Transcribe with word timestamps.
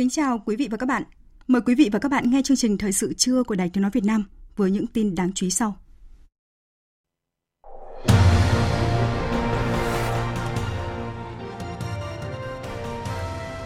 Kính 0.00 0.10
chào 0.10 0.42
quý 0.46 0.56
vị 0.56 0.68
và 0.70 0.76
các 0.76 0.86
bạn. 0.86 1.02
Mời 1.46 1.62
quý 1.62 1.74
vị 1.74 1.88
và 1.92 1.98
các 1.98 2.08
bạn 2.08 2.30
nghe 2.30 2.42
chương 2.42 2.56
trình 2.56 2.78
Thời 2.78 2.92
sự 2.92 3.12
trưa 3.12 3.42
của 3.42 3.54
Đài 3.54 3.70
Tiếng 3.70 3.82
Nói 3.82 3.90
Việt 3.94 4.04
Nam 4.04 4.24
với 4.56 4.70
những 4.70 4.86
tin 4.86 5.14
đáng 5.14 5.32
chú 5.34 5.46
ý 5.46 5.50
sau. 5.50 5.76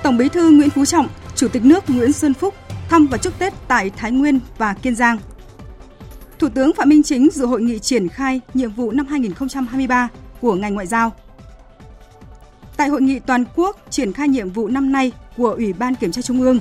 Tổng 0.03 0.17
Bí 0.19 0.29
thư 0.29 0.51
Nguyễn 0.51 0.71
Phú 0.71 0.85
Trọng, 0.85 1.09
Chủ 1.37 1.49
tịch 1.49 1.65
nước 1.65 1.85
Nguyễn 1.89 2.13
Xuân 2.13 2.35
Phúc 2.35 2.55
thăm 2.89 3.07
và 3.07 3.19
chúc 3.19 3.39
Tết 3.39 3.53
tại 3.69 3.91
Thái 3.91 4.13
Nguyên 4.13 4.41
và 4.59 4.75
Kiên 4.75 4.95
Giang. 4.95 5.19
Thủ 6.39 6.49
tướng 6.49 6.73
Phạm 6.77 6.89
Minh 6.89 7.03
Chính 7.03 7.29
dự 7.33 7.47
hội 7.47 7.63
nghị 7.63 7.79
triển 7.79 8.09
khai 8.09 8.41
nhiệm 8.55 8.71
vụ 8.71 8.91
năm 8.91 9.07
2023 9.07 10.09
của 10.41 10.55
ngành 10.55 10.75
ngoại 10.75 10.87
giao. 10.87 11.13
Tại 12.77 12.89
hội 12.89 13.03
nghị 13.03 13.19
toàn 13.19 13.45
quốc 13.57 13.77
triển 13.91 14.13
khai 14.13 14.29
nhiệm 14.29 14.51
vụ 14.51 14.69
năm 14.69 14.93
nay 14.93 15.13
của 15.37 15.51
Ủy 15.51 15.73
ban 15.73 15.95
Kiểm 15.95 16.13
tra 16.13 16.23
Trung 16.23 16.41
ương, 16.41 16.61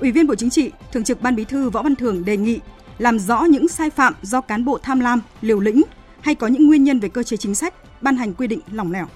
Ủy 0.00 0.12
viên 0.12 0.26
Bộ 0.26 0.34
Chính 0.34 0.50
trị, 0.50 0.70
Thường 0.92 1.04
trực 1.04 1.22
Ban 1.22 1.36
Bí 1.36 1.44
thư 1.44 1.70
Võ 1.70 1.82
Văn 1.82 1.96
Thưởng 1.96 2.24
đề 2.24 2.36
nghị 2.36 2.60
làm 2.98 3.18
rõ 3.18 3.44
những 3.44 3.68
sai 3.68 3.90
phạm 3.90 4.14
do 4.22 4.40
cán 4.40 4.64
bộ 4.64 4.78
tham 4.78 5.00
lam, 5.00 5.20
liều 5.40 5.60
lĩnh 5.60 5.82
hay 6.20 6.34
có 6.34 6.46
những 6.46 6.66
nguyên 6.66 6.84
nhân 6.84 7.00
về 7.00 7.08
cơ 7.08 7.22
chế 7.22 7.36
chính 7.36 7.54
sách, 7.54 7.74
ban 8.00 8.16
hành 8.16 8.34
quy 8.34 8.46
định 8.46 8.60
lỏng 8.72 8.92
lẻo. 8.92 9.06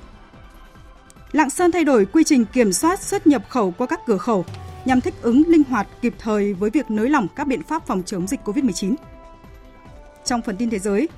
Lạng 1.32 1.50
Sơn 1.50 1.72
thay 1.72 1.84
đổi 1.84 2.04
quy 2.04 2.24
trình 2.24 2.44
kiểm 2.44 2.72
soát 2.72 3.02
xuất 3.02 3.26
nhập 3.26 3.42
khẩu 3.48 3.70
qua 3.70 3.86
các 3.86 4.00
cửa 4.06 4.16
khẩu 4.16 4.44
nhằm 4.84 5.00
thích 5.00 5.14
ứng 5.22 5.42
linh 5.46 5.62
hoạt 5.64 5.88
kịp 6.02 6.14
thời 6.18 6.54
với 6.54 6.70
việc 6.70 6.90
nới 6.90 7.10
lỏng 7.10 7.26
các 7.36 7.46
biện 7.46 7.62
pháp 7.62 7.86
phòng 7.86 8.02
chống 8.06 8.26
dịch 8.26 8.40
COVID-19. 8.44 8.94
Trong 10.24 10.42
phần 10.42 10.56
tin 10.56 10.70
thế 10.70 10.78
giới, 10.78 11.08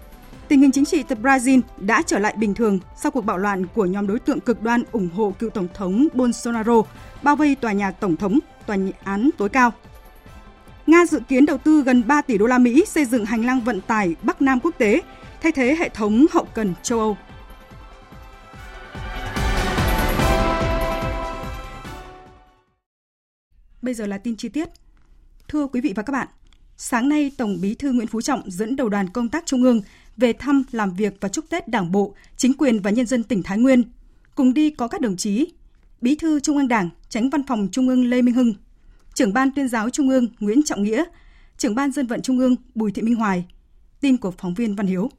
tình 0.51 0.61
hình 0.61 0.73
chính 0.73 0.85
trị 0.85 1.03
tại 1.03 1.19
Brazil 1.23 1.61
đã 1.79 2.03
trở 2.07 2.19
lại 2.19 2.35
bình 2.37 2.55
thường 2.55 2.79
sau 2.97 3.11
cuộc 3.11 3.21
bạo 3.21 3.39
loạn 3.39 3.67
của 3.67 3.87
nhóm 3.87 4.07
đối 4.07 4.19
tượng 4.19 4.41
cực 4.41 4.63
đoan 4.63 4.83
ủng 4.93 5.09
hộ 5.15 5.35
cựu 5.39 5.51
tổng 5.51 5.69
thống 5.75 6.09
Bolsonaro 6.15 6.83
bao 7.23 7.37
vây 7.37 7.55
tòa 7.55 7.73
nhà 7.73 7.91
tổng 7.91 8.17
thống, 8.17 8.39
tòa 8.67 8.77
án 9.05 9.31
tối 9.39 9.49
cao. 9.49 9.73
Nga 10.87 11.07
dự 11.07 11.21
kiến 11.29 11.47
đầu 11.47 11.59
tư 11.59 11.83
gần 11.83 12.03
3 12.07 12.23
tỷ 12.23 12.39
đô 12.39 12.47
la 12.47 12.59
Mỹ 12.59 12.85
xây 12.87 13.05
dựng 13.05 13.25
hành 13.25 13.45
lang 13.45 13.61
vận 13.61 13.81
tải 13.81 14.15
Bắc 14.23 14.43
Nam 14.43 14.61
quốc 14.61 14.75
tế, 14.79 15.01
thay 15.43 15.53
thế 15.53 15.77
hệ 15.79 15.89
thống 15.89 16.27
hậu 16.31 16.47
cần 16.55 16.75
châu 16.83 16.99
Âu. 16.99 17.17
Bây 23.83 23.95
giờ 23.95 24.07
là 24.07 24.19
tin 24.19 24.37
chi 24.37 24.49
tiết. 24.49 24.69
Thưa 25.49 25.67
quý 25.67 25.81
vị 25.81 25.93
và 25.97 26.03
các 26.03 26.13
bạn, 26.13 26.29
sáng 26.77 27.09
nay 27.09 27.33
Tổng 27.37 27.59
Bí 27.61 27.75
thư 27.75 27.93
Nguyễn 27.93 28.07
Phú 28.07 28.21
Trọng 28.21 28.43
dẫn 28.47 28.77
đầu 28.77 28.89
đoàn 28.89 29.09
công 29.09 29.29
tác 29.29 29.47
Trung 29.47 29.63
ương 29.63 29.81
về 30.21 30.33
thăm, 30.33 30.63
làm 30.71 30.95
việc 30.95 31.15
và 31.21 31.29
chúc 31.29 31.45
Tết 31.49 31.69
Đảng 31.69 31.93
bộ, 31.93 32.15
chính 32.37 32.53
quyền 32.59 32.81
và 32.81 32.91
nhân 32.91 33.07
dân 33.07 33.23
tỉnh 33.23 33.43
Thái 33.43 33.59
Nguyên. 33.59 33.83
Cùng 34.35 34.55
đi 34.55 34.71
có 34.71 34.89
các 34.89 35.01
đồng 35.01 35.17
chí 35.17 35.53
Bí 36.01 36.15
thư 36.15 36.41
Trung 36.41 36.57
ương 36.57 36.69
Đảng, 36.69 36.91
Tránh 37.09 37.31
Văn 37.31 37.47
phòng 37.47 37.69
Trung 37.73 37.89
ương 37.89 38.05
Lê 38.11 38.23
Minh 38.23 38.35
Hưng, 38.35 38.55
Trưởng 39.15 39.33
ban 39.33 39.51
Tuyên 39.57 39.69
giáo 39.69 39.91
Trung 39.91 40.09
ương 40.09 40.27
Nguyễn 40.41 40.63
Trọng 40.63 40.83
Nghĩa, 40.83 41.05
Trưởng 41.59 41.75
ban 41.75 41.93
Dân 41.93 42.07
vận 42.07 42.23
Trung 42.23 42.39
ương 42.39 42.57
Bùi 42.75 42.93
Thị 42.93 43.03
Minh 43.03 43.15
Hoài. 43.15 43.47
Tin 44.01 44.17
của 44.17 44.31
phóng 44.39 44.55
viên 44.55 44.77
Văn 44.77 44.87
Hiếu. 44.87 45.11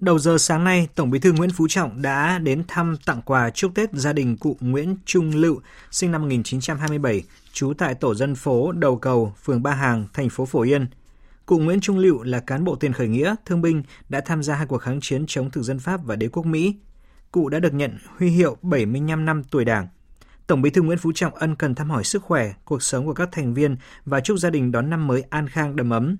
Đầu 0.00 0.18
giờ 0.18 0.38
sáng 0.38 0.64
nay, 0.64 0.88
Tổng 0.94 1.10
Bí 1.10 1.18
thư 1.18 1.32
Nguyễn 1.32 1.50
Phú 1.50 1.68
Trọng 1.68 2.02
đã 2.02 2.38
đến 2.38 2.64
thăm 2.68 2.96
tặng 3.06 3.22
quà 3.24 3.50
chúc 3.50 3.74
Tết 3.74 3.90
gia 3.92 4.12
đình 4.12 4.36
cụ 4.36 4.56
Nguyễn 4.60 4.96
Trung 5.04 5.30
Lựu, 5.30 5.60
sinh 5.90 6.12
năm 6.12 6.22
1927, 6.22 7.22
trú 7.52 7.72
tại 7.78 7.94
tổ 7.94 8.14
dân 8.14 8.34
phố 8.34 8.72
Đầu 8.72 8.96
Cầu, 8.96 9.34
phường 9.44 9.62
Ba 9.62 9.74
Hàng, 9.74 10.06
thành 10.12 10.28
phố 10.28 10.46
Phổ 10.46 10.62
Yên. 10.62 10.86
Cụ 11.50 11.58
Nguyễn 11.58 11.80
Trung 11.80 11.98
Lựu 11.98 12.22
là 12.22 12.40
cán 12.40 12.64
bộ 12.64 12.76
tiền 12.76 12.92
khởi 12.92 13.08
nghĩa, 13.08 13.34
thương 13.46 13.62
binh, 13.62 13.82
đã 14.08 14.20
tham 14.20 14.42
gia 14.42 14.54
hai 14.54 14.66
cuộc 14.66 14.78
kháng 14.78 15.00
chiến 15.00 15.24
chống 15.26 15.50
thực 15.50 15.62
dân 15.62 15.78
Pháp 15.78 16.00
và 16.04 16.16
đế 16.16 16.28
quốc 16.28 16.46
Mỹ. 16.46 16.74
Cụ 17.30 17.48
đã 17.48 17.58
được 17.58 17.74
nhận 17.74 17.98
huy 18.18 18.30
hiệu 18.30 18.56
75 18.62 19.24
năm 19.24 19.42
tuổi 19.44 19.64
Đảng. 19.64 19.88
Tổng 20.46 20.62
Bí 20.62 20.70
thư 20.70 20.82
Nguyễn 20.82 20.98
Phú 20.98 21.12
Trọng 21.14 21.34
ân 21.34 21.56
cần 21.56 21.74
thăm 21.74 21.90
hỏi 21.90 22.04
sức 22.04 22.22
khỏe, 22.22 22.52
cuộc 22.64 22.82
sống 22.82 23.06
của 23.06 23.14
các 23.14 23.28
thành 23.32 23.54
viên 23.54 23.76
và 24.04 24.20
chúc 24.20 24.38
gia 24.38 24.50
đình 24.50 24.72
đón 24.72 24.90
năm 24.90 25.06
mới 25.06 25.22
an 25.30 25.48
khang 25.48 25.76
đầm 25.76 25.90
ấm, 25.90 26.16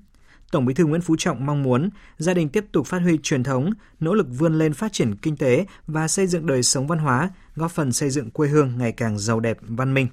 Tổng 0.50 0.64
Bí 0.64 0.74
thư 0.74 0.84
Nguyễn 0.84 1.00
Phú 1.00 1.16
Trọng 1.18 1.46
mong 1.46 1.62
muốn 1.62 1.90
gia 2.18 2.34
đình 2.34 2.48
tiếp 2.48 2.64
tục 2.72 2.86
phát 2.86 2.98
huy 2.98 3.18
truyền 3.22 3.42
thống, 3.42 3.70
nỗ 4.00 4.14
lực 4.14 4.26
vươn 4.38 4.58
lên 4.58 4.74
phát 4.74 4.92
triển 4.92 5.16
kinh 5.16 5.36
tế 5.36 5.66
và 5.86 6.08
xây 6.08 6.26
dựng 6.26 6.46
đời 6.46 6.62
sống 6.62 6.86
văn 6.86 6.98
hóa, 6.98 7.30
góp 7.56 7.70
phần 7.70 7.92
xây 7.92 8.10
dựng 8.10 8.30
quê 8.30 8.48
hương 8.48 8.78
ngày 8.78 8.92
càng 8.92 9.18
giàu 9.18 9.40
đẹp, 9.40 9.58
văn 9.60 9.94
minh. 9.94 10.06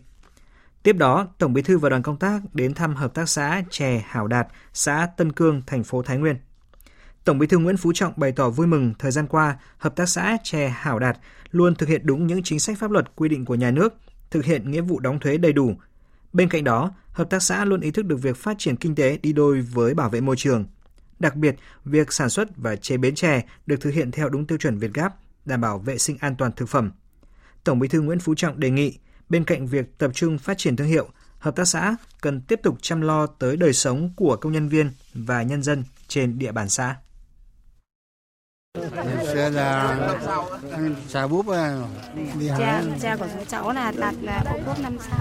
Tiếp 0.87 0.97
đó, 0.97 1.27
Tổng 1.37 1.53
Bí 1.53 1.61
thư 1.61 1.77
và 1.77 1.89
đoàn 1.89 2.01
công 2.01 2.17
tác 2.17 2.41
đến 2.53 2.73
thăm 2.73 2.95
hợp 2.95 3.13
tác 3.13 3.29
xã 3.29 3.63
chè 3.69 4.03
Hảo 4.07 4.27
Đạt, 4.27 4.47
xã 4.73 5.07
Tân 5.17 5.31
Cương, 5.31 5.61
thành 5.67 5.83
phố 5.83 6.01
Thái 6.01 6.17
Nguyên. 6.17 6.35
Tổng 7.23 7.39
Bí 7.39 7.47
thư 7.47 7.57
Nguyễn 7.57 7.77
Phú 7.77 7.93
Trọng 7.93 8.13
bày 8.15 8.31
tỏ 8.31 8.49
vui 8.49 8.67
mừng 8.67 8.93
thời 8.99 9.11
gian 9.11 9.27
qua, 9.27 9.57
hợp 9.77 9.95
tác 9.95 10.05
xã 10.05 10.37
chè 10.43 10.67
Hảo 10.67 10.99
Đạt 10.99 11.17
luôn 11.51 11.75
thực 11.75 11.89
hiện 11.89 12.01
đúng 12.03 12.27
những 12.27 12.43
chính 12.43 12.59
sách 12.59 12.77
pháp 12.79 12.91
luật 12.91 13.15
quy 13.15 13.29
định 13.29 13.45
của 13.45 13.55
nhà 13.55 13.71
nước, 13.71 13.93
thực 14.31 14.45
hiện 14.45 14.71
nghĩa 14.71 14.81
vụ 14.81 14.99
đóng 14.99 15.19
thuế 15.19 15.37
đầy 15.37 15.53
đủ, 15.53 15.75
Bên 16.33 16.49
cạnh 16.49 16.63
đó, 16.63 16.91
hợp 17.11 17.29
tác 17.29 17.43
xã 17.43 17.65
luôn 17.65 17.81
ý 17.81 17.91
thức 17.91 18.05
được 18.05 18.21
việc 18.21 18.37
phát 18.37 18.55
triển 18.59 18.75
kinh 18.75 18.95
tế 18.95 19.17
đi 19.17 19.33
đôi 19.33 19.61
với 19.61 19.93
bảo 19.93 20.09
vệ 20.09 20.21
môi 20.21 20.35
trường. 20.35 20.65
Đặc 21.19 21.35
biệt, 21.35 21.55
việc 21.85 22.13
sản 22.13 22.29
xuất 22.29 22.57
và 22.57 22.75
chế 22.75 22.97
biến 22.97 23.15
chè 23.15 23.41
được 23.65 23.81
thực 23.81 23.93
hiện 23.93 24.11
theo 24.11 24.29
đúng 24.29 24.47
tiêu 24.47 24.57
chuẩn 24.57 24.77
Việt 24.77 24.93
Gáp, 24.93 25.15
đảm 25.45 25.61
bảo 25.61 25.79
vệ 25.79 25.97
sinh 25.97 26.17
an 26.19 26.35
toàn 26.35 26.51
thực 26.51 26.69
phẩm. 26.69 26.91
Tổng 27.63 27.79
Bí 27.79 27.87
thư 27.87 28.01
Nguyễn 28.01 28.19
Phú 28.19 28.35
Trọng 28.35 28.59
đề 28.59 28.69
nghị, 28.69 28.97
bên 29.29 29.43
cạnh 29.43 29.67
việc 29.67 29.97
tập 29.97 30.11
trung 30.13 30.38
phát 30.38 30.57
triển 30.57 30.75
thương 30.75 30.88
hiệu, 30.88 31.09
hợp 31.39 31.55
tác 31.55 31.65
xã 31.65 31.95
cần 32.21 32.41
tiếp 32.41 32.59
tục 32.63 32.77
chăm 32.81 33.01
lo 33.01 33.27
tới 33.27 33.57
đời 33.57 33.73
sống 33.73 34.13
của 34.15 34.38
công 34.41 34.53
nhân 34.53 34.69
viên 34.69 34.91
và 35.13 35.43
nhân 35.43 35.63
dân 35.63 35.83
trên 36.07 36.39
địa 36.39 36.51
bàn 36.51 36.69
xã 36.69 36.95
sẽ 39.33 39.49
là 39.49 39.97
xà 41.07 41.27
búp 41.27 41.45
đi 42.39 42.49
cha, 42.57 42.81
cha 43.01 43.15
của 43.15 43.25
chúng 43.33 43.45
cháu 43.45 43.71
là 43.71 43.93
đạt 43.97 44.15
là 44.21 44.43
ô 44.45 44.57
cốp 44.65 44.79
năm 44.79 44.97
sao. 44.99 45.19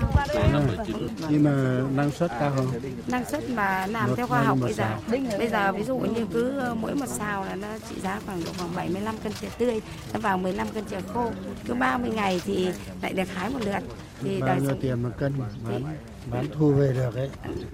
Nhưng 1.29 1.45
mà 1.45 1.83
năng 1.95 2.11
suất 2.11 2.31
cao 2.41 2.53
không? 2.57 2.67
Năng 3.07 3.25
suất 3.25 3.51
mà 3.51 3.87
làm 3.87 4.17
theo 4.17 4.27
khoa 4.27 4.43
học 4.43 4.59
bây 4.61 4.73
giờ. 4.73 4.97
bây 5.39 5.49
giờ 5.49 5.73
ví 5.73 5.85
dụ 5.85 5.99
như 5.99 6.27
cứ 6.33 6.61
mỗi 6.81 6.95
một 6.95 7.09
xào 7.09 7.45
là 7.45 7.55
nó 7.55 7.69
trị 7.91 7.97
giá 8.03 8.21
khoảng 8.27 8.45
độ 8.45 8.51
khoảng 8.59 8.75
75 8.75 9.15
cân 9.25 9.33
chè 9.33 9.49
tươi 9.59 9.81
nó 10.13 10.21
vào 10.21 10.39
15 10.39 10.69
cân 10.75 10.85
chè 10.85 11.01
khô. 11.15 11.31
Cứ 11.67 11.75
30 11.75 12.11
ngày 12.11 12.41
thì 12.45 12.69
lại 13.03 13.13
được 13.13 13.29
hái 13.35 13.51
một 13.51 13.61
lượt. 13.65 13.83
Thì 14.23 14.41
bao 14.41 14.57
nhiêu 14.57 14.77
tiền 14.81 15.03
một 15.03 15.11
cân 15.19 15.33
bán, 15.69 15.83
bán 16.31 16.47
thu 16.53 16.73
về 16.73 16.93
được 16.93 17.15
ấy. 17.15 17.31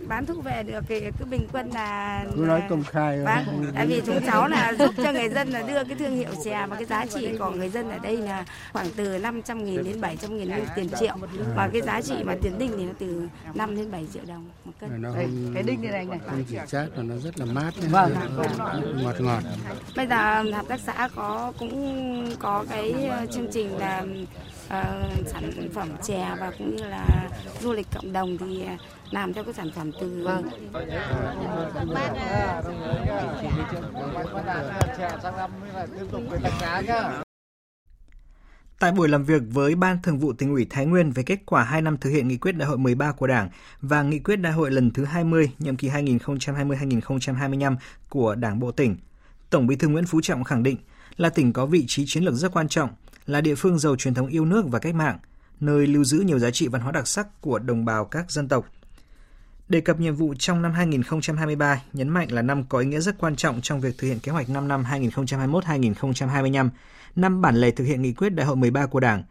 Bán 0.09 0.27
thu 0.27 0.41
về 0.41 0.63
được 0.63 0.85
thì 0.89 1.01
cứ 1.19 1.25
bình 1.25 1.47
quân 1.53 1.71
là 1.75 2.25
cứ 2.37 2.41
nói 2.41 2.63
công 2.69 2.85
khai 2.85 3.25
bán 3.25 3.45
tại 3.75 3.87
vì 3.87 4.03
chúng 4.07 4.27
cháu 4.27 4.49
là 4.49 4.75
giúp 4.79 4.95
cho 4.97 5.13
người 5.13 5.29
dân 5.29 5.49
là 5.49 5.63
đưa 5.63 5.85
cái 5.85 5.97
thương 5.99 6.17
hiệu 6.17 6.31
chè 6.45 6.67
và 6.71 6.77
cái 6.77 6.85
giá 6.85 7.07
trị 7.07 7.29
của 7.39 7.51
người 7.51 7.69
dân 7.69 7.91
ở 7.91 7.99
đây 7.99 8.17
là 8.17 8.45
khoảng 8.73 8.87
từ 8.97 9.19
500 9.19 9.65
nghìn 9.65 9.85
đến 9.85 10.01
700 10.01 10.37
nghìn 10.37 10.49
lên 10.49 10.65
tiền 10.77 10.89
triệu. 11.01 11.17
Và 11.57 11.71
cái 11.73 11.83
giá 11.83 12.03
trị 12.03 12.15
mà 12.25 12.35
tiền 12.43 12.59
đinh 12.59 12.73
thì 12.77 12.85
nó 12.85 12.93
từ 12.99 13.29
5 13.55 13.77
đến 13.77 13.91
7 13.91 14.07
triệu 14.13 14.23
đồng 14.27 14.49
một 14.65 14.73
cân. 14.81 15.03
Nó 15.03 15.11
không, 15.13 15.51
cái 15.55 15.63
đinh 15.63 15.83
này 15.83 16.05
này 16.07 16.19
không 16.27 16.45
chỉ 16.51 16.57
chát 16.67 16.89
là 16.97 17.03
nó 17.03 17.15
rất 17.17 17.39
là 17.39 17.45
mát 17.45 17.71
vâng. 17.91 18.15
ngọt 19.03 19.21
ngọt. 19.21 19.43
Bây 19.97 20.07
giờ 20.07 20.43
hợp 20.43 20.69
tác 20.69 20.81
xã 20.81 21.09
có 21.15 21.53
cũng 21.59 22.37
có 22.39 22.65
cái 22.71 23.11
chương 23.33 23.49
trình 23.53 23.79
là 23.79 24.05
uh, 24.73 25.29
sản 25.29 25.69
phẩm 25.75 25.89
chè 26.03 26.37
và 26.41 26.53
cũng 26.59 26.77
như 26.77 26.85
là 26.85 27.29
du 27.61 27.73
lịch 27.73 27.87
cộng 27.95 28.13
đồng 28.13 28.39
thì 28.39 28.65
làm 29.11 29.33
theo 29.33 29.45
cái 29.45 29.55
sản 29.55 29.71
phẩm 29.75 29.91
từ 30.01 30.25
vâng. 30.25 30.49
Tại 38.79 38.93
buổi 38.93 39.09
làm 39.09 39.25
việc 39.25 39.43
với 39.51 39.75
Ban 39.75 40.03
Thường 40.03 40.19
vụ 40.19 40.33
tỉnh 40.33 40.53
ủy 40.53 40.67
Thái 40.71 40.87
Nguyên 40.87 41.11
về 41.11 41.23
kết 41.23 41.39
quả 41.47 41.65
2 41.65 41.83
năm 41.83 41.97
thực 41.97 42.11
hiện 42.11 42.29
nghị 42.29 42.37
quyết 42.37 42.53
đại 42.53 42.69
hội 42.69 42.79
13 42.79 43.13
của 43.13 43.27
Đảng 43.27 43.49
và 43.81 44.03
nghị 44.03 44.19
quyết 44.19 44.37
đại 44.37 44.53
hội 44.53 44.71
lần 44.71 44.91
thứ 44.91 45.05
20 45.05 45.51
nhiệm 45.59 45.77
kỳ 45.77 45.89
2020-2025 45.89 47.77
của 48.09 48.35
Đảng 48.35 48.61
bộ 48.61 48.71
tỉnh, 48.71 48.97
Tổng 49.51 49.67
Bí 49.67 49.77
thư 49.77 49.89
Nguyễn 49.89 50.07
Phú 50.07 50.21
Trọng 50.21 50.45
khẳng 50.45 50.63
định 50.63 50.77
là 51.17 51.29
tỉnh 51.29 51.53
có 51.53 51.67
vị 51.67 51.85
trí 51.89 52.05
chiến 52.07 52.25
lược 52.25 52.35
rất 52.35 52.53
quan 52.53 52.69
trọng, 52.69 52.91
là 53.27 53.41
địa 53.41 53.55
phương 53.55 53.79
giàu 53.79 53.97
truyền 53.97 54.15
thống 54.15 54.27
yêu 54.27 54.45
nước 54.45 54.65
và 54.69 54.79
cách 54.79 54.95
mạng, 54.95 55.19
nơi 55.61 55.87
lưu 55.87 56.05
giữ 56.05 56.19
nhiều 56.19 56.39
giá 56.39 56.51
trị 56.51 56.69
văn 56.69 56.83
hóa 56.83 56.93
đặc 56.93 57.09
sắc 57.09 57.41
của 57.41 57.59
đồng 57.59 57.85
bào 57.85 58.05
các 58.05 58.31
dân 58.31 58.49
tộc. 58.49 58.67
Đề 59.69 59.81
cập 59.81 60.01
nhiệm 60.01 60.15
vụ 60.15 60.35
trong 60.39 60.63
năm 60.63 60.73
2023, 60.73 61.83
nhấn 61.93 62.09
mạnh 62.09 62.33
là 62.33 62.43
năm 62.43 62.65
có 62.69 62.79
ý 62.79 62.87
nghĩa 62.87 63.01
rất 63.01 63.19
quan 63.19 63.37
trọng 63.37 63.61
trong 63.61 63.81
việc 63.81 63.99
thực 63.99 64.09
hiện 64.09 64.19
kế 64.19 64.33
hoạch 64.33 64.49
5 64.49 64.69
năm 64.69 64.85
2021-2025, 64.91 66.69
năm 67.17 67.41
bản 67.41 67.57
lề 67.57 67.71
thực 67.71 67.85
hiện 67.85 68.03
nghị 68.03 68.13
quyết 68.13 68.31
đại 68.31 68.47
hội 68.47 68.57
13 68.57 68.87
của 68.87 69.01
Đảng. 69.01 69.23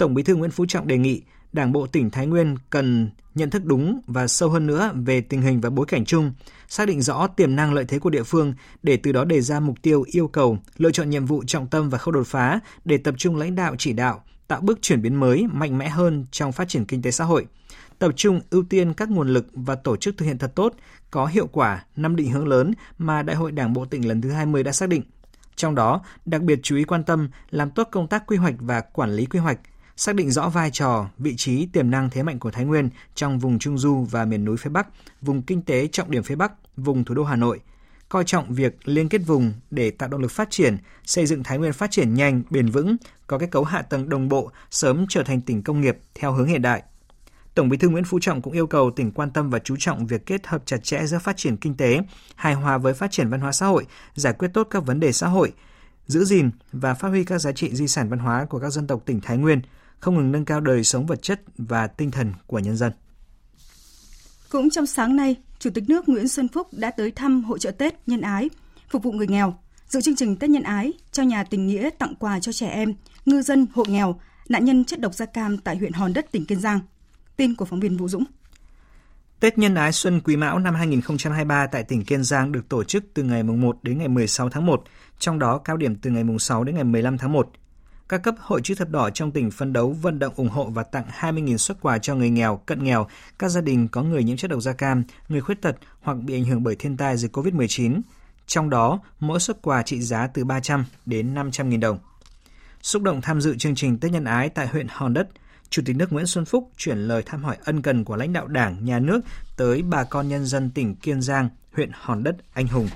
Tổng 0.00 0.14
Bí 0.14 0.22
thư 0.22 0.34
Nguyễn 0.34 0.50
Phú 0.50 0.66
Trọng 0.66 0.86
đề 0.86 0.98
nghị 0.98 1.22
Đảng 1.52 1.72
bộ 1.72 1.86
tỉnh 1.86 2.10
Thái 2.10 2.26
Nguyên 2.26 2.56
cần 2.70 3.10
nhận 3.34 3.50
thức 3.50 3.64
đúng 3.64 4.00
và 4.06 4.26
sâu 4.26 4.48
hơn 4.48 4.66
nữa 4.66 4.90
về 4.94 5.20
tình 5.20 5.42
hình 5.42 5.60
và 5.60 5.70
bối 5.70 5.86
cảnh 5.86 6.04
chung, 6.04 6.32
xác 6.68 6.88
định 6.88 7.02
rõ 7.02 7.26
tiềm 7.26 7.56
năng 7.56 7.74
lợi 7.74 7.84
thế 7.84 7.98
của 7.98 8.10
địa 8.10 8.22
phương 8.22 8.54
để 8.82 8.96
từ 8.96 9.12
đó 9.12 9.24
đề 9.24 9.40
ra 9.40 9.60
mục 9.60 9.82
tiêu, 9.82 10.04
yêu 10.06 10.28
cầu, 10.28 10.58
lựa 10.76 10.90
chọn 10.90 11.10
nhiệm 11.10 11.26
vụ 11.26 11.44
trọng 11.46 11.66
tâm 11.66 11.90
và 11.90 11.98
khâu 11.98 12.12
đột 12.12 12.26
phá 12.26 12.60
để 12.84 12.98
tập 12.98 13.14
trung 13.18 13.36
lãnh 13.36 13.54
đạo 13.54 13.74
chỉ 13.78 13.92
đạo, 13.92 14.22
tạo 14.48 14.60
bước 14.60 14.78
chuyển 14.82 15.02
biến 15.02 15.20
mới, 15.20 15.46
mạnh 15.52 15.78
mẽ 15.78 15.88
hơn 15.88 16.26
trong 16.30 16.52
phát 16.52 16.68
triển 16.68 16.84
kinh 16.84 17.02
tế 17.02 17.10
xã 17.10 17.24
hội. 17.24 17.46
Tập 17.98 18.10
trung 18.16 18.40
ưu 18.50 18.62
tiên 18.62 18.94
các 18.94 19.10
nguồn 19.10 19.28
lực 19.28 19.46
và 19.52 19.74
tổ 19.74 19.96
chức 19.96 20.16
thực 20.16 20.26
hiện 20.26 20.38
thật 20.38 20.52
tốt, 20.54 20.74
có 21.10 21.26
hiệu 21.26 21.46
quả 21.46 21.84
năm 21.96 22.16
định 22.16 22.30
hướng 22.30 22.48
lớn 22.48 22.72
mà 22.98 23.22
Đại 23.22 23.36
hội 23.36 23.52
Đảng 23.52 23.72
bộ 23.72 23.84
tỉnh 23.84 24.08
lần 24.08 24.20
thứ 24.20 24.30
20 24.30 24.62
đã 24.62 24.72
xác 24.72 24.88
định. 24.88 25.02
Trong 25.56 25.74
đó, 25.74 26.00
đặc 26.24 26.42
biệt 26.42 26.60
chú 26.62 26.76
ý 26.76 26.84
quan 26.84 27.04
tâm 27.04 27.28
làm 27.50 27.70
tốt 27.70 27.88
công 27.92 28.06
tác 28.06 28.26
quy 28.26 28.36
hoạch 28.36 28.54
và 28.58 28.80
quản 28.80 29.10
lý 29.10 29.26
quy 29.26 29.38
hoạch, 29.38 29.58
xác 30.00 30.14
định 30.14 30.30
rõ 30.30 30.48
vai 30.48 30.70
trò, 30.70 31.08
vị 31.18 31.34
trí, 31.36 31.66
tiềm 31.66 31.90
năng 31.90 32.10
thế 32.10 32.22
mạnh 32.22 32.38
của 32.38 32.50
Thái 32.50 32.64
Nguyên 32.64 32.88
trong 33.14 33.38
vùng 33.38 33.58
Trung 33.58 33.78
Du 33.78 34.06
và 34.10 34.24
miền 34.24 34.44
núi 34.44 34.56
phía 34.56 34.70
Bắc, 34.70 34.88
vùng 35.22 35.42
kinh 35.42 35.62
tế 35.62 35.86
trọng 35.86 36.10
điểm 36.10 36.22
phía 36.22 36.34
Bắc, 36.34 36.52
vùng 36.76 37.04
thủ 37.04 37.14
đô 37.14 37.24
Hà 37.24 37.36
Nội, 37.36 37.60
coi 38.08 38.24
trọng 38.24 38.54
việc 38.54 38.88
liên 38.88 39.08
kết 39.08 39.18
vùng 39.26 39.52
để 39.70 39.90
tạo 39.90 40.08
động 40.08 40.20
lực 40.20 40.30
phát 40.30 40.50
triển, 40.50 40.76
xây 41.04 41.26
dựng 41.26 41.42
Thái 41.42 41.58
Nguyên 41.58 41.72
phát 41.72 41.90
triển 41.90 42.14
nhanh, 42.14 42.42
bền 42.50 42.70
vững, 42.70 42.96
có 43.26 43.38
kết 43.38 43.50
cấu 43.50 43.64
hạ 43.64 43.82
tầng 43.82 44.08
đồng 44.08 44.28
bộ, 44.28 44.50
sớm 44.70 45.06
trở 45.08 45.22
thành 45.22 45.40
tỉnh 45.40 45.62
công 45.62 45.80
nghiệp 45.80 45.98
theo 46.14 46.32
hướng 46.32 46.48
hiện 46.48 46.62
đại. 46.62 46.82
Tổng 47.54 47.68
Bí 47.68 47.76
thư 47.76 47.88
Nguyễn 47.88 48.04
Phú 48.04 48.18
Trọng 48.20 48.42
cũng 48.42 48.52
yêu 48.52 48.66
cầu 48.66 48.90
tỉnh 48.90 49.12
quan 49.12 49.30
tâm 49.30 49.50
và 49.50 49.58
chú 49.58 49.76
trọng 49.78 50.06
việc 50.06 50.26
kết 50.26 50.46
hợp 50.46 50.62
chặt 50.66 50.84
chẽ 50.84 51.06
giữa 51.06 51.18
phát 51.18 51.36
triển 51.36 51.56
kinh 51.56 51.74
tế, 51.74 52.00
hài 52.34 52.54
hòa 52.54 52.78
với 52.78 52.94
phát 52.94 53.10
triển 53.10 53.28
văn 53.28 53.40
hóa 53.40 53.52
xã 53.52 53.66
hội, 53.66 53.86
giải 54.14 54.32
quyết 54.32 54.48
tốt 54.54 54.68
các 54.70 54.86
vấn 54.86 55.00
đề 55.00 55.12
xã 55.12 55.26
hội, 55.26 55.52
giữ 56.06 56.24
gìn 56.24 56.50
và 56.72 56.94
phát 56.94 57.08
huy 57.08 57.24
các 57.24 57.38
giá 57.38 57.52
trị 57.52 57.74
di 57.74 57.88
sản 57.88 58.08
văn 58.08 58.18
hóa 58.18 58.44
của 58.44 58.58
các 58.58 58.70
dân 58.70 58.86
tộc 58.86 59.02
tỉnh 59.06 59.20
Thái 59.20 59.36
Nguyên, 59.36 59.60
không 60.00 60.14
ngừng 60.14 60.32
nâng 60.32 60.44
cao 60.44 60.60
đời 60.60 60.84
sống 60.84 61.06
vật 61.06 61.22
chất 61.22 61.40
và 61.58 61.86
tinh 61.86 62.10
thần 62.10 62.32
của 62.46 62.58
nhân 62.58 62.76
dân. 62.76 62.92
Cũng 64.50 64.70
trong 64.70 64.86
sáng 64.86 65.16
nay, 65.16 65.36
Chủ 65.58 65.70
tịch 65.70 65.84
nước 65.88 66.08
Nguyễn 66.08 66.28
Xuân 66.28 66.48
Phúc 66.48 66.68
đã 66.72 66.90
tới 66.90 67.10
thăm 67.10 67.44
hội 67.44 67.58
trợ 67.58 67.70
Tết 67.70 67.94
nhân 68.08 68.20
ái, 68.20 68.50
phục 68.90 69.02
vụ 69.02 69.12
người 69.12 69.26
nghèo, 69.26 69.54
dự 69.88 70.00
chương 70.00 70.16
trình 70.16 70.36
Tết 70.36 70.50
nhân 70.50 70.62
ái 70.62 70.92
cho 71.12 71.22
nhà 71.22 71.44
tình 71.44 71.66
nghĩa 71.66 71.90
tặng 71.98 72.14
quà 72.14 72.40
cho 72.40 72.52
trẻ 72.52 72.68
em, 72.68 72.94
ngư 73.26 73.42
dân, 73.42 73.66
hộ 73.74 73.84
nghèo, 73.88 74.20
nạn 74.48 74.64
nhân 74.64 74.84
chất 74.84 75.00
độc 75.00 75.14
da 75.14 75.26
cam 75.26 75.58
tại 75.58 75.76
huyện 75.76 75.92
Hòn 75.92 76.12
Đất, 76.12 76.32
tỉnh 76.32 76.44
Kiên 76.44 76.60
Giang. 76.60 76.80
Tin 77.36 77.54
của 77.54 77.64
phóng 77.64 77.80
viên 77.80 77.96
Vũ 77.96 78.08
Dũng. 78.08 78.24
Tết 79.40 79.58
Nhân 79.58 79.74
ái 79.74 79.92
Xuân 79.92 80.20
Quý 80.20 80.36
Mão 80.36 80.58
năm 80.58 80.74
2023 80.74 81.66
tại 81.66 81.84
tỉnh 81.84 82.04
Kiên 82.04 82.24
Giang 82.24 82.52
được 82.52 82.68
tổ 82.68 82.84
chức 82.84 83.04
từ 83.14 83.22
ngày 83.22 83.42
1 83.42 83.78
đến 83.82 83.98
ngày 83.98 84.08
16 84.08 84.50
tháng 84.50 84.66
1, 84.66 84.84
trong 85.18 85.38
đó 85.38 85.58
cao 85.58 85.76
điểm 85.76 85.96
từ 85.96 86.10
ngày 86.10 86.24
6 86.38 86.64
đến 86.64 86.74
ngày 86.74 86.84
15 86.84 87.18
tháng 87.18 87.32
1. 87.32 87.50
Các 88.10 88.22
cấp 88.22 88.34
hội 88.38 88.60
chữ 88.64 88.74
thập 88.74 88.90
đỏ 88.90 89.10
trong 89.10 89.30
tỉnh 89.30 89.50
phân 89.50 89.72
đấu 89.72 89.96
vận 90.02 90.18
động 90.18 90.34
ủng 90.36 90.48
hộ 90.48 90.64
và 90.64 90.82
tặng 90.82 91.04
20.000 91.20 91.56
xuất 91.56 91.80
quà 91.80 91.98
cho 91.98 92.14
người 92.14 92.30
nghèo, 92.30 92.56
cận 92.56 92.84
nghèo, 92.84 93.06
các 93.38 93.48
gia 93.48 93.60
đình 93.60 93.88
có 93.88 94.02
người 94.02 94.24
nhiễm 94.24 94.36
chất 94.36 94.50
độc 94.50 94.62
da 94.62 94.72
cam, 94.72 95.02
người 95.28 95.40
khuyết 95.40 95.62
tật 95.62 95.76
hoặc 96.00 96.14
bị 96.14 96.34
ảnh 96.34 96.44
hưởng 96.44 96.62
bởi 96.62 96.76
thiên 96.76 96.96
tai 96.96 97.16
dịch 97.16 97.36
COVID-19. 97.36 98.00
Trong 98.46 98.70
đó, 98.70 99.00
mỗi 99.20 99.40
xuất 99.40 99.62
quà 99.62 99.82
trị 99.82 100.00
giá 100.00 100.26
từ 100.26 100.44
300 100.44 100.84
đến 101.06 101.34
500.000 101.34 101.80
đồng. 101.80 101.98
Xúc 102.82 103.02
động 103.02 103.20
tham 103.20 103.40
dự 103.40 103.56
chương 103.56 103.74
trình 103.74 103.98
Tết 103.98 104.12
Nhân 104.12 104.24
Ái 104.24 104.48
tại 104.48 104.66
huyện 104.66 104.86
Hòn 104.90 105.14
Đất, 105.14 105.28
Chủ 105.70 105.82
tịch 105.86 105.96
nước 105.96 106.12
Nguyễn 106.12 106.26
Xuân 106.26 106.44
Phúc 106.44 106.70
chuyển 106.76 106.98
lời 106.98 107.22
thăm 107.26 107.44
hỏi 107.44 107.56
ân 107.64 107.82
cần 107.82 108.04
của 108.04 108.16
lãnh 108.16 108.32
đạo 108.32 108.46
Đảng, 108.46 108.84
Nhà 108.84 108.98
nước 108.98 109.20
tới 109.56 109.82
bà 109.82 110.04
con 110.04 110.28
nhân 110.28 110.46
dân 110.46 110.70
tỉnh 110.70 110.94
Kiên 110.94 111.22
Giang, 111.22 111.48
huyện 111.72 111.90
Hòn 111.94 112.22
Đất, 112.22 112.36
Anh 112.52 112.66
Hùng. 112.66 112.88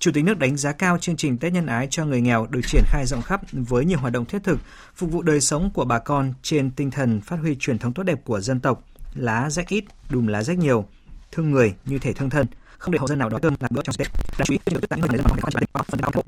Chủ 0.00 0.10
tịch 0.14 0.24
nước 0.24 0.38
đánh 0.38 0.56
giá 0.56 0.72
cao 0.72 0.98
chương 0.98 1.16
trình 1.16 1.38
Tết 1.38 1.52
Nhân 1.52 1.66
Ái 1.66 1.88
cho 1.90 2.04
người 2.04 2.20
nghèo 2.20 2.46
được 2.50 2.60
triển 2.66 2.82
khai 2.86 3.06
rộng 3.06 3.22
khắp 3.22 3.40
với 3.52 3.84
nhiều 3.84 3.98
hoạt 3.98 4.12
động 4.12 4.24
thiết 4.24 4.38
thực, 4.44 4.58
phục 4.94 5.10
vụ 5.10 5.22
đời 5.22 5.40
sống 5.40 5.70
của 5.74 5.84
bà 5.84 5.98
con 5.98 6.34
trên 6.42 6.70
tinh 6.70 6.90
thần 6.90 7.20
phát 7.20 7.36
huy 7.36 7.56
truyền 7.60 7.78
thống 7.78 7.92
tốt 7.92 8.02
đẹp 8.02 8.24
của 8.24 8.40
dân 8.40 8.60
tộc, 8.60 8.84
lá 9.14 9.50
rách 9.50 9.68
ít, 9.68 9.84
đùm 10.10 10.26
lá 10.26 10.42
rách 10.42 10.58
nhiều, 10.58 10.84
thương 11.32 11.50
người 11.50 11.74
như 11.84 11.98
thể 11.98 12.12
thương 12.12 12.30
thân, 12.30 12.46
không 12.78 12.92
để 12.92 12.98
hộ 12.98 13.06
dân 13.06 13.18
nào 13.18 13.28
đói 13.28 13.40
cơm 13.40 13.54
làm 13.60 13.70
bữa 13.74 13.82
trong 13.82 13.94
Tết. 13.98 14.08
Đáng 14.38 14.46
chú 14.46 14.52
ý, 14.52 14.58
chương 14.66 14.80
trình 14.90 15.00
người 15.00 15.08
dân 15.18 15.22
bằng 15.24 15.38
quan 15.42 15.52
trọng 15.52 15.84
phần 15.86 16.00
đạo 16.00 16.10
hội 16.14 16.24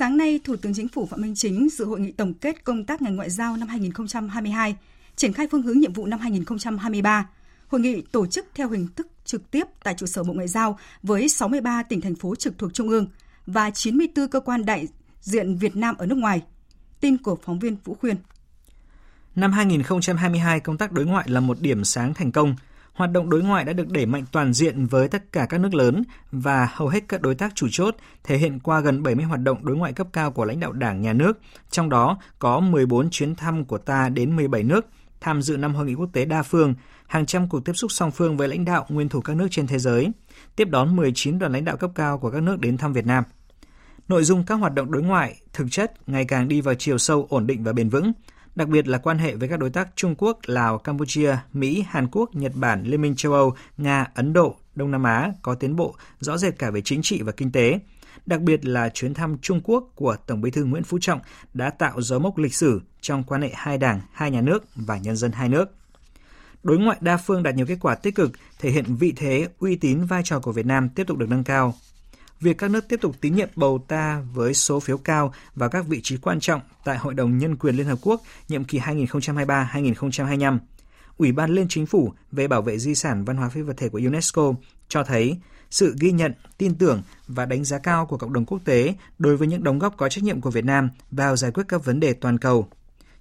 Sáng 0.00 0.16
nay, 0.16 0.40
Thủ 0.44 0.56
tướng 0.56 0.74
Chính 0.74 0.88
phủ 0.88 1.06
Phạm 1.06 1.20
Minh 1.20 1.34
Chính 1.34 1.68
dự 1.70 1.84
hội 1.84 2.00
nghị 2.00 2.12
tổng 2.12 2.34
kết 2.34 2.64
công 2.64 2.84
tác 2.84 3.02
ngành 3.02 3.16
ngoại 3.16 3.30
giao 3.30 3.56
năm 3.56 3.68
2022, 3.68 4.76
triển 5.16 5.32
khai 5.32 5.48
phương 5.50 5.62
hướng 5.62 5.78
nhiệm 5.78 5.92
vụ 5.92 6.06
năm 6.06 6.20
2023. 6.20 7.28
Hội 7.68 7.80
nghị 7.80 8.02
tổ 8.12 8.26
chức 8.26 8.46
theo 8.54 8.68
hình 8.68 8.88
thức 8.96 9.06
trực 9.24 9.50
tiếp 9.50 9.64
tại 9.82 9.94
trụ 9.94 10.06
sở 10.06 10.22
Bộ 10.22 10.32
Ngoại 10.32 10.48
giao 10.48 10.78
với 11.02 11.28
63 11.28 11.82
tỉnh 11.82 12.00
thành 12.00 12.14
phố 12.14 12.34
trực 12.34 12.58
thuộc 12.58 12.74
Trung 12.74 12.88
ương 12.88 13.06
và 13.46 13.70
94 13.70 14.28
cơ 14.28 14.40
quan 14.40 14.64
đại 14.64 14.88
diện 15.20 15.56
Việt 15.56 15.76
Nam 15.76 15.94
ở 15.98 16.06
nước 16.06 16.18
ngoài. 16.18 16.42
Tin 17.00 17.18
của 17.18 17.38
phóng 17.42 17.58
viên 17.58 17.76
Vũ 17.84 17.94
Khuyên. 17.94 18.16
Năm 19.34 19.52
2022, 19.52 20.60
công 20.60 20.78
tác 20.78 20.92
đối 20.92 21.06
ngoại 21.06 21.28
là 21.28 21.40
một 21.40 21.60
điểm 21.60 21.84
sáng 21.84 22.14
thành 22.14 22.32
công– 22.32 22.54
hoạt 22.92 23.12
động 23.12 23.30
đối 23.30 23.42
ngoại 23.42 23.64
đã 23.64 23.72
được 23.72 23.88
đẩy 23.88 24.06
mạnh 24.06 24.24
toàn 24.32 24.52
diện 24.52 24.86
với 24.86 25.08
tất 25.08 25.32
cả 25.32 25.46
các 25.46 25.60
nước 25.60 25.74
lớn 25.74 26.02
và 26.32 26.68
hầu 26.72 26.88
hết 26.88 27.04
các 27.08 27.22
đối 27.22 27.34
tác 27.34 27.54
chủ 27.54 27.66
chốt, 27.70 27.96
thể 28.24 28.38
hiện 28.38 28.60
qua 28.60 28.80
gần 28.80 29.02
70 29.02 29.24
hoạt 29.24 29.40
động 29.40 29.64
đối 29.64 29.76
ngoại 29.76 29.92
cấp 29.92 30.06
cao 30.12 30.30
của 30.32 30.44
lãnh 30.44 30.60
đạo 30.60 30.72
Đảng, 30.72 31.02
Nhà 31.02 31.12
nước, 31.12 31.40
trong 31.70 31.88
đó 31.88 32.18
có 32.38 32.60
14 32.60 33.10
chuyến 33.10 33.34
thăm 33.34 33.64
của 33.64 33.78
ta 33.78 34.08
đến 34.08 34.36
17 34.36 34.62
nước, 34.62 34.86
tham 35.20 35.42
dự 35.42 35.56
năm 35.56 35.74
hội 35.74 35.86
nghị 35.86 35.94
quốc 35.94 36.10
tế 36.12 36.24
đa 36.24 36.42
phương, 36.42 36.74
hàng 37.06 37.26
trăm 37.26 37.48
cuộc 37.48 37.64
tiếp 37.64 37.72
xúc 37.72 37.92
song 37.92 38.10
phương 38.10 38.36
với 38.36 38.48
lãnh 38.48 38.64
đạo 38.64 38.86
nguyên 38.88 39.08
thủ 39.08 39.20
các 39.20 39.36
nước 39.36 39.48
trên 39.50 39.66
thế 39.66 39.78
giới, 39.78 40.08
tiếp 40.56 40.68
đón 40.70 40.96
19 40.96 41.38
đoàn 41.38 41.52
lãnh 41.52 41.64
đạo 41.64 41.76
cấp 41.76 41.90
cao 41.94 42.18
của 42.18 42.30
các 42.30 42.42
nước 42.42 42.60
đến 42.60 42.76
thăm 42.76 42.92
Việt 42.92 43.06
Nam. 43.06 43.24
Nội 44.08 44.24
dung 44.24 44.44
các 44.46 44.54
hoạt 44.54 44.74
động 44.74 44.92
đối 44.92 45.02
ngoại 45.02 45.40
thực 45.52 45.66
chất 45.70 46.08
ngày 46.08 46.24
càng 46.24 46.48
đi 46.48 46.60
vào 46.60 46.74
chiều 46.74 46.98
sâu 46.98 47.26
ổn 47.30 47.46
định 47.46 47.64
và 47.64 47.72
bền 47.72 47.88
vững, 47.88 48.12
đặc 48.54 48.68
biệt 48.68 48.88
là 48.88 48.98
quan 48.98 49.18
hệ 49.18 49.34
với 49.34 49.48
các 49.48 49.58
đối 49.58 49.70
tác 49.70 49.88
Trung 49.96 50.14
Quốc, 50.18 50.38
Lào, 50.46 50.78
Campuchia, 50.78 51.36
Mỹ, 51.52 51.84
Hàn 51.88 52.08
Quốc, 52.12 52.34
Nhật 52.34 52.52
Bản, 52.54 52.84
Liên 52.84 53.02
minh 53.02 53.16
châu 53.16 53.32
Âu, 53.32 53.54
Nga, 53.76 54.06
Ấn 54.14 54.32
Độ, 54.32 54.56
Đông 54.74 54.90
Nam 54.90 55.02
Á 55.02 55.32
có 55.42 55.54
tiến 55.54 55.76
bộ 55.76 55.94
rõ 56.20 56.38
rệt 56.38 56.58
cả 56.58 56.70
về 56.70 56.80
chính 56.80 57.02
trị 57.02 57.22
và 57.22 57.32
kinh 57.32 57.52
tế. 57.52 57.80
Đặc 58.26 58.40
biệt 58.40 58.64
là 58.64 58.88
chuyến 58.88 59.14
thăm 59.14 59.38
Trung 59.42 59.60
Quốc 59.64 59.92
của 59.94 60.16
Tổng 60.26 60.40
Bí 60.40 60.50
thư 60.50 60.64
Nguyễn 60.64 60.82
Phú 60.82 60.98
Trọng 61.00 61.20
đã 61.54 61.70
tạo 61.70 62.02
dấu 62.02 62.18
mốc 62.18 62.38
lịch 62.38 62.54
sử 62.54 62.80
trong 63.00 63.22
quan 63.22 63.42
hệ 63.42 63.50
hai 63.54 63.78
đảng, 63.78 64.00
hai 64.12 64.30
nhà 64.30 64.40
nước 64.40 64.64
và 64.74 64.98
nhân 64.98 65.16
dân 65.16 65.32
hai 65.32 65.48
nước. 65.48 65.74
Đối 66.62 66.78
ngoại 66.78 66.98
đa 67.00 67.16
phương 67.16 67.42
đạt 67.42 67.54
nhiều 67.54 67.66
kết 67.66 67.78
quả 67.80 67.94
tích 67.94 68.14
cực, 68.14 68.32
thể 68.58 68.70
hiện 68.70 68.84
vị 68.84 69.12
thế, 69.16 69.48
uy 69.58 69.76
tín, 69.76 70.04
vai 70.04 70.22
trò 70.24 70.40
của 70.40 70.52
Việt 70.52 70.66
Nam 70.66 70.88
tiếp 70.88 71.06
tục 71.06 71.18
được 71.18 71.28
nâng 71.28 71.44
cao, 71.44 71.74
việc 72.40 72.58
các 72.58 72.70
nước 72.70 72.88
tiếp 72.88 73.00
tục 73.00 73.16
tín 73.20 73.34
nhiệm 73.34 73.48
bầu 73.56 73.84
ta 73.88 74.22
với 74.32 74.54
số 74.54 74.80
phiếu 74.80 74.98
cao 74.98 75.34
vào 75.54 75.68
các 75.68 75.86
vị 75.86 76.00
trí 76.02 76.16
quan 76.16 76.40
trọng 76.40 76.60
tại 76.84 76.98
Hội 76.98 77.14
đồng 77.14 77.38
Nhân 77.38 77.56
quyền 77.56 77.76
Liên 77.76 77.86
Hợp 77.86 77.98
Quốc 78.02 78.22
nhiệm 78.48 78.64
kỳ 78.64 78.78
2023-2025. 78.78 80.58
Ủy 81.16 81.32
ban 81.32 81.50
Liên 81.50 81.66
Chính 81.68 81.86
phủ 81.86 82.12
về 82.32 82.48
bảo 82.48 82.62
vệ 82.62 82.78
di 82.78 82.94
sản 82.94 83.24
văn 83.24 83.36
hóa 83.36 83.48
phi 83.48 83.62
vật 83.62 83.74
thể 83.76 83.88
của 83.88 84.00
UNESCO 84.04 84.52
cho 84.88 85.04
thấy 85.04 85.36
sự 85.70 85.94
ghi 86.00 86.12
nhận, 86.12 86.34
tin 86.58 86.74
tưởng 86.74 87.02
và 87.28 87.46
đánh 87.46 87.64
giá 87.64 87.78
cao 87.78 88.06
của 88.06 88.18
cộng 88.18 88.32
đồng 88.32 88.44
quốc 88.44 88.60
tế 88.64 88.94
đối 89.18 89.36
với 89.36 89.48
những 89.48 89.64
đóng 89.64 89.78
góp 89.78 89.96
có 89.96 90.08
trách 90.08 90.24
nhiệm 90.24 90.40
của 90.40 90.50
Việt 90.50 90.64
Nam 90.64 90.90
vào 91.10 91.36
giải 91.36 91.50
quyết 91.50 91.64
các 91.68 91.84
vấn 91.84 92.00
đề 92.00 92.12
toàn 92.12 92.38
cầu. 92.38 92.68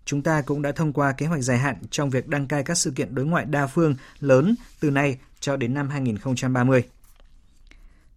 Chúng 0.05 0.21
ta 0.21 0.41
cũng 0.41 0.61
đã 0.61 0.71
thông 0.71 0.93
qua 0.93 1.11
kế 1.11 1.25
hoạch 1.25 1.41
dài 1.41 1.57
hạn 1.57 1.75
trong 1.89 2.09
việc 2.09 2.27
đăng 2.27 2.47
cai 2.47 2.63
các 2.63 2.77
sự 2.77 2.91
kiện 2.91 3.15
đối 3.15 3.25
ngoại 3.25 3.45
đa 3.45 3.67
phương 3.67 3.95
lớn 4.19 4.55
từ 4.79 4.91
nay 4.91 5.17
cho 5.39 5.57
đến 5.57 5.73
năm 5.73 5.89
2030. 5.89 6.83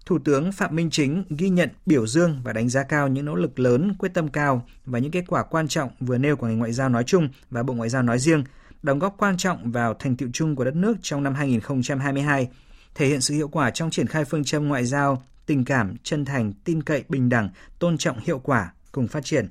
Thủ 0.06 0.18
tướng 0.18 0.52
Phạm 0.52 0.76
Minh 0.76 0.90
Chính 0.90 1.24
ghi 1.30 1.48
nhận, 1.48 1.68
biểu 1.86 2.06
dương 2.06 2.40
và 2.44 2.52
đánh 2.52 2.68
giá 2.68 2.82
cao 2.82 3.08
những 3.08 3.24
nỗ 3.24 3.34
lực 3.34 3.58
lớn, 3.58 3.94
quyết 3.98 4.14
tâm 4.14 4.28
cao 4.28 4.66
và 4.84 4.98
những 4.98 5.10
kết 5.10 5.24
quả 5.28 5.42
quan 5.42 5.68
trọng 5.68 5.90
vừa 6.00 6.18
nêu 6.18 6.36
của 6.36 6.46
ngành 6.46 6.58
ngoại 6.58 6.72
giao 6.72 6.88
nói 6.88 7.04
chung 7.04 7.28
và 7.50 7.62
Bộ 7.62 7.74
Ngoại 7.74 7.88
giao 7.88 8.02
nói 8.02 8.18
riêng, 8.18 8.44
đóng 8.82 8.98
góp 8.98 9.14
quan 9.18 9.36
trọng 9.36 9.72
vào 9.72 9.94
thành 9.94 10.16
tựu 10.16 10.28
chung 10.32 10.56
của 10.56 10.64
đất 10.64 10.76
nước 10.76 10.96
trong 11.02 11.22
năm 11.22 11.34
2022, 11.34 12.48
thể 12.94 13.06
hiện 13.06 13.20
sự 13.20 13.34
hiệu 13.34 13.48
quả 13.48 13.70
trong 13.70 13.90
triển 13.90 14.06
khai 14.06 14.24
phương 14.24 14.44
châm 14.44 14.68
ngoại 14.68 14.84
giao, 14.84 15.22
tình 15.46 15.64
cảm, 15.64 15.96
chân 16.02 16.24
thành, 16.24 16.52
tin 16.64 16.82
cậy, 16.82 17.04
bình 17.08 17.28
đẳng, 17.28 17.48
tôn 17.78 17.98
trọng 17.98 18.18
hiệu 18.18 18.38
quả, 18.38 18.72
cùng 18.92 19.08
phát 19.08 19.24
triển. 19.24 19.48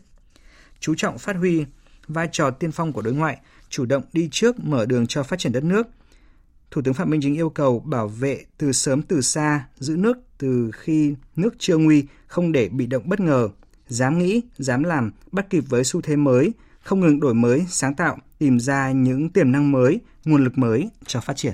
Chú 0.80 0.96
trọng 0.96 1.18
phát 1.18 1.36
huy 1.36 1.66
vai 2.08 2.30
trò 2.32 2.52
tiên 2.52 2.72
phong 2.72 2.94
của 2.94 3.02
đối 3.02 3.14
ngoại, 3.14 3.38
chủ 3.70 3.86
động 3.86 4.04
đi 4.14 4.30
trước 4.32 4.60
mở 4.60 4.86
đường 4.86 5.08
cho 5.08 5.24
phát 5.24 5.40
triển 5.40 5.52
đất 5.52 5.64
nước. 5.64 5.88
Thủ 6.72 6.82
tướng 6.82 6.94
Phạm 6.94 7.10
Minh 7.10 7.22
Chính 7.22 7.36
yêu 7.36 7.50
cầu 7.50 7.80
bảo 7.80 8.08
vệ 8.08 8.46
từ 8.58 8.72
sớm 8.72 9.02
từ 9.02 9.22
xa, 9.22 9.66
giữ 9.76 9.96
nước 9.98 10.18
từ 10.38 10.72
khi 10.74 11.16
nước 11.36 11.56
chưa 11.60 11.78
nguy, 11.78 12.06
không 12.28 12.52
để 12.52 12.70
bị 12.70 12.86
động 12.86 13.04
bất 13.06 13.20
ngờ, 13.20 13.50
dám 13.88 14.20
nghĩ, 14.20 14.42
dám 14.58 14.84
làm, 14.84 15.12
bắt 15.32 15.50
kịp 15.50 15.64
với 15.70 15.84
xu 15.84 16.02
thế 16.02 16.16
mới, 16.16 16.54
không 16.84 17.00
ngừng 17.00 17.20
đổi 17.20 17.34
mới, 17.34 17.66
sáng 17.70 17.96
tạo, 17.96 18.18
tìm 18.38 18.60
ra 18.60 18.92
những 18.92 19.30
tiềm 19.30 19.52
năng 19.52 19.72
mới, 19.72 20.00
nguồn 20.26 20.44
lực 20.44 20.58
mới 20.58 20.90
cho 21.06 21.22
phát 21.22 21.38
triển. 21.38 21.54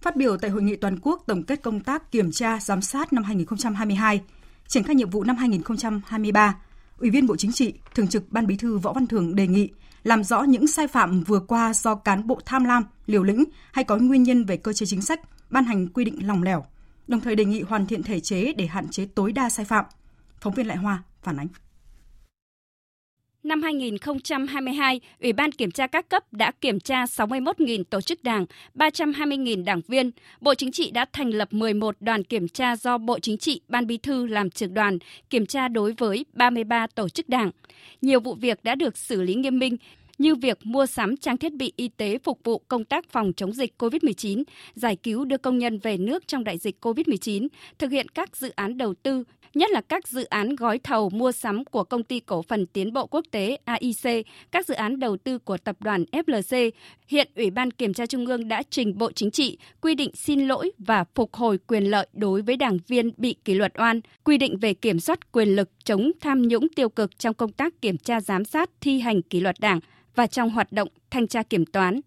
Phát 0.00 0.16
biểu 0.16 0.36
tại 0.36 0.50
hội 0.50 0.62
nghị 0.62 0.76
toàn 0.76 0.98
quốc 1.02 1.22
tổng 1.26 1.42
kết 1.42 1.62
công 1.62 1.80
tác 1.80 2.12
kiểm 2.12 2.32
tra 2.32 2.60
giám 2.60 2.82
sát 2.82 3.12
năm 3.12 3.24
2022, 3.24 4.20
triển 4.66 4.82
khai 4.82 4.94
nhiệm 4.94 5.10
vụ 5.10 5.24
năm 5.24 5.36
2023, 5.36 6.56
Ủy 6.98 7.10
viên 7.10 7.26
Bộ 7.26 7.36
Chính 7.36 7.52
trị, 7.52 7.74
Thường 7.94 8.08
trực 8.08 8.32
Ban 8.32 8.46
Bí 8.46 8.56
thư 8.56 8.78
Võ 8.78 8.92
Văn 8.92 9.06
Thưởng 9.06 9.34
đề 9.34 9.46
nghị 9.46 9.70
làm 10.04 10.24
rõ 10.24 10.42
những 10.42 10.66
sai 10.66 10.88
phạm 10.88 11.22
vừa 11.22 11.40
qua 11.40 11.74
do 11.74 11.94
cán 11.94 12.26
bộ 12.26 12.40
tham 12.46 12.64
lam, 12.64 12.84
liều 13.06 13.22
lĩnh 13.22 13.44
hay 13.72 13.84
có 13.84 13.96
nguyên 13.96 14.22
nhân 14.22 14.44
về 14.44 14.56
cơ 14.56 14.72
chế 14.72 14.86
chính 14.86 15.02
sách, 15.02 15.20
ban 15.50 15.64
hành 15.64 15.88
quy 15.88 16.04
định 16.04 16.26
lòng 16.26 16.42
lẻo, 16.42 16.64
đồng 17.08 17.20
thời 17.20 17.36
đề 17.36 17.44
nghị 17.44 17.62
hoàn 17.62 17.86
thiện 17.86 18.02
thể 18.02 18.20
chế 18.20 18.52
để 18.52 18.66
hạn 18.66 18.88
chế 18.88 19.06
tối 19.06 19.32
đa 19.32 19.48
sai 19.48 19.64
phạm. 19.64 19.84
Phóng 20.40 20.54
viên 20.54 20.66
Lại 20.66 20.76
Hoa 20.76 21.02
phản 21.22 21.36
ánh. 21.36 21.48
Năm 23.42 23.62
2022, 23.62 25.00
Ủy 25.20 25.32
ban 25.32 25.52
Kiểm 25.52 25.70
tra 25.70 25.86
các 25.86 26.08
cấp 26.08 26.32
đã 26.32 26.50
kiểm 26.60 26.80
tra 26.80 27.04
61.000 27.04 27.84
tổ 27.84 28.00
chức 28.00 28.24
đảng, 28.24 28.46
320.000 28.74 29.64
đảng 29.64 29.80
viên. 29.88 30.10
Bộ 30.40 30.54
Chính 30.54 30.72
trị 30.72 30.90
đã 30.90 31.06
thành 31.12 31.30
lập 31.30 31.52
11 31.52 31.96
đoàn 32.00 32.24
kiểm 32.24 32.48
tra 32.48 32.76
do 32.76 32.98
Bộ 32.98 33.18
Chính 33.18 33.38
trị, 33.38 33.60
Ban 33.68 33.86
Bí 33.86 33.96
thư 33.96 34.26
làm 34.26 34.50
trưởng 34.50 34.74
đoàn, 34.74 34.98
kiểm 35.30 35.46
tra 35.46 35.68
đối 35.68 35.94
với 35.98 36.26
33 36.32 36.86
tổ 36.86 37.08
chức 37.08 37.28
đảng. 37.28 37.50
Nhiều 38.00 38.20
vụ 38.20 38.34
việc 38.34 38.64
đã 38.64 38.74
được 38.74 38.98
xử 38.98 39.22
lý 39.22 39.34
nghiêm 39.34 39.58
minh, 39.58 39.76
như 40.18 40.34
việc 40.34 40.58
mua 40.62 40.86
sắm 40.86 41.16
trang 41.16 41.36
thiết 41.36 41.52
bị 41.52 41.72
y 41.76 41.88
tế 41.88 42.18
phục 42.18 42.40
vụ 42.44 42.58
công 42.68 42.84
tác 42.84 43.10
phòng 43.10 43.32
chống 43.36 43.52
dịch 43.52 43.74
COVID-19, 43.78 44.42
giải 44.74 44.96
cứu 44.96 45.24
đưa 45.24 45.38
công 45.38 45.58
nhân 45.58 45.78
về 45.78 45.96
nước 45.96 46.28
trong 46.28 46.44
đại 46.44 46.58
dịch 46.58 46.84
COVID-19, 46.84 47.48
thực 47.78 47.90
hiện 47.90 48.08
các 48.08 48.36
dự 48.36 48.50
án 48.56 48.78
đầu 48.78 48.94
tư, 48.94 49.24
nhất 49.54 49.70
là 49.70 49.80
các 49.80 50.08
dự 50.08 50.24
án 50.24 50.56
gói 50.56 50.78
thầu 50.78 51.10
mua 51.10 51.32
sắm 51.32 51.64
của 51.64 51.84
công 51.84 52.04
ty 52.04 52.20
cổ 52.20 52.42
phần 52.42 52.66
tiến 52.66 52.92
bộ 52.92 53.06
quốc 53.06 53.24
tế 53.30 53.58
AIC, 53.64 54.26
các 54.50 54.66
dự 54.66 54.74
án 54.74 54.98
đầu 54.98 55.16
tư 55.16 55.38
của 55.38 55.58
tập 55.58 55.76
đoàn 55.80 56.04
FLC. 56.12 56.70
Hiện 57.08 57.28
Ủy 57.36 57.50
ban 57.50 57.70
Kiểm 57.70 57.94
tra 57.94 58.06
Trung 58.06 58.26
ương 58.26 58.48
đã 58.48 58.62
trình 58.70 58.98
Bộ 58.98 59.12
Chính 59.12 59.30
trị 59.30 59.58
quy 59.80 59.94
định 59.94 60.10
xin 60.14 60.48
lỗi 60.48 60.70
và 60.78 61.04
phục 61.14 61.34
hồi 61.34 61.58
quyền 61.66 61.84
lợi 61.84 62.06
đối 62.12 62.42
với 62.42 62.56
đảng 62.56 62.78
viên 62.88 63.10
bị 63.16 63.34
kỷ 63.44 63.54
luật 63.54 63.72
oan, 63.78 64.00
quy 64.24 64.38
định 64.38 64.58
về 64.58 64.74
kiểm 64.74 65.00
soát 65.00 65.32
quyền 65.32 65.48
lực 65.48 65.70
chống 65.84 66.10
tham 66.20 66.48
nhũng 66.48 66.68
tiêu 66.68 66.88
cực 66.88 67.18
trong 67.18 67.34
công 67.34 67.52
tác 67.52 67.80
kiểm 67.80 67.98
tra 67.98 68.20
giám 68.20 68.44
sát 68.44 68.70
thi 68.80 69.00
hành 69.00 69.22
kỷ 69.22 69.40
luật 69.40 69.60
đảng 69.60 69.80
và 70.14 70.26
trong 70.26 70.50
hoạt 70.50 70.72
động 70.72 70.88
thanh 71.10 71.26
tra 71.26 71.42
kiểm 71.42 71.66
toán. 71.66 72.00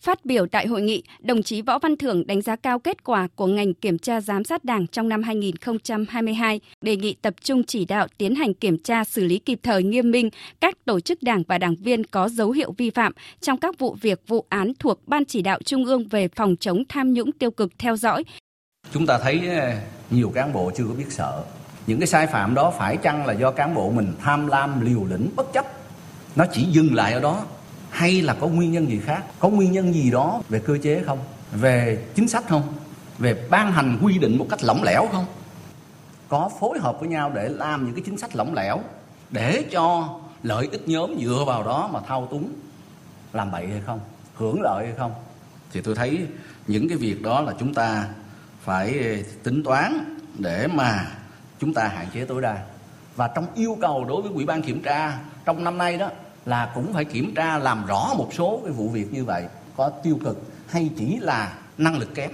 Phát 0.00 0.24
biểu 0.24 0.46
tại 0.46 0.66
hội 0.66 0.82
nghị, 0.82 1.02
đồng 1.20 1.42
chí 1.42 1.62
Võ 1.62 1.78
Văn 1.78 1.96
Thưởng 1.96 2.26
đánh 2.26 2.42
giá 2.42 2.56
cao 2.56 2.78
kết 2.78 3.04
quả 3.04 3.28
của 3.34 3.46
ngành 3.46 3.74
kiểm 3.74 3.98
tra 3.98 4.20
giám 4.20 4.44
sát 4.44 4.64
Đảng 4.64 4.86
trong 4.86 5.08
năm 5.08 5.22
2022, 5.22 6.60
đề 6.80 6.96
nghị 6.96 7.14
tập 7.22 7.34
trung 7.42 7.64
chỉ 7.64 7.84
đạo 7.84 8.06
tiến 8.18 8.34
hành 8.34 8.54
kiểm 8.54 8.78
tra 8.78 9.04
xử 9.04 9.24
lý 9.24 9.38
kịp 9.38 9.60
thời 9.62 9.82
nghiêm 9.82 10.10
minh 10.10 10.30
các 10.60 10.84
tổ 10.84 11.00
chức 11.00 11.22
đảng 11.22 11.42
và 11.48 11.58
đảng 11.58 11.76
viên 11.76 12.04
có 12.04 12.28
dấu 12.28 12.50
hiệu 12.50 12.74
vi 12.78 12.90
phạm 12.90 13.12
trong 13.40 13.58
các 13.58 13.78
vụ 13.78 13.96
việc 14.00 14.22
vụ 14.26 14.46
án 14.48 14.72
thuộc 14.78 15.08
Ban 15.08 15.24
chỉ 15.24 15.42
đạo 15.42 15.58
Trung 15.64 15.84
ương 15.84 16.08
về 16.08 16.28
phòng 16.28 16.56
chống 16.60 16.82
tham 16.88 17.12
nhũng 17.12 17.32
tiêu 17.32 17.50
cực 17.50 17.72
theo 17.78 17.96
dõi. 17.96 18.24
Chúng 18.92 19.06
ta 19.06 19.18
thấy 19.22 19.40
ờ, 19.48 19.72
nhiều 20.10 20.32
cán 20.34 20.52
bộ 20.52 20.70
chưa 20.76 20.84
có 20.84 20.94
biết 20.94 21.06
sợ. 21.08 21.44
Những 21.86 22.00
cái 22.00 22.06
sai 22.06 22.26
phạm 22.26 22.54
đó 22.54 22.72
phải 22.78 22.96
chăng 22.96 23.26
là 23.26 23.32
do 23.32 23.50
cán 23.50 23.74
bộ 23.74 23.90
mình 23.90 24.12
tham 24.20 24.46
lam 24.46 24.80
liều 24.80 25.04
lĩnh 25.04 25.28
bất 25.36 25.52
chấp 25.52 25.66
nó 26.36 26.44
chỉ 26.52 26.62
dừng 26.62 26.94
lại 26.94 27.12
ở 27.12 27.20
đó 27.20 27.44
hay 27.90 28.22
là 28.22 28.34
có 28.34 28.46
nguyên 28.48 28.72
nhân 28.72 28.88
gì 28.88 29.00
khác? 29.04 29.24
Có 29.38 29.48
nguyên 29.48 29.72
nhân 29.72 29.94
gì 29.94 30.10
đó 30.10 30.42
về 30.48 30.58
cơ 30.58 30.78
chế 30.82 31.02
không? 31.06 31.18
Về 31.52 32.04
chính 32.14 32.28
sách 32.28 32.44
không? 32.48 32.62
Về 33.18 33.46
ban 33.50 33.72
hành 33.72 33.98
quy 34.02 34.18
định 34.18 34.38
một 34.38 34.46
cách 34.50 34.62
lỏng 34.62 34.82
lẻo 34.82 35.08
không? 35.12 35.26
Có 36.28 36.50
phối 36.60 36.78
hợp 36.78 37.00
với 37.00 37.08
nhau 37.08 37.32
để 37.34 37.48
làm 37.48 37.84
những 37.84 37.94
cái 37.94 38.02
chính 38.06 38.18
sách 38.18 38.36
lỏng 38.36 38.54
lẻo 38.54 38.80
để 39.30 39.64
cho 39.70 40.18
lợi 40.42 40.68
ích 40.72 40.88
nhóm 40.88 41.14
dựa 41.20 41.44
vào 41.46 41.62
đó 41.62 41.90
mà 41.92 42.00
thao 42.00 42.26
túng, 42.26 42.48
làm 43.32 43.50
bậy 43.50 43.66
hay 43.66 43.80
không? 43.86 44.00
Hưởng 44.34 44.62
lợi 44.62 44.86
hay 44.86 44.94
không? 44.98 45.12
Thì 45.72 45.80
tôi 45.80 45.94
thấy 45.94 46.26
những 46.66 46.88
cái 46.88 46.98
việc 46.98 47.22
đó 47.22 47.40
là 47.40 47.52
chúng 47.58 47.74
ta 47.74 48.06
phải 48.60 48.98
ờ, 48.98 49.22
tính 49.42 49.62
toán 49.62 50.18
để 50.38 50.66
mà 50.66 51.06
chúng 51.60 51.74
ta 51.74 51.88
hạn 51.88 52.06
chế 52.14 52.24
tối 52.24 52.42
đa. 52.42 52.58
Và 53.16 53.28
trong 53.28 53.46
yêu 53.54 53.78
cầu 53.80 54.04
đối 54.04 54.22
với 54.22 54.30
ủy 54.34 54.46
ban 54.46 54.62
kiểm 54.62 54.82
tra, 54.82 55.18
trong 55.44 55.64
năm 55.64 55.78
nay 55.78 55.98
đó 55.98 56.10
là 56.46 56.72
cũng 56.74 56.92
phải 56.92 57.04
kiểm 57.04 57.34
tra 57.34 57.58
làm 57.58 57.86
rõ 57.86 58.14
một 58.18 58.28
số 58.34 58.60
cái 58.64 58.72
vụ 58.72 58.88
việc 58.88 59.12
như 59.12 59.24
vậy 59.24 59.44
có 59.76 59.90
tiêu 59.90 60.18
cực 60.24 60.42
hay 60.68 60.90
chỉ 60.96 61.16
là 61.20 61.58
năng 61.78 61.98
lực 61.98 62.14
kém 62.14 62.30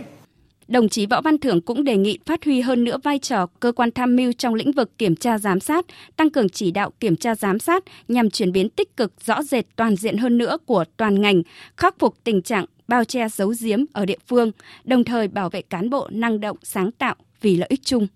Đồng 0.69 0.89
chí 0.89 1.07
Võ 1.07 1.21
Văn 1.21 1.39
Thưởng 1.39 1.61
cũng 1.61 1.85
đề 1.85 1.97
nghị 1.97 2.19
phát 2.27 2.45
huy 2.45 2.61
hơn 2.61 2.85
nữa 2.85 2.97
vai 3.03 3.19
trò 3.19 3.47
cơ 3.61 3.73
quan 3.73 3.91
tham 3.91 4.17
mưu 4.17 4.33
trong 4.33 4.55
lĩnh 4.55 4.73
vực 4.73 4.99
kiểm 4.99 5.17
tra 5.17 5.39
giám 5.39 5.61
sát, 5.61 5.85
tăng 6.17 6.31
cường 6.31 6.49
chỉ 6.49 6.71
đạo 6.71 6.91
kiểm 7.01 7.17
tra 7.17 7.35
giám 7.35 7.59
sát 7.59 7.85
nhằm 8.09 8.31
chuyển 8.31 8.53
biến 8.53 8.69
tích 8.71 8.97
cực 8.97 9.13
rõ 9.25 9.43
rệt 9.43 9.67
toàn 9.77 9.97
diện 9.97 10.17
hơn 10.17 10.39
nữa 10.39 10.59
của 10.67 10.85
toàn 10.97 11.21
ngành, 11.21 11.43
khắc 11.77 11.99
phục 11.99 12.15
tình 12.25 12.43
trạng 12.43 12.65
bao 12.89 13.05
che 13.05 13.29
giấu 13.29 13.55
giếm 13.61 13.85
ở 13.93 14.05
địa 14.05 14.19
phương, 14.29 14.53
đồng 14.85 15.05
thời 15.05 15.29
bảo 15.29 15.51
vệ 15.51 15.63
cán 15.63 15.91
bộ 15.91 16.09
năng 16.13 16.41
động 16.41 16.57
sáng 16.63 16.93
tạo 16.93 17.15
vì 17.41 17.57
lợi 17.57 17.69
ích 17.69 17.81
chung. 17.85 18.07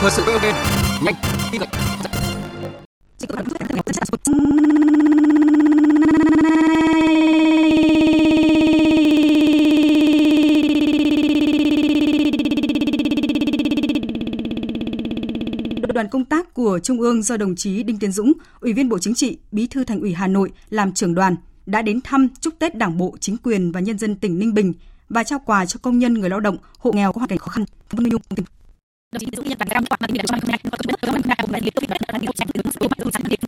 Thời 0.00 0.10
sự 0.10 0.24
nhanh, 1.02 1.14
đoàn 15.94 16.08
công 16.10 16.24
tác 16.24 16.54
của 16.54 16.78
Trung 16.82 17.00
ương 17.00 17.22
do 17.22 17.36
đồng 17.36 17.56
chí 17.56 17.82
Đinh 17.82 17.98
Tiến 17.98 18.12
Dũng, 18.12 18.32
Ủy 18.60 18.72
viên 18.72 18.88
Bộ 18.88 18.98
Chính 18.98 19.14
trị, 19.14 19.38
Bí 19.52 19.66
thư 19.66 19.84
Thành 19.84 20.00
ủy 20.00 20.12
Hà 20.12 20.26
Nội 20.26 20.50
làm 20.70 20.92
trưởng 20.92 21.14
đoàn 21.14 21.36
đã 21.66 21.82
đến 21.82 22.00
thăm 22.00 22.28
chúc 22.40 22.54
Tết 22.58 22.74
Đảng 22.74 22.98
bộ, 22.98 23.16
chính 23.20 23.36
quyền 23.36 23.72
và 23.72 23.80
nhân 23.80 23.98
dân 23.98 24.16
tỉnh 24.16 24.38
Ninh 24.38 24.54
Bình 24.54 24.72
và 25.08 25.24
trao 25.24 25.38
quà 25.38 25.66
cho 25.66 25.78
công 25.82 25.98
nhân 25.98 26.14
người 26.14 26.30
lao 26.30 26.40
động, 26.40 26.56
hộ 26.78 26.92
nghèo 26.92 27.12
có 27.12 27.18
hoàn 27.18 27.28
cảnh 27.28 27.38
khó 27.38 27.48
khăn. 27.48 27.64
Vâng 29.12 29.20
Nhung 29.22 29.30
Đồng 29.30 29.30
chí 29.30 29.36
Dũng 29.36 29.48
nhận 29.48 29.58
bản 29.58 29.68
cam 29.68 29.84
quả 29.86 29.96
mà 30.00 30.06
mình 30.06 30.16
đã 30.16 30.24
trong 30.28 30.40
năm 30.50 30.60
có 30.70 30.76
chút 30.82 31.00
không 31.02 31.20
nào 31.26 31.46
mà 31.52 31.58
liên 31.62 31.72
tục 31.72 31.90
là 31.90 32.18
nhiều 32.18 32.32
chẳng 32.34 32.48
đứng 32.54 32.72
số 32.80 32.88
mà 32.88 33.10
chẳng 33.12 33.22
điện. 33.28 33.40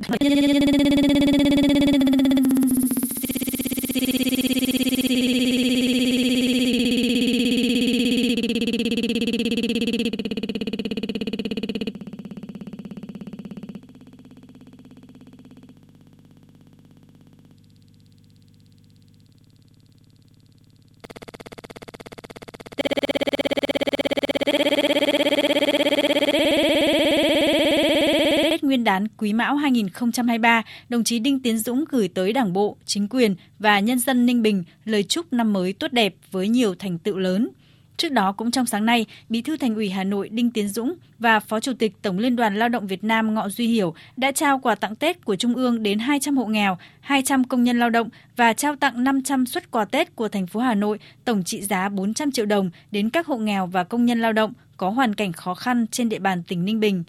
Đán 28.94 29.08
Quý 29.18 29.32
Mão 29.32 29.56
2023, 29.56 30.62
đồng 30.88 31.04
chí 31.04 31.18
Đinh 31.18 31.40
Tiến 31.40 31.58
Dũng 31.58 31.84
gửi 31.90 32.08
tới 32.08 32.32
Đảng 32.32 32.52
bộ, 32.52 32.76
chính 32.84 33.08
quyền 33.08 33.34
và 33.58 33.80
nhân 33.80 33.98
dân 33.98 34.26
Ninh 34.26 34.42
Bình 34.42 34.64
lời 34.84 35.02
chúc 35.02 35.32
năm 35.32 35.52
mới 35.52 35.72
tốt 35.72 35.92
đẹp 35.92 36.14
với 36.30 36.48
nhiều 36.48 36.74
thành 36.74 36.98
tựu 36.98 37.18
lớn. 37.18 37.48
Trước 37.96 38.12
đó 38.12 38.32
cũng 38.32 38.50
trong 38.50 38.66
sáng 38.66 38.86
nay, 38.86 39.06
Bí 39.28 39.42
thư 39.42 39.56
Thành 39.56 39.74
ủy 39.74 39.90
Hà 39.90 40.04
Nội 40.04 40.28
Đinh 40.28 40.50
Tiến 40.50 40.68
Dũng 40.68 40.94
và 41.18 41.40
Phó 41.40 41.60
Chủ 41.60 41.72
tịch 41.78 41.92
Tổng 42.02 42.18
Liên 42.18 42.36
đoàn 42.36 42.56
Lao 42.56 42.68
động 42.68 42.86
Việt 42.86 43.04
Nam 43.04 43.34
Ngọ 43.34 43.48
Duy 43.48 43.66
Hiểu 43.66 43.94
đã 44.16 44.32
trao 44.32 44.58
quà 44.58 44.74
tặng 44.74 44.96
Tết 44.96 45.24
của 45.24 45.36
Trung 45.36 45.54
ương 45.54 45.82
đến 45.82 45.98
200 45.98 46.36
hộ 46.36 46.46
nghèo, 46.46 46.78
200 47.00 47.44
công 47.44 47.64
nhân 47.64 47.78
lao 47.78 47.90
động 47.90 48.08
và 48.36 48.52
trao 48.52 48.76
tặng 48.76 49.04
500 49.04 49.46
suất 49.46 49.70
quà 49.70 49.84
Tết 49.84 50.16
của 50.16 50.28
thành 50.28 50.46
phố 50.46 50.60
Hà 50.60 50.74
Nội 50.74 50.98
tổng 51.24 51.44
trị 51.44 51.62
giá 51.62 51.88
400 51.88 52.32
triệu 52.32 52.46
đồng 52.46 52.70
đến 52.90 53.10
các 53.10 53.26
hộ 53.26 53.36
nghèo 53.36 53.66
và 53.66 53.84
công 53.84 54.04
nhân 54.04 54.20
lao 54.20 54.32
động 54.32 54.52
có 54.76 54.90
hoàn 54.90 55.14
cảnh 55.14 55.32
khó 55.32 55.54
khăn 55.54 55.86
trên 55.86 56.08
địa 56.08 56.18
bàn 56.18 56.42
tỉnh 56.42 56.64
Ninh 56.64 56.80
Bình. 56.80 57.04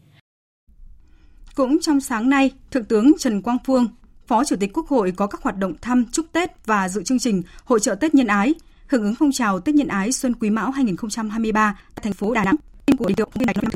Cũng 1.55 1.77
trong 1.81 2.01
sáng 2.01 2.29
nay, 2.29 2.51
Thượng 2.71 2.85
tướng 2.85 3.11
Trần 3.19 3.41
Quang 3.41 3.57
Phương, 3.65 3.87
Phó 4.27 4.43
Chủ 4.43 4.55
tịch 4.59 4.73
Quốc 4.73 4.87
hội 4.87 5.13
có 5.15 5.27
các 5.27 5.43
hoạt 5.43 5.57
động 5.57 5.73
thăm 5.81 6.05
chúc 6.11 6.25
Tết 6.31 6.65
và 6.65 6.89
dự 6.89 7.03
chương 7.03 7.19
trình 7.19 7.43
hội 7.63 7.79
trợ 7.79 7.95
Tết 7.95 8.15
nhân 8.15 8.27
ái 8.27 8.53
hưởng 8.87 9.03
ứng 9.03 9.15
phong 9.19 9.31
trào 9.31 9.59
Tết 9.59 9.75
Nhân 9.75 9.87
ái 9.87 10.11
Xuân 10.11 10.33
Quý 10.35 10.49
Mão 10.49 10.71
2023, 10.71 11.79
tại 11.95 12.03
thành 12.03 12.13
phố 12.13 12.33
Đà 12.33 12.43
Nẵng. 12.43 12.55
Tin 12.85 12.97
của 12.97 13.11
điều 13.17 13.27
này 13.35 13.53
công 13.53 13.69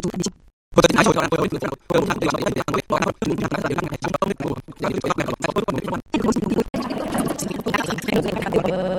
đoàn 8.73 8.98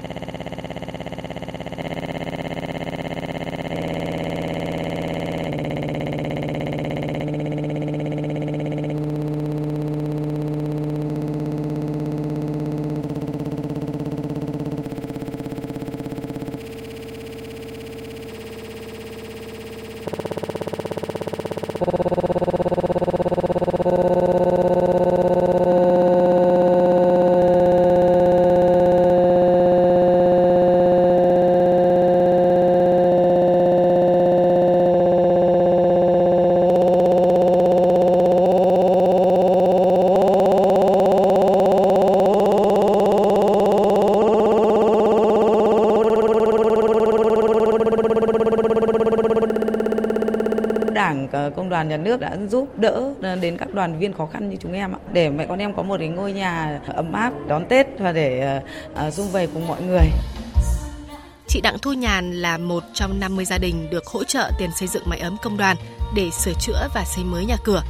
nước 52.03 52.19
đã 52.19 52.37
giúp 52.49 52.79
đỡ 52.79 53.13
đến 53.41 53.57
các 53.57 53.73
đoàn 53.73 53.99
viên 53.99 54.13
khó 54.13 54.25
khăn 54.25 54.49
như 54.49 54.55
chúng 54.59 54.73
em 54.73 54.93
để 55.13 55.29
mẹ 55.29 55.45
con 55.45 55.59
em 55.59 55.73
có 55.73 55.83
một 55.83 55.97
cái 55.99 56.07
ngôi 56.07 56.33
nhà 56.33 56.79
ấm 56.87 57.13
áp, 57.13 57.33
đón 57.47 57.65
Tết 57.69 57.87
và 57.99 58.11
để 58.11 58.39
ờ, 58.39 58.61
ờ, 58.93 59.11
dung 59.11 59.31
vầy 59.31 59.47
cùng 59.47 59.67
mọi 59.67 59.81
người. 59.81 60.05
Chị 61.47 61.61
Đặng 61.61 61.79
Thu 61.79 61.93
Nhàn 61.93 62.31
là 62.33 62.57
một 62.57 62.83
trong 62.93 63.19
50 63.19 63.45
gia 63.45 63.57
đình 63.57 63.89
được 63.89 64.05
hỗ 64.05 64.23
trợ 64.23 64.51
tiền 64.59 64.69
xây 64.75 64.87
dựng 64.87 65.03
mái 65.05 65.19
ấm 65.19 65.37
công 65.43 65.57
đoàn 65.57 65.77
để 66.15 66.29
sửa 66.29 66.53
chữa 66.61 66.87
và 66.95 67.03
xây 67.05 67.23
mới 67.23 67.45
nhà 67.45 67.57
cửa. 67.63 67.83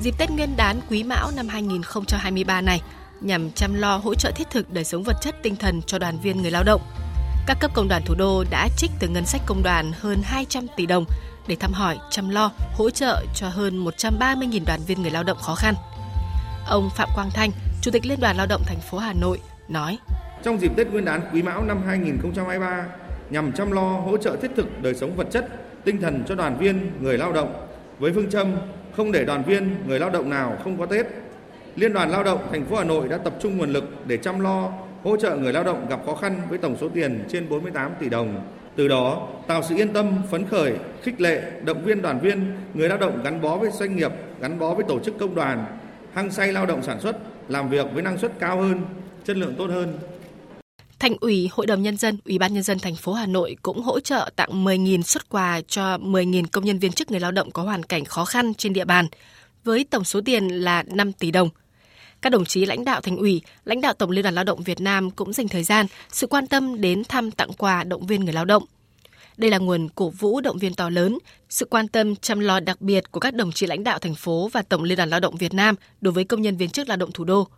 Dịp 0.00 0.14
Tết 0.18 0.30
Nguyên 0.30 0.56
đán 0.56 0.80
Quý 0.90 1.04
Mão 1.04 1.30
năm 1.36 1.48
2023 1.48 2.60
này 2.60 2.82
nhằm 3.20 3.50
chăm 3.50 3.74
lo 3.74 3.96
hỗ 3.96 4.14
trợ 4.14 4.30
thiết 4.34 4.50
thực 4.50 4.72
đời 4.72 4.84
sống 4.84 5.02
vật 5.02 5.16
chất 5.20 5.34
tinh 5.42 5.56
thần 5.56 5.82
cho 5.82 5.98
đoàn 5.98 6.18
viên 6.22 6.42
người 6.42 6.50
lao 6.50 6.62
động. 6.64 6.80
Các 7.46 7.56
cấp 7.60 7.70
công 7.74 7.88
đoàn 7.88 8.02
thủ 8.06 8.14
đô 8.14 8.44
đã 8.50 8.68
trích 8.76 8.90
từ 8.98 9.08
ngân 9.08 9.26
sách 9.26 9.40
công 9.46 9.62
đoàn 9.62 9.92
hơn 10.00 10.18
200 10.24 10.66
tỷ 10.76 10.86
đồng 10.86 11.04
để 11.50 11.56
thăm 11.56 11.72
hỏi, 11.72 11.98
chăm 12.10 12.28
lo, 12.28 12.52
hỗ 12.72 12.90
trợ 12.90 13.24
cho 13.34 13.48
hơn 13.48 13.84
130.000 13.84 14.60
đoàn 14.66 14.80
viên 14.86 15.02
người 15.02 15.10
lao 15.10 15.22
động 15.22 15.38
khó 15.40 15.54
khăn. 15.54 15.74
Ông 16.68 16.90
Phạm 16.96 17.08
Quang 17.14 17.30
Thanh, 17.34 17.50
Chủ 17.82 17.90
tịch 17.90 18.06
Liên 18.06 18.20
đoàn 18.20 18.36
Lao 18.36 18.46
động 18.46 18.62
thành 18.66 18.80
phố 18.80 18.98
Hà 18.98 19.12
Nội 19.12 19.40
nói: 19.68 19.98
Trong 20.42 20.60
dịp 20.60 20.72
Tết 20.76 20.86
Nguyên 20.90 21.04
đán 21.04 21.20
Quý 21.32 21.42
Mão 21.42 21.64
năm 21.64 21.82
2023, 21.86 22.86
nhằm 23.30 23.52
chăm 23.52 23.72
lo 23.72 23.82
hỗ 23.82 24.16
trợ 24.16 24.36
thiết 24.42 24.50
thực 24.56 24.82
đời 24.82 24.94
sống 24.94 25.16
vật 25.16 25.26
chất, 25.30 25.48
tinh 25.84 26.00
thần 26.00 26.24
cho 26.28 26.34
đoàn 26.34 26.58
viên 26.58 26.90
người 27.00 27.18
lao 27.18 27.32
động 27.32 27.66
với 27.98 28.12
phương 28.12 28.30
châm 28.30 28.56
không 28.96 29.12
để 29.12 29.24
đoàn 29.24 29.44
viên 29.44 29.76
người 29.86 29.98
lao 29.98 30.10
động 30.10 30.30
nào 30.30 30.56
không 30.64 30.78
có 30.78 30.86
Tết. 30.86 31.06
Liên 31.76 31.92
đoàn 31.92 32.10
Lao 32.10 32.24
động 32.24 32.48
thành 32.52 32.66
phố 32.66 32.76
Hà 32.76 32.84
Nội 32.84 33.08
đã 33.08 33.18
tập 33.18 33.34
trung 33.40 33.58
nguồn 33.58 33.72
lực 33.72 33.84
để 34.06 34.16
chăm 34.16 34.40
lo 34.40 34.72
hỗ 35.04 35.16
trợ 35.16 35.36
người 35.36 35.52
lao 35.52 35.64
động 35.64 35.86
gặp 35.88 36.00
khó 36.06 36.14
khăn 36.14 36.42
với 36.48 36.58
tổng 36.58 36.76
số 36.80 36.88
tiền 36.88 37.24
trên 37.28 37.48
48 37.48 37.92
tỷ 38.00 38.08
đồng 38.08 38.40
từ 38.80 38.88
đó 38.88 39.28
tạo 39.46 39.62
sự 39.68 39.76
yên 39.76 39.92
tâm, 39.92 40.22
phấn 40.30 40.46
khởi, 40.46 40.72
khích 41.02 41.20
lệ, 41.20 41.42
động 41.64 41.84
viên 41.84 42.02
đoàn 42.02 42.20
viên, 42.20 42.52
người 42.74 42.88
lao 42.88 42.98
động 42.98 43.22
gắn 43.22 43.40
bó 43.40 43.56
với 43.56 43.70
doanh 43.70 43.96
nghiệp, 43.96 44.12
gắn 44.40 44.58
bó 44.58 44.74
với 44.74 44.84
tổ 44.88 45.00
chức 45.00 45.18
công 45.18 45.34
đoàn, 45.34 45.78
hăng 46.12 46.30
say 46.30 46.52
lao 46.52 46.66
động 46.66 46.82
sản 46.82 47.00
xuất, 47.00 47.16
làm 47.48 47.70
việc 47.70 47.86
với 47.92 48.02
năng 48.02 48.18
suất 48.18 48.32
cao 48.38 48.60
hơn, 48.60 48.84
chất 49.24 49.36
lượng 49.36 49.54
tốt 49.58 49.66
hơn. 49.66 49.98
Thành 50.98 51.16
ủy, 51.20 51.48
Hội 51.52 51.66
đồng 51.66 51.82
nhân 51.82 51.96
dân, 51.96 52.18
Ủy 52.24 52.38
ban 52.38 52.54
nhân 52.54 52.62
dân 52.62 52.78
thành 52.78 52.94
phố 52.94 53.12
Hà 53.12 53.26
Nội 53.26 53.56
cũng 53.62 53.82
hỗ 53.82 54.00
trợ 54.00 54.30
tặng 54.36 54.64
10.000 54.64 55.02
xuất 55.02 55.28
quà 55.28 55.60
cho 55.68 55.96
10.000 55.96 56.44
công 56.52 56.64
nhân 56.64 56.78
viên 56.78 56.92
chức 56.92 57.10
người 57.10 57.20
lao 57.20 57.32
động 57.32 57.50
có 57.50 57.62
hoàn 57.62 57.82
cảnh 57.82 58.04
khó 58.04 58.24
khăn 58.24 58.54
trên 58.54 58.72
địa 58.72 58.84
bàn 58.84 59.06
với 59.64 59.84
tổng 59.90 60.04
số 60.04 60.20
tiền 60.24 60.48
là 60.48 60.82
5 60.82 61.12
tỷ 61.12 61.30
đồng. 61.30 61.48
Các 62.22 62.30
đồng 62.30 62.44
chí 62.44 62.64
lãnh 62.64 62.84
đạo 62.84 63.00
thành 63.00 63.16
ủy, 63.16 63.42
lãnh 63.64 63.80
đạo 63.80 63.92
Tổng 63.92 64.10
Liên 64.10 64.22
đoàn 64.22 64.34
Lao 64.34 64.44
động 64.44 64.62
Việt 64.62 64.80
Nam 64.80 65.10
cũng 65.10 65.32
dành 65.32 65.48
thời 65.48 65.62
gian, 65.62 65.86
sự 66.12 66.26
quan 66.26 66.46
tâm 66.46 66.80
đến 66.80 67.04
thăm 67.04 67.30
tặng 67.30 67.52
quà 67.58 67.84
động 67.84 68.06
viên 68.06 68.24
người 68.24 68.32
lao 68.32 68.44
động. 68.44 68.62
Đây 69.36 69.50
là 69.50 69.58
nguồn 69.58 69.88
cổ 69.88 70.08
vũ 70.10 70.40
động 70.40 70.58
viên 70.58 70.74
to 70.74 70.90
lớn, 70.90 71.18
sự 71.48 71.66
quan 71.70 71.88
tâm 71.88 72.16
chăm 72.16 72.40
lo 72.40 72.60
đặc 72.60 72.80
biệt 72.80 73.12
của 73.12 73.20
các 73.20 73.34
đồng 73.34 73.52
chí 73.52 73.66
lãnh 73.66 73.84
đạo 73.84 73.98
thành 73.98 74.14
phố 74.14 74.48
và 74.52 74.62
Tổng 74.62 74.82
Liên 74.82 74.96
đoàn 74.96 75.10
Lao 75.10 75.20
động 75.20 75.36
Việt 75.36 75.54
Nam 75.54 75.74
đối 76.00 76.12
với 76.12 76.24
công 76.24 76.42
nhân 76.42 76.56
viên 76.56 76.70
chức 76.70 76.88
lao 76.88 76.96
động 76.96 77.12
thủ 77.12 77.24
đô. 77.24 77.48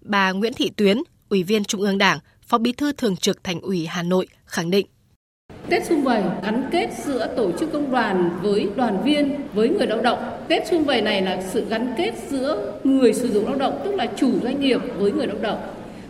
Bà 0.00 0.32
Nguyễn 0.32 0.52
Thị 0.52 0.70
Tuyến, 0.76 1.02
Ủy 1.28 1.42
viên 1.42 1.64
Trung 1.64 1.80
ương 1.80 1.98
Đảng, 1.98 2.18
Phó 2.46 2.58
Bí 2.58 2.72
thư 2.72 2.92
Thường 2.92 3.16
trực 3.16 3.44
Thành 3.44 3.60
ủy 3.60 3.86
Hà 3.86 4.02
Nội 4.02 4.28
khẳng 4.46 4.70
định 4.70 4.86
Tết 5.68 5.86
Xuân 5.86 6.02
Vầy 6.02 6.22
gắn 6.42 6.68
kết 6.70 6.88
giữa 7.04 7.26
tổ 7.36 7.52
chức 7.52 7.72
công 7.72 7.90
đoàn 7.90 8.30
với 8.42 8.68
đoàn 8.76 9.02
viên 9.04 9.34
với 9.54 9.68
người 9.68 9.86
lao 9.86 10.00
động. 10.00 10.18
Tết 10.48 10.66
Xuân 10.66 10.84
Vầy 10.84 11.02
này 11.02 11.22
là 11.22 11.42
sự 11.42 11.64
gắn 11.68 11.94
kết 11.96 12.14
giữa 12.28 12.72
người 12.84 13.12
sử 13.12 13.28
dụng 13.28 13.46
lao 13.46 13.56
động 13.56 13.80
tức 13.84 13.94
là 13.94 14.06
chủ 14.16 14.30
doanh 14.42 14.60
nghiệp 14.60 14.80
với 14.98 15.12
người 15.12 15.26
lao 15.26 15.36
động. 15.40 15.58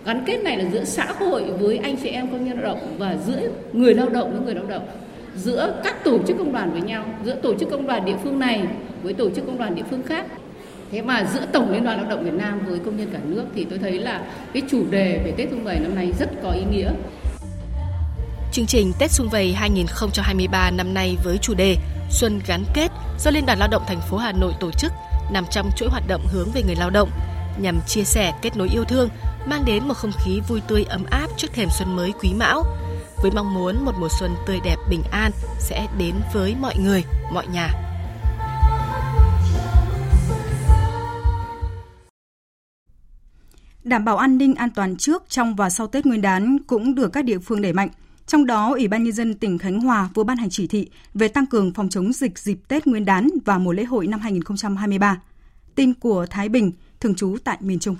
Gắn 0.05 0.22
kết 0.27 0.42
này 0.42 0.57
là 0.57 0.70
giữa 0.72 0.85
xã 0.85 1.05
hội 1.18 1.42
với 1.42 1.79
anh 1.79 1.96
chị 2.03 2.09
em 2.09 2.29
công 2.29 2.44
nhân 2.44 2.61
lao 2.61 2.75
động 2.75 2.96
và 2.99 3.16
giữa 3.27 3.49
người 3.72 3.94
lao 3.94 4.09
động 4.09 4.33
với 4.33 4.40
người 4.40 4.55
lao 4.55 4.66
động 4.66 4.87
giữa 5.37 5.81
các 5.85 6.05
tổ 6.05 6.18
chức 6.27 6.38
công 6.38 6.53
đoàn 6.53 6.70
với 6.72 6.81
nhau, 6.81 7.05
giữa 7.25 7.35
tổ 7.35 7.55
chức 7.55 7.70
công 7.70 7.87
đoàn 7.87 8.05
địa 8.05 8.16
phương 8.22 8.38
này 8.38 8.62
với 9.03 9.14
tổ 9.14 9.31
chức 9.31 9.46
công 9.46 9.59
đoàn 9.59 9.75
địa 9.75 9.85
phương 9.90 10.03
khác. 10.03 10.27
Thế 10.90 11.03
mà 11.03 11.27
giữa 11.35 11.46
Tổng 11.53 11.72
Liên 11.72 11.85
đoàn 11.85 12.01
Lao 12.01 12.11
động 12.11 12.25
Việt 12.25 12.35
Nam 12.35 12.61
với 12.68 12.79
công 12.79 12.96
nhân 12.96 13.09
cả 13.12 13.18
nước 13.29 13.44
thì 13.55 13.64
tôi 13.64 13.79
thấy 13.79 13.92
là 13.92 14.20
cái 14.53 14.62
chủ 14.68 14.85
đề 14.90 15.20
về 15.25 15.33
Tết 15.37 15.51
Xuân 15.51 15.64
Vầy 15.64 15.79
năm 15.79 15.94
nay 15.94 16.12
rất 16.18 16.29
có 16.42 16.51
ý 16.51 16.62
nghĩa. 16.72 16.90
Chương 18.56 18.66
trình 18.66 18.92
Tết 18.98 19.10
Xuân 19.10 19.28
Vầy 19.28 19.52
2023 19.52 20.70
năm 20.70 20.94
nay 20.94 21.16
với 21.24 21.38
chủ 21.38 21.54
đề 21.54 21.76
Xuân 22.10 22.40
gắn 22.46 22.64
kết 22.74 22.92
do 23.18 23.30
Liên 23.30 23.46
đoàn 23.46 23.58
Lao 23.58 23.68
động 23.68 23.82
thành 23.86 24.00
phố 24.10 24.16
Hà 24.16 24.32
Nội 24.32 24.52
tổ 24.60 24.70
chức 24.70 24.92
nằm 25.32 25.44
trong 25.50 25.70
chuỗi 25.76 25.88
hoạt 25.88 26.02
động 26.08 26.26
hướng 26.26 26.48
về 26.54 26.62
người 26.62 26.74
lao 26.74 26.90
động 26.90 27.10
nhằm 27.58 27.80
chia 27.86 28.04
sẻ 28.04 28.32
kết 28.42 28.56
nối 28.56 28.68
yêu 28.68 28.84
thương, 28.84 29.08
mang 29.46 29.64
đến 29.66 29.88
một 29.88 29.94
không 29.94 30.12
khí 30.24 30.40
vui 30.48 30.60
tươi 30.68 30.84
ấm 30.88 31.04
áp 31.10 31.26
trước 31.36 31.48
thềm 31.52 31.68
xuân 31.78 31.96
mới 31.96 32.12
quý 32.20 32.34
mão 32.34 32.62
với 33.22 33.30
mong 33.30 33.54
muốn 33.54 33.84
một 33.84 33.92
mùa 34.00 34.08
xuân 34.20 34.34
tươi 34.46 34.60
đẹp 34.64 34.76
bình 34.90 35.02
an 35.10 35.32
sẽ 35.60 35.86
đến 35.98 36.14
với 36.34 36.56
mọi 36.60 36.74
người, 36.76 37.04
mọi 37.32 37.46
nhà. 37.46 37.70
Đảm 43.84 44.04
bảo 44.04 44.16
an 44.16 44.38
ninh 44.38 44.54
an 44.54 44.70
toàn 44.70 44.96
trước, 44.96 45.22
trong 45.28 45.56
và 45.56 45.70
sau 45.70 45.86
Tết 45.86 46.06
Nguyên 46.06 46.22
đán 46.22 46.58
cũng 46.66 46.94
được 46.94 47.12
các 47.12 47.24
địa 47.24 47.38
phương 47.38 47.62
đẩy 47.62 47.72
mạnh. 47.72 47.88
Trong 48.26 48.46
đó, 48.46 48.72
Ủy 48.72 48.88
ban 48.88 49.04
Nhân 49.04 49.12
dân 49.12 49.34
tỉnh 49.34 49.58
Khánh 49.58 49.80
Hòa 49.80 50.08
vừa 50.14 50.24
ban 50.24 50.36
hành 50.36 50.50
chỉ 50.50 50.66
thị 50.66 50.88
về 51.14 51.28
tăng 51.28 51.46
cường 51.46 51.72
phòng 51.74 51.88
chống 51.88 52.12
dịch 52.12 52.38
dịp 52.38 52.58
Tết 52.68 52.86
Nguyên 52.86 53.04
đán 53.04 53.28
và 53.44 53.58
mùa 53.58 53.72
lễ 53.72 53.84
hội 53.84 54.06
năm 54.06 54.20
2023. 54.20 55.22
Tin 55.74 55.94
của 55.94 56.26
Thái 56.30 56.48
Bình, 56.48 56.72
thường 57.00 57.14
trú 57.14 57.36
tại 57.44 57.56
miền 57.60 57.78
Trung. 57.78 57.96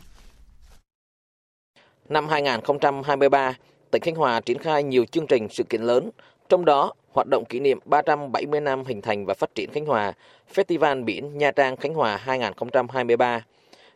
Năm 2.09 2.29
2023, 2.29 3.55
tỉnh 3.91 4.03
Khánh 4.03 4.15
Hòa 4.15 4.41
triển 4.41 4.59
khai 4.59 4.83
nhiều 4.83 5.05
chương 5.05 5.27
trình 5.27 5.49
sự 5.51 5.65
kiện 5.65 5.83
lớn, 5.83 6.11
trong 6.49 6.65
đó 6.65 6.93
hoạt 7.13 7.27
động 7.31 7.45
kỷ 7.45 7.61
niệm 7.61 7.79
370 7.85 8.61
năm 8.61 8.85
hình 8.85 9.03
thành 9.03 9.27
và 9.27 9.35
phát 9.35 9.55
triển 9.55 9.71
Khánh 9.73 9.87
Hòa, 9.87 10.13
Festival 10.55 11.05
Biển 11.05 11.39
Nha 11.39 11.51
Trang 11.51 11.77
Khánh 11.77 11.95
Hòa 11.95 12.17
2023. 12.17 13.45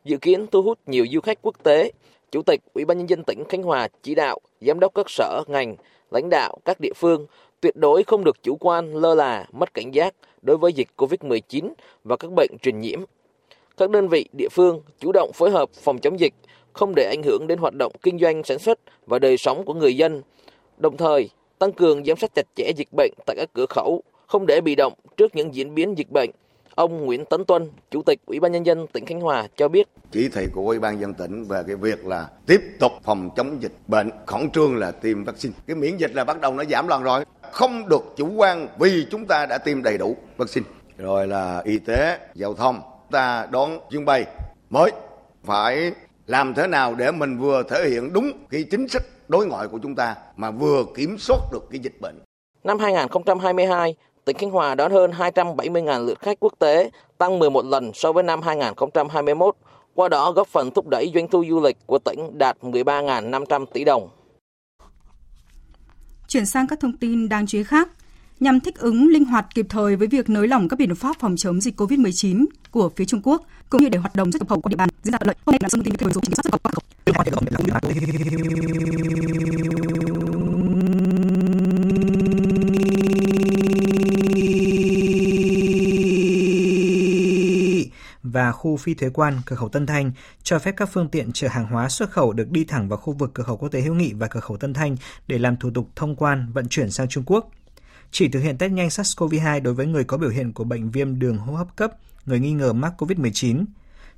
Dự 0.04 0.16
kiến 0.16 0.46
thu 0.50 0.62
hút 0.62 0.78
nhiều 0.86 1.06
du 1.12 1.20
khách 1.20 1.38
quốc 1.42 1.56
tế. 1.62 1.92
Chủ 2.32 2.42
tịch 2.42 2.60
Ủy 2.74 2.84
ban 2.84 2.98
nhân 2.98 3.08
dân 3.08 3.24
tỉnh 3.24 3.44
Khánh 3.48 3.62
Hòa 3.62 3.88
chỉ 4.02 4.14
đạo 4.14 4.38
giám 4.60 4.80
đốc 4.80 4.94
các 4.94 5.10
sở 5.10 5.42
ngành 5.48 5.76
lãnh 6.10 6.28
đạo 6.30 6.58
các 6.64 6.80
địa 6.80 6.92
phương 6.96 7.26
Tuyệt 7.60 7.76
đối 7.76 8.02
không 8.02 8.24
được 8.24 8.42
chủ 8.42 8.56
quan, 8.60 8.94
lơ 8.94 9.14
là, 9.14 9.46
mất 9.52 9.74
cảnh 9.74 9.94
giác 9.94 10.14
đối 10.42 10.56
với 10.56 10.72
dịch 10.72 10.88
COVID-19 10.96 11.72
và 12.04 12.16
các 12.16 12.30
bệnh 12.36 12.50
truyền 12.62 12.80
nhiễm. 12.80 13.00
Các 13.76 13.90
đơn 13.90 14.08
vị 14.08 14.28
địa 14.32 14.48
phương 14.50 14.82
chủ 15.00 15.12
động 15.12 15.30
phối 15.34 15.50
hợp 15.50 15.70
phòng 15.74 15.98
chống 15.98 16.20
dịch, 16.20 16.34
không 16.72 16.94
để 16.96 17.04
ảnh 17.04 17.22
hưởng 17.22 17.46
đến 17.46 17.58
hoạt 17.58 17.74
động 17.78 17.92
kinh 18.02 18.18
doanh 18.18 18.44
sản 18.44 18.58
xuất 18.58 18.78
và 19.06 19.18
đời 19.18 19.36
sống 19.36 19.64
của 19.64 19.74
người 19.74 19.96
dân. 19.96 20.22
Đồng 20.78 20.96
thời, 20.96 21.30
tăng 21.58 21.72
cường 21.72 22.04
giám 22.04 22.16
sát 22.16 22.34
chặt 22.34 22.46
chẽ 22.56 22.72
dịch 22.76 22.88
bệnh 22.96 23.12
tại 23.26 23.36
các 23.36 23.50
cửa 23.52 23.66
khẩu, 23.66 24.02
không 24.26 24.46
để 24.46 24.60
bị 24.60 24.74
động 24.74 24.92
trước 25.16 25.36
những 25.36 25.54
diễn 25.54 25.74
biến 25.74 25.98
dịch 25.98 26.10
bệnh. 26.10 26.30
Ông 26.74 27.06
Nguyễn 27.06 27.24
Tấn 27.24 27.44
Tuân, 27.44 27.70
Chủ 27.90 28.02
tịch 28.02 28.20
Ủy 28.26 28.40
ban 28.40 28.52
nhân 28.52 28.66
dân 28.66 28.86
tỉnh 28.86 29.06
Khánh 29.06 29.20
Hòa 29.20 29.48
cho 29.56 29.68
biết: 29.68 29.88
Chỉ 30.10 30.28
thị 30.28 30.46
của 30.52 30.62
Ủy 30.62 30.78
ban 30.78 31.00
dân 31.00 31.14
tỉnh 31.14 31.44
về 31.44 31.62
cái 31.66 31.76
việc 31.76 32.06
là 32.06 32.28
tiếp 32.46 32.60
tục 32.80 32.92
phòng 33.02 33.30
chống 33.36 33.62
dịch 33.62 33.72
bệnh, 33.86 34.10
khẩn 34.26 34.50
trương 34.50 34.76
là 34.76 34.90
tiêm 34.90 35.24
vaccine. 35.24 35.54
Cái 35.66 35.76
miễn 35.76 35.96
dịch 35.96 36.14
là 36.14 36.24
bắt 36.24 36.40
đầu 36.40 36.54
nó 36.54 36.64
giảm 36.64 36.88
lần 36.88 37.02
rồi, 37.02 37.24
không 37.52 37.88
được 37.88 38.02
chủ 38.16 38.28
quan 38.36 38.68
vì 38.78 39.06
chúng 39.10 39.26
ta 39.26 39.46
đã 39.46 39.58
tiêm 39.58 39.82
đầy 39.82 39.98
đủ 39.98 40.16
vaccine. 40.36 40.66
Rồi 40.98 41.26
là 41.26 41.62
y 41.64 41.78
tế, 41.78 42.18
giao 42.34 42.54
thông, 42.54 42.80
ta 43.10 43.46
đón 43.50 43.78
chuyến 43.90 44.04
bay 44.04 44.26
mới 44.70 44.90
phải 45.44 45.92
làm 46.26 46.54
thế 46.54 46.66
nào 46.66 46.94
để 46.94 47.12
mình 47.12 47.38
vừa 47.38 47.62
thể 47.62 47.88
hiện 47.88 48.12
đúng 48.12 48.32
cái 48.50 48.64
chính 48.70 48.88
sách 48.88 49.02
đối 49.28 49.46
ngoại 49.46 49.68
của 49.68 49.78
chúng 49.82 49.94
ta 49.94 50.16
mà 50.36 50.50
vừa 50.50 50.84
kiểm 50.96 51.18
soát 51.18 51.38
được 51.52 51.62
cái 51.70 51.80
dịch 51.80 52.00
bệnh. 52.00 52.18
Năm 52.64 52.78
2022, 52.78 53.96
tỉnh 54.30 54.38
Khánh 54.38 54.50
Hòa 54.50 54.74
đón 54.74 54.92
hơn 54.92 55.10
270.000 55.10 56.06
lượt 56.06 56.20
khách 56.20 56.40
quốc 56.40 56.52
tế, 56.58 56.90
tăng 57.18 57.38
11 57.38 57.64
lần 57.64 57.90
so 57.94 58.12
với 58.12 58.22
năm 58.22 58.42
2021. 58.42 59.56
Qua 59.94 60.08
đó 60.08 60.32
góp 60.32 60.48
phần 60.48 60.70
thúc 60.70 60.88
đẩy 60.88 61.10
doanh 61.14 61.28
thu 61.28 61.44
du 61.48 61.60
lịch 61.60 61.76
của 61.86 61.98
tỉnh 61.98 62.38
đạt 62.38 62.56
13.500 62.62 63.66
tỷ 63.66 63.84
đồng. 63.84 64.08
Chuyển 66.28 66.46
sang 66.46 66.66
các 66.66 66.80
thông 66.80 66.96
tin 66.96 67.28
đáng 67.28 67.46
chú 67.46 67.58
ý 67.58 67.64
khác, 67.64 67.88
nhằm 68.40 68.60
thích 68.60 68.78
ứng 68.78 69.08
linh 69.08 69.24
hoạt 69.24 69.46
kịp 69.54 69.66
thời 69.68 69.96
với 69.96 70.08
việc 70.08 70.30
nới 70.30 70.48
lỏng 70.48 70.68
các 70.68 70.78
biện 70.78 70.94
pháp 70.94 71.16
phòng 71.20 71.36
chống 71.36 71.60
dịch 71.60 71.80
COVID-19 71.80 72.46
của 72.70 72.90
phía 72.96 73.04
Trung 73.04 73.20
Quốc 73.24 73.42
cũng 73.70 73.82
như 73.82 73.88
để 73.88 73.98
hoạt 73.98 74.16
động 74.16 74.32
xuất 74.32 74.42
nhập 74.42 74.48
khẩu 74.48 74.60
qua 74.60 74.70
địa 74.70 74.76
bàn 74.76 74.88
diễn 75.02 75.12
ra 75.12 75.18
thuận 75.18 75.26
lợi. 75.26 75.36
Hôm 75.46 75.52
nay 75.52 75.58
là 75.62 75.68
thông 75.72 75.84
tin 75.84 75.94
về 75.98 76.12
số 76.14 76.20
chính 76.20 76.34
sách 76.34 76.44
xuất 76.44 76.62
khẩu. 76.62 76.80
Khu 88.60 88.76
phi 88.76 88.94
thuế 88.94 89.10
quan 89.10 89.40
cửa 89.46 89.56
khẩu 89.56 89.68
Tân 89.68 89.86
Thanh 89.86 90.12
cho 90.42 90.58
phép 90.58 90.74
các 90.76 90.88
phương 90.92 91.08
tiện 91.08 91.32
chở 91.32 91.48
hàng 91.48 91.66
hóa 91.66 91.88
xuất 91.88 92.10
khẩu 92.10 92.32
được 92.32 92.50
đi 92.50 92.64
thẳng 92.64 92.88
vào 92.88 92.96
khu 92.96 93.12
vực 93.12 93.30
cửa 93.34 93.42
khẩu 93.42 93.56
quốc 93.56 93.68
tế 93.68 93.80
Hữu 93.80 93.94
Nghị 93.94 94.12
và 94.12 94.26
cửa 94.26 94.40
khẩu 94.40 94.56
Tân 94.56 94.74
Thanh 94.74 94.96
để 95.26 95.38
làm 95.38 95.56
thủ 95.56 95.70
tục 95.70 95.88
thông 95.96 96.16
quan 96.16 96.52
vận 96.52 96.68
chuyển 96.68 96.90
sang 96.90 97.08
Trung 97.08 97.24
Quốc. 97.26 97.50
Chỉ 98.10 98.28
thực 98.28 98.40
hiện 98.40 98.58
test 98.58 98.72
nhanh 98.72 98.88
SARS-CoV-2 98.88 99.62
đối 99.62 99.74
với 99.74 99.86
người 99.86 100.04
có 100.04 100.16
biểu 100.16 100.30
hiện 100.30 100.52
của 100.52 100.64
bệnh 100.64 100.90
viêm 100.90 101.18
đường 101.18 101.38
hô 101.38 101.54
hấp 101.54 101.76
cấp, 101.76 101.92
người 102.26 102.40
nghi 102.40 102.52
ngờ 102.52 102.72
mắc 102.72 102.92
COVID-19. 102.98 103.64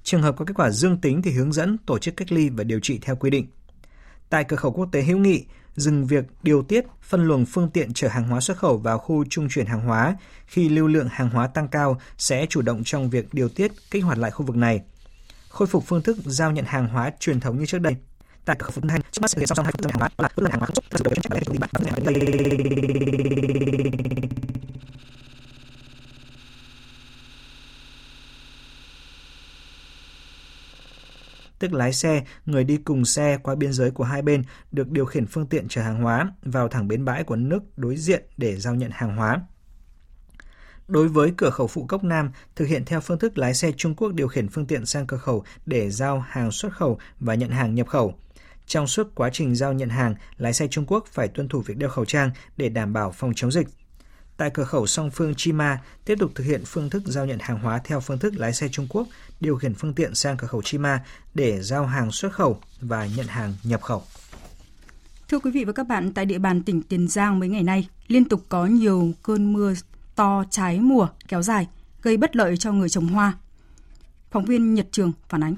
Trường 0.03 0.23
hợp 0.23 0.37
có 0.37 0.45
kết 0.45 0.55
quả 0.57 0.71
dương 0.71 1.01
tính 1.01 1.23
thì 1.23 1.31
hướng 1.31 1.53
dẫn 1.53 1.79
tổ 1.79 1.99
chức 1.99 2.17
cách 2.17 2.33
ly 2.33 2.49
và 2.49 2.65
điều 2.65 2.81
trị 2.81 2.99
theo 3.03 3.17
quy 3.17 3.31
định. 3.31 3.47
Tại 4.29 4.45
cửa 4.45 4.57
khẩu 4.57 4.73
quốc 4.73 4.89
tế 4.93 5.03
Hữu 5.03 5.19
Nghị, 5.19 5.45
dừng 5.77 6.07
việc 6.07 6.25
điều 6.43 6.63
tiết, 6.63 6.85
phân 7.03 7.25
luồng 7.25 7.47
phương 7.47 7.71
tiện 7.71 7.93
chở 7.93 8.09
hàng 8.09 8.29
hóa 8.29 8.41
xuất 8.41 8.57
khẩu 8.57 8.79
vào 8.79 8.99
khu 8.99 9.25
trung 9.31 9.49
chuyển 9.51 9.67
hàng 9.67 9.81
hóa 9.81 10.17
khi 10.47 10.69
lưu 10.69 10.87
lượng 10.87 11.09
hàng 11.11 11.31
hóa 11.31 11.47
tăng 11.47 11.69
cao 11.69 12.01
sẽ 12.19 12.47
chủ 12.47 12.63
động 12.63 12.83
trong 12.85 13.11
việc 13.11 13.35
điều 13.35 13.49
tiết 13.49 13.73
kích 13.91 14.05
hoạt 14.05 14.19
lại 14.19 14.31
khu 14.31 14.47
vực 14.47 14.57
này. 14.57 14.81
Khôi 15.49 15.69
phục 15.69 15.85
phương 15.87 16.03
thức 16.03 16.17
giao 16.25 16.51
nhận 16.51 16.65
hàng 16.65 16.89
hóa 16.89 17.11
truyền 17.21 17.41
thống 17.41 17.59
như 17.59 17.67
trước 17.67 17.79
đây. 17.79 17.97
Tại 18.45 18.57
cửa 18.59 18.65
khẩu 18.65 18.71
Phụng 18.71 18.89
Thanh, 18.89 19.01
trước 19.11 19.21
mắt 19.23 19.31
thực 19.31 19.39
hiện 19.39 19.47
song 19.47 19.57
song 19.57 19.65
hai 19.65 19.73
phương 19.79 19.91
hàng 19.91 19.99
hóa 19.99 20.09
là 20.19 20.29
phương 20.37 20.51
hàng 20.51 20.61
hóa 20.61 20.69
xuất 20.75 20.85
sự 20.91 21.05
tức 31.63 31.73
lái 31.73 31.93
xe, 31.93 32.25
người 32.47 32.65
đi 32.65 32.77
cùng 32.77 33.05
xe 33.05 33.39
qua 33.43 33.55
biên 33.55 33.73
giới 33.73 33.91
của 33.91 34.05
hai 34.05 34.23
bên 34.23 34.43
được 34.73 34.91
điều 34.91 35.05
khiển 35.05 35.27
phương 35.27 35.47
tiện 35.47 35.69
chở 35.69 35.83
hàng 35.83 36.03
hóa 36.03 36.33
vào 36.43 36.69
thẳng 36.69 36.89
bến 36.89 37.05
bãi 37.05 37.25
của 37.25 37.37
nước 37.37 37.63
đối 37.77 37.97
diện 37.97 38.25
để 38.37 38.57
giao 38.57 38.75
nhận 38.75 38.91
hàng 38.95 39.17
hóa. 39.17 39.41
Đối 40.89 41.09
với 41.09 41.33
cửa 41.37 41.51
khẩu 41.51 41.67
phụ 41.67 41.87
Cốc 41.87 42.05
Nam, 42.05 42.31
thực 42.57 42.69
hiện 42.69 42.85
theo 42.85 43.01
phương 43.01 43.19
thức 43.19 43.39
lái 43.39 43.55
xe 43.55 43.73
Trung 43.77 43.95
Quốc 43.95 44.13
điều 44.13 44.29
khiển 44.29 44.49
phương 44.49 44.67
tiện 44.67 44.87
sang 44.87 45.07
cửa 45.07 45.17
khẩu 45.17 45.45
để 45.67 45.91
giao 45.91 46.21
hàng 46.21 46.51
xuất 46.51 46.73
khẩu 46.73 46.99
và 47.21 47.35
nhận 47.35 47.51
hàng 47.51 47.75
nhập 47.75 47.89
khẩu. 47.89 48.15
Trong 48.67 48.87
suốt 48.87 49.15
quá 49.15 49.31
trình 49.33 49.55
giao 49.55 49.73
nhận 49.73 49.89
hàng, 49.89 50.15
lái 50.37 50.53
xe 50.53 50.69
Trung 50.69 50.87
Quốc 50.87 51.07
phải 51.13 51.29
tuân 51.29 51.49
thủ 51.49 51.61
việc 51.61 51.77
đeo 51.77 51.89
khẩu 51.89 52.05
trang 52.05 52.31
để 52.57 52.69
đảm 52.69 52.93
bảo 52.93 53.13
phòng 53.13 53.33
chống 53.37 53.53
dịch. 53.53 53.67
Tại 54.37 54.51
cửa 54.55 54.65
khẩu 54.65 54.87
song 54.87 55.11
phương 55.11 55.35
Chima, 55.35 55.83
tiếp 56.05 56.15
tục 56.19 56.33
thực 56.35 56.45
hiện 56.45 56.63
phương 56.67 56.91
thức 56.91 57.03
giao 57.07 57.27
nhận 57.27 57.39
hàng 57.41 57.59
hóa 57.59 57.81
theo 57.85 58.01
phương 58.01 58.19
thức 58.19 58.35
lái 58.37 58.53
xe 58.53 58.69
Trung 58.69 58.87
Quốc 58.91 59.09
điều 59.41 59.57
khiển 59.57 59.75
phương 59.75 59.95
tiện 59.95 60.15
sang 60.15 60.37
cửa 60.37 60.47
khẩu 60.47 60.63
Chima 60.63 61.05
để 61.35 61.63
giao 61.63 61.87
hàng 61.87 62.11
xuất 62.11 62.33
khẩu 62.33 62.61
và 62.81 63.07
nhận 63.17 63.27
hàng 63.27 63.55
nhập 63.63 63.83
khẩu. 63.83 64.03
Thưa 65.29 65.39
quý 65.39 65.51
vị 65.51 65.65
và 65.65 65.73
các 65.73 65.87
bạn, 65.87 66.13
tại 66.13 66.27
địa 66.27 66.39
bàn 66.39 66.63
tỉnh 66.63 66.83
Tiền 66.83 67.09
Giang 67.09 67.39
mấy 67.39 67.49
ngày 67.49 67.63
nay, 67.63 67.89
liên 68.09 68.25
tục 68.25 68.45
có 68.49 68.67
nhiều 68.67 69.13
cơn 69.23 69.53
mưa 69.53 69.75
to 70.15 70.45
trái 70.51 70.81
mùa 70.81 71.09
kéo 71.29 71.43
dài, 71.43 71.69
gây 72.03 72.17
bất 72.17 72.37
lợi 72.37 72.57
cho 72.57 72.73
người 72.73 72.89
trồng 72.89 73.09
hoa. 73.09 73.33
Phóng 74.31 74.45
viên 74.45 74.75
Nhật 74.75 74.87
Trường 74.93 75.13
phản 75.29 75.43
ánh. 75.43 75.55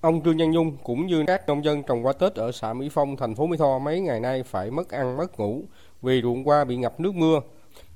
Ông 0.00 0.20
Trương 0.24 0.38
Văn 0.38 0.50
Nhung 0.50 0.76
cũng 0.82 1.06
như 1.06 1.24
các 1.26 1.48
nông 1.48 1.64
dân 1.64 1.82
trồng 1.82 2.02
hoa 2.02 2.12
Tết 2.12 2.34
ở 2.34 2.52
xã 2.52 2.72
Mỹ 2.72 2.88
Phong, 2.92 3.16
thành 3.16 3.34
phố 3.34 3.46
Mỹ 3.46 3.56
Tho 3.56 3.78
mấy 3.78 4.00
ngày 4.00 4.20
nay 4.20 4.42
phải 4.42 4.70
mất 4.70 4.90
ăn 4.90 5.16
mất 5.16 5.40
ngủ 5.40 5.62
vì 6.02 6.22
ruộng 6.22 6.44
hoa 6.44 6.64
bị 6.64 6.76
ngập 6.76 7.00
nước 7.00 7.14
mưa. 7.14 7.40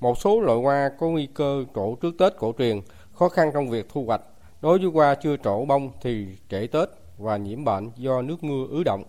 Một 0.00 0.18
số 0.18 0.40
loại 0.40 0.58
hoa 0.58 0.90
có 1.00 1.06
nguy 1.06 1.26
cơ 1.34 1.64
trổ 1.74 1.94
trước 1.94 2.14
Tết 2.18 2.32
cổ 2.38 2.52
truyền, 2.58 2.80
khó 3.14 3.28
khăn 3.28 3.50
trong 3.54 3.70
việc 3.70 3.86
thu 3.92 4.04
hoạch. 4.06 4.20
Đối 4.60 4.78
với 4.78 4.90
hoa 4.94 5.14
chưa 5.14 5.36
trổ 5.44 5.64
bông 5.64 5.90
thì 6.02 6.26
trễ 6.50 6.66
Tết 6.66 6.88
và 7.18 7.36
nhiễm 7.36 7.64
bệnh 7.64 7.90
do 7.96 8.22
nước 8.22 8.44
mưa 8.44 8.66
ứ 8.70 8.82
động. 8.84 9.02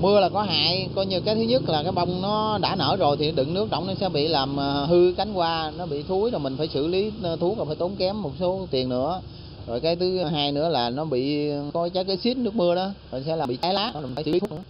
Mưa 0.00 0.20
là 0.20 0.28
có 0.28 0.42
hại, 0.42 0.88
coi 0.96 1.06
như 1.06 1.20
cái 1.20 1.34
thứ 1.34 1.40
nhất 1.40 1.62
là 1.66 1.82
cái 1.82 1.92
bông 1.92 2.22
nó 2.22 2.58
đã 2.62 2.76
nở 2.76 2.96
rồi 2.98 3.16
thì 3.18 3.32
đựng 3.32 3.54
nước 3.54 3.70
động 3.70 3.86
nó 3.86 3.94
sẽ 4.00 4.08
bị 4.08 4.28
làm 4.28 4.56
ờ, 4.56 4.84
hư 4.84 5.14
cánh 5.16 5.34
hoa, 5.34 5.72
nó 5.76 5.86
bị 5.86 6.02
thúi 6.02 6.30
rồi 6.30 6.40
mình 6.40 6.56
phải 6.58 6.68
xử 6.68 6.86
lý 6.86 7.12
thúi 7.22 7.36
thuốc 7.36 7.58
và 7.58 7.64
phải 7.64 7.76
tốn 7.76 7.96
kém 7.96 8.22
một 8.22 8.32
số 8.40 8.66
tiền 8.70 8.88
nữa 8.88 9.20
rồi 9.68 9.80
cái 9.80 9.96
thứ 9.96 10.24
hai 10.24 10.52
nữa 10.52 10.68
là 10.68 10.90
nó 10.90 11.04
bị 11.04 11.50
có 11.74 11.88
trái 11.88 12.04
cái 12.04 12.16
xít 12.16 12.36
nước 12.36 12.54
mưa 12.54 12.74
đó 12.74 12.90
rồi 13.12 13.22
sẽ 13.26 13.36
là 13.36 13.46
bị 13.46 13.58
trái 13.62 13.74
lá 13.74 13.92
mình 13.94 14.12
phải 14.14 14.24
xử 14.24 14.32
lý 14.32 14.40
thuốc 14.40 14.50
nữa 14.50 14.62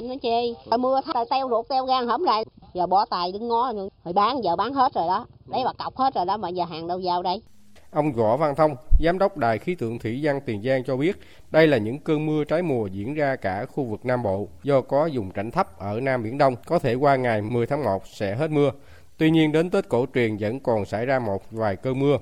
xịn 0.00 0.08
nó 0.08 0.14
chi 0.22 0.54
rồi 0.70 0.78
mưa 0.78 1.00
thời 1.14 1.24
teo 1.30 1.48
ruột 1.50 1.68
teo 1.68 1.84
gan 1.84 2.06
hổm 2.06 2.24
lại. 2.24 2.44
Giờ 2.74 2.86
bỏ 2.86 3.04
tài 3.10 3.32
đứng 3.32 3.48
ngó 3.48 3.72
rồi 4.04 4.12
bán 4.14 4.44
giờ 4.44 4.56
bán 4.56 4.72
hết 4.72 4.94
rồi 4.94 5.04
đó. 5.06 5.26
Đấy 5.46 5.62
mà 5.64 5.72
cọc 5.72 5.96
hết 5.96 6.14
rồi 6.14 6.24
đó 6.26 6.36
mà 6.36 6.48
giờ 6.48 6.64
hàng 6.64 6.86
đâu 6.86 7.00
vào 7.04 7.22
đây? 7.22 7.42
Ông 7.90 8.12
Võ 8.12 8.36
Văn 8.36 8.54
Thông, 8.54 8.74
Giám 9.04 9.18
đốc 9.18 9.36
Đài 9.36 9.58
khí 9.58 9.74
tượng 9.74 9.98
Thủy 9.98 10.20
văn 10.22 10.40
Tiền 10.46 10.62
Giang 10.62 10.84
cho 10.84 10.96
biết, 10.96 11.16
đây 11.50 11.66
là 11.66 11.78
những 11.78 11.98
cơn 11.98 12.26
mưa 12.26 12.44
trái 12.44 12.62
mùa 12.62 12.86
diễn 12.86 13.14
ra 13.14 13.36
cả 13.36 13.64
khu 13.64 13.84
vực 13.84 14.00
Nam 14.04 14.22
Bộ. 14.22 14.48
Do 14.62 14.80
có 14.80 15.08
vùng 15.12 15.30
rãnh 15.36 15.50
thấp 15.50 15.78
ở 15.78 16.00
Nam 16.00 16.22
Biển 16.22 16.38
Đông, 16.38 16.54
có 16.66 16.78
thể 16.78 16.94
qua 16.94 17.16
ngày 17.16 17.42
10 17.42 17.66
tháng 17.66 17.84
1 17.84 18.06
sẽ 18.06 18.34
hết 18.34 18.50
mưa. 18.50 18.70
Tuy 19.18 19.30
nhiên 19.30 19.52
đến 19.52 19.70
Tết 19.70 19.88
cổ 19.88 20.06
truyền 20.14 20.36
vẫn 20.40 20.60
còn 20.60 20.84
xảy 20.84 21.06
ra 21.06 21.18
một 21.18 21.42
vài 21.50 21.76
cơn 21.76 22.00
mưa. 22.00 22.18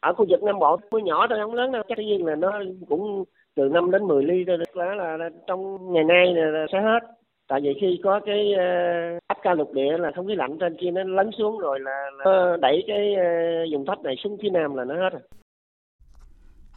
Ở 0.00 0.12
khu 0.16 0.26
vực 0.28 0.42
Nam 0.42 0.58
Bộ 0.58 0.76
mưa 0.90 0.98
nhỏ 0.98 1.26
thôi 1.30 1.38
không 1.42 1.54
lớn 1.54 1.72
đâu, 1.72 1.82
chắc 1.88 1.98
nhiên 1.98 2.26
là 2.26 2.34
nó 2.34 2.52
cũng 2.88 3.24
từ 3.58 3.68
5 3.68 3.90
đến 3.90 4.02
10 4.04 4.24
ly 4.24 4.44
thôi 4.46 4.58
là, 4.74 4.94
là, 4.94 5.16
là 5.16 5.28
trong 5.46 5.92
ngày 5.92 6.04
nay 6.04 6.34
là, 6.34 6.46
là 6.50 6.66
sẽ 6.72 6.80
hết 6.80 7.00
tại 7.48 7.60
vì 7.62 7.70
khi 7.80 8.00
có 8.04 8.20
cái 8.26 8.52
uh, 8.52 9.22
áp 9.26 9.38
cao 9.42 9.54
lục 9.54 9.72
địa 9.74 9.98
là 9.98 10.10
không 10.16 10.26
khí 10.26 10.34
lạnh 10.36 10.56
trên 10.60 10.76
kia 10.80 10.90
nó 10.90 11.02
lấn 11.02 11.30
xuống 11.38 11.58
rồi 11.58 11.80
là, 11.80 12.10
là 12.24 12.56
đẩy 12.60 12.84
cái 12.86 13.12
uh, 13.12 13.72
vùng 13.72 13.86
thấp 13.86 13.98
này 14.04 14.14
xuống 14.24 14.38
phía 14.42 14.50
nam 14.50 14.74
là 14.74 14.84
nó 14.84 14.94
hết 14.94 15.10
rồi. 15.12 15.22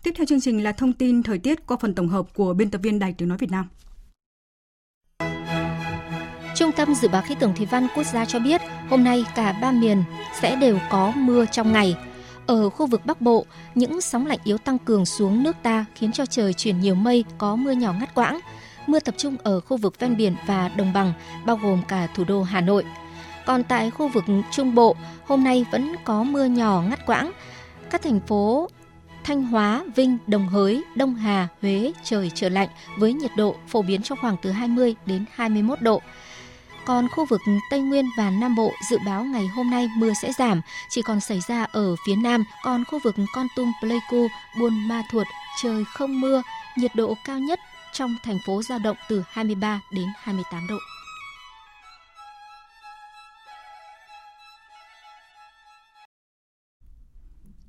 Tiếp 0.03 0.11
theo 0.17 0.25
chương 0.25 0.39
trình 0.41 0.63
là 0.63 0.71
thông 0.71 0.93
tin 0.93 1.23
thời 1.23 1.39
tiết 1.39 1.67
qua 1.67 1.77
phần 1.81 1.93
tổng 1.95 2.07
hợp 2.07 2.25
của 2.35 2.53
biên 2.53 2.71
tập 2.71 2.81
viên 2.83 2.99
Đài 2.99 3.15
Tiếng 3.17 3.29
Nói 3.29 3.37
Việt 3.41 3.51
Nam. 3.51 3.65
Trung 6.55 6.71
tâm 6.77 6.93
Dự 6.93 7.07
báo 7.13 7.21
Khí 7.25 7.35
tượng 7.39 7.53
Thủy 7.57 7.67
văn 7.71 7.87
Quốc 7.95 8.03
gia 8.03 8.25
cho 8.25 8.39
biết 8.39 8.61
hôm 8.89 9.03
nay 9.03 9.23
cả 9.35 9.59
ba 9.61 9.71
miền 9.71 9.97
sẽ 10.41 10.57
đều 10.61 10.77
có 10.91 11.13
mưa 11.15 11.45
trong 11.51 11.71
ngày. 11.71 11.95
Ở 12.51 12.69
khu 12.69 12.85
vực 12.87 13.05
Bắc 13.05 13.21
Bộ, 13.21 13.45
những 13.75 14.01
sóng 14.01 14.25
lạnh 14.25 14.39
yếu 14.43 14.57
tăng 14.57 14.77
cường 14.77 15.05
xuống 15.05 15.43
nước 15.43 15.55
ta 15.63 15.85
khiến 15.95 16.11
cho 16.11 16.25
trời 16.25 16.53
chuyển 16.53 16.79
nhiều 16.79 16.95
mây, 16.95 17.23
có 17.37 17.55
mưa 17.55 17.71
nhỏ 17.71 17.93
ngắt 17.99 18.15
quãng. 18.15 18.39
Mưa 18.87 18.99
tập 18.99 19.15
trung 19.17 19.37
ở 19.43 19.59
khu 19.59 19.77
vực 19.77 19.99
ven 19.99 20.17
biển 20.17 20.35
và 20.45 20.67
đồng 20.77 20.93
bằng, 20.93 21.13
bao 21.45 21.59
gồm 21.63 21.81
cả 21.87 22.07
thủ 22.15 22.23
đô 22.23 22.43
Hà 22.43 22.61
Nội. 22.61 22.85
Còn 23.45 23.63
tại 23.63 23.91
khu 23.91 24.07
vực 24.07 24.23
Trung 24.51 24.75
Bộ, 24.75 24.95
hôm 25.25 25.43
nay 25.43 25.65
vẫn 25.71 25.95
có 26.03 26.23
mưa 26.23 26.45
nhỏ 26.45 26.83
ngắt 26.89 27.05
quãng. 27.05 27.31
Các 27.89 28.01
thành 28.01 28.19
phố 28.19 28.69
Thanh 29.23 29.43
Hóa, 29.43 29.83
Vinh, 29.95 30.17
Đồng 30.27 30.47
Hới, 30.47 30.83
Đông 30.95 31.15
Hà, 31.15 31.47
Huế 31.61 31.91
trời 32.03 32.31
trở 32.35 32.49
lạnh 32.49 32.69
với 32.97 33.13
nhiệt 33.13 33.31
độ 33.37 33.55
phổ 33.67 33.81
biến 33.81 34.01
trong 34.01 34.17
khoảng 34.21 34.35
từ 34.41 34.51
20 34.51 34.95
đến 35.05 35.25
21 35.31 35.81
độ. 35.81 36.01
Còn 36.85 37.07
khu 37.09 37.25
vực 37.25 37.41
Tây 37.69 37.79
Nguyên 37.79 38.05
và 38.17 38.29
Nam 38.29 38.55
Bộ 38.55 38.71
dự 38.89 38.97
báo 39.05 39.23
ngày 39.23 39.47
hôm 39.47 39.69
nay 39.69 39.87
mưa 39.97 40.13
sẽ 40.21 40.31
giảm, 40.37 40.61
chỉ 40.89 41.01
còn 41.01 41.19
xảy 41.19 41.39
ra 41.47 41.63
ở 41.63 41.95
phía 42.05 42.15
Nam, 42.15 42.43
còn 42.63 42.83
khu 42.85 42.99
vực 43.03 43.15
Con 43.33 43.47
Tum, 43.55 43.71
Pleiku, 43.81 44.27
Buôn 44.59 44.87
Ma 44.87 45.03
Thuột 45.11 45.27
trời 45.61 45.83
không 45.85 46.21
mưa, 46.21 46.41
nhiệt 46.77 46.91
độ 46.95 47.13
cao 47.25 47.39
nhất 47.39 47.59
trong 47.93 48.15
thành 48.23 48.37
phố 48.45 48.61
dao 48.63 48.79
động 48.79 48.97
từ 49.09 49.23
23 49.27 49.81
đến 49.91 50.05
28 50.17 50.67
độ. 50.67 50.77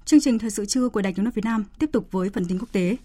Chương 0.04 0.20
trình 0.20 0.38
thời 0.38 0.50
sự 0.50 0.66
trưa 0.66 0.88
của 0.88 1.02
Đài 1.02 1.12
Tiếng 1.12 1.24
nói 1.24 1.32
Việt 1.34 1.44
Nam 1.44 1.64
tiếp 1.78 1.90
tục 1.92 2.08
với 2.10 2.30
phần 2.30 2.44
tin 2.48 2.58
quốc 2.58 2.68
tế. 2.72 2.96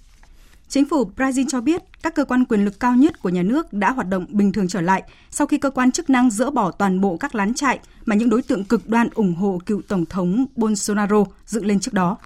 Chính 0.69 0.85
phủ 0.89 1.11
Brazil 1.15 1.45
cho 1.49 1.61
biết 1.61 1.81
các 2.03 2.15
cơ 2.15 2.25
quan 2.25 2.45
quyền 2.45 2.65
lực 2.65 2.79
cao 2.79 2.95
nhất 2.95 3.21
của 3.21 3.29
nhà 3.29 3.43
nước 3.43 3.73
đã 3.73 3.91
hoạt 3.91 4.07
động 4.07 4.25
bình 4.29 4.51
thường 4.51 4.67
trở 4.67 4.81
lại 4.81 5.03
sau 5.29 5.47
khi 5.47 5.57
cơ 5.57 5.69
quan 5.69 5.91
chức 5.91 6.09
năng 6.09 6.29
dỡ 6.29 6.49
bỏ 6.49 6.71
toàn 6.71 7.01
bộ 7.01 7.17
các 7.17 7.35
lán 7.35 7.53
trại 7.53 7.79
mà 8.05 8.15
những 8.15 8.29
đối 8.29 8.41
tượng 8.41 8.63
cực 8.63 8.89
đoan 8.89 9.09
ủng 9.13 9.33
hộ 9.33 9.61
cựu 9.65 9.81
tổng 9.87 10.05
thống 10.05 10.45
Bolsonaro 10.55 11.23
dựng 11.45 11.65
lên 11.65 11.79
trước 11.79 11.93
đó. 11.93 12.17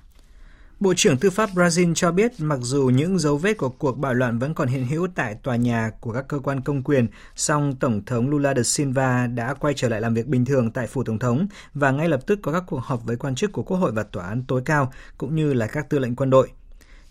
Bộ 0.79 0.93
trưởng 0.93 1.17
Tư 1.17 1.29
pháp 1.29 1.49
Brazil 1.49 1.93
cho 1.93 2.11
biết 2.11 2.31
mặc 2.37 2.59
dù 2.61 2.91
những 2.93 3.19
dấu 3.19 3.37
vết 3.37 3.57
của 3.57 3.69
cuộc 3.69 3.97
bạo 3.97 4.13
loạn 4.13 4.39
vẫn 4.39 4.53
còn 4.53 4.67
hiện 4.67 4.85
hữu 4.85 5.07
tại 5.15 5.35
tòa 5.35 5.55
nhà 5.55 5.91
của 5.99 6.13
các 6.13 6.27
cơ 6.27 6.39
quan 6.39 6.61
công 6.61 6.83
quyền, 6.83 7.07
song 7.35 7.75
Tổng 7.79 8.05
thống 8.05 8.29
Lula 8.29 8.53
da 8.53 8.63
Silva 8.63 9.27
đã 9.27 9.53
quay 9.53 9.73
trở 9.73 9.89
lại 9.89 10.01
làm 10.01 10.13
việc 10.13 10.27
bình 10.27 10.45
thường 10.45 10.71
tại 10.71 10.87
phủ 10.87 11.03
Tổng 11.03 11.19
thống 11.19 11.47
và 11.73 11.91
ngay 11.91 12.09
lập 12.09 12.19
tức 12.27 12.39
có 12.41 12.51
các 12.51 12.63
cuộc 12.67 12.81
họp 12.83 13.05
với 13.05 13.15
quan 13.15 13.35
chức 13.35 13.51
của 13.51 13.63
Quốc 13.63 13.77
hội 13.77 13.91
và 13.91 14.03
Tòa 14.03 14.27
án 14.27 14.43
tối 14.47 14.61
cao, 14.65 14.91
cũng 15.17 15.35
như 15.35 15.53
là 15.53 15.67
các 15.67 15.89
tư 15.89 15.99
lệnh 15.99 16.15
quân 16.15 16.29
đội. 16.29 16.49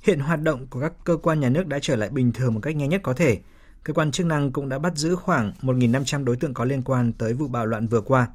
Hiện 0.02 0.20
hoạt 0.20 0.42
động 0.42 0.66
của 0.66 0.80
các 0.80 0.92
cơ 1.04 1.16
quan 1.16 1.40
nhà 1.40 1.48
nước 1.48 1.66
đã 1.66 1.78
trở 1.82 1.96
lại 1.96 2.10
bình 2.10 2.32
thường 2.32 2.54
một 2.54 2.60
cách 2.62 2.76
nhanh 2.76 2.88
nhất 2.88 3.00
có 3.04 3.12
thể. 3.12 3.38
Cơ 3.84 3.92
quan 3.92 4.10
chức 4.10 4.26
năng 4.26 4.52
cũng 4.52 4.68
đã 4.68 4.78
bắt 4.78 4.96
giữ 4.96 5.16
khoảng 5.16 5.52
1.500 5.62 6.24
đối 6.24 6.36
tượng 6.36 6.54
có 6.54 6.64
liên 6.64 6.82
quan 6.82 7.12
tới 7.12 7.32
vụ 7.32 7.48
bạo 7.48 7.66
loạn 7.66 7.86
vừa 7.86 8.00
qua. 8.00 8.28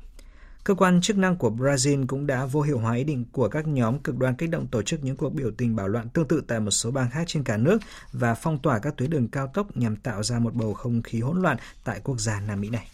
Cơ 0.63 0.73
quan 0.73 1.01
chức 1.01 1.17
năng 1.17 1.35
của 1.35 1.49
Brazil 1.49 2.07
cũng 2.07 2.27
đã 2.27 2.45
vô 2.45 2.61
hiệu 2.61 2.79
hóa 2.79 2.95
ý 2.95 3.03
định 3.03 3.25
của 3.31 3.47
các 3.47 3.67
nhóm 3.67 3.99
cực 3.99 4.17
đoan 4.17 4.35
kích 4.35 4.49
động 4.49 4.67
tổ 4.67 4.81
chức 4.81 5.03
những 5.03 5.15
cuộc 5.15 5.33
biểu 5.33 5.51
tình 5.57 5.75
bảo 5.75 5.87
loạn 5.87 6.09
tương 6.09 6.27
tự 6.27 6.43
tại 6.47 6.59
một 6.59 6.71
số 6.71 6.91
bang 6.91 7.09
khác 7.09 7.23
trên 7.27 7.43
cả 7.43 7.57
nước 7.57 7.77
và 8.11 8.33
phong 8.33 8.59
tỏa 8.59 8.79
các 8.79 8.97
tuyến 8.97 9.09
đường 9.09 9.27
cao 9.27 9.47
tốc 9.47 9.77
nhằm 9.77 9.95
tạo 9.95 10.23
ra 10.23 10.39
một 10.39 10.53
bầu 10.53 10.73
không 10.73 11.01
khí 11.01 11.19
hỗn 11.19 11.41
loạn 11.41 11.57
tại 11.83 11.99
quốc 12.03 12.19
gia 12.19 12.39
Nam 12.39 12.61
Mỹ 12.61 12.69
này. 12.69 12.87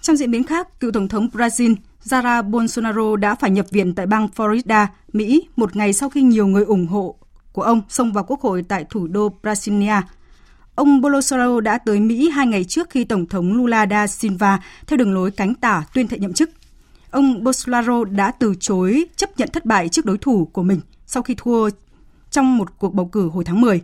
Trong 0.00 0.16
diễn 0.16 0.30
biến 0.30 0.44
khác, 0.44 0.80
cựu 0.80 0.92
Tổng 0.92 1.08
thống 1.08 1.28
Brazil 1.32 1.74
Jair 2.04 2.50
Bolsonaro 2.50 3.16
đã 3.16 3.34
phải 3.34 3.50
nhập 3.50 3.66
viện 3.70 3.94
tại 3.94 4.06
bang 4.06 4.28
Florida, 4.36 4.86
Mỹ, 5.12 5.48
một 5.56 5.76
ngày 5.76 5.92
sau 5.92 6.10
khi 6.10 6.22
nhiều 6.22 6.46
người 6.46 6.64
ủng 6.64 6.86
hộ 6.86 7.16
của 7.52 7.62
ông 7.62 7.82
xông 7.88 8.12
vào 8.12 8.24
quốc 8.24 8.40
hội 8.40 8.64
tại 8.68 8.84
thủ 8.90 9.06
đô 9.06 9.28
Brasilia. 9.42 10.00
Ông 10.74 11.00
Bolsonaro 11.00 11.60
đã 11.60 11.78
tới 11.78 12.00
Mỹ 12.00 12.30
hai 12.30 12.46
ngày 12.46 12.64
trước 12.64 12.90
khi 12.90 13.04
Tổng 13.04 13.26
thống 13.26 13.52
Lula 13.52 13.82
da 13.82 14.06
Silva 14.06 14.60
theo 14.86 14.96
đường 14.96 15.14
lối 15.14 15.30
cánh 15.30 15.54
tả 15.54 15.84
tuyên 15.94 16.08
thệ 16.08 16.18
nhậm 16.18 16.32
chức. 16.32 16.50
Ông 17.10 17.44
Bolsonaro 17.44 18.04
đã 18.04 18.30
từ 18.30 18.54
chối 18.60 19.04
chấp 19.16 19.30
nhận 19.38 19.48
thất 19.52 19.64
bại 19.64 19.88
trước 19.88 20.04
đối 20.04 20.18
thủ 20.18 20.50
của 20.52 20.62
mình 20.62 20.80
sau 21.06 21.22
khi 21.22 21.34
thua 21.38 21.70
trong 22.30 22.58
một 22.58 22.78
cuộc 22.78 22.94
bầu 22.94 23.06
cử 23.06 23.28
hồi 23.28 23.44
tháng 23.44 23.60
10. 23.60 23.80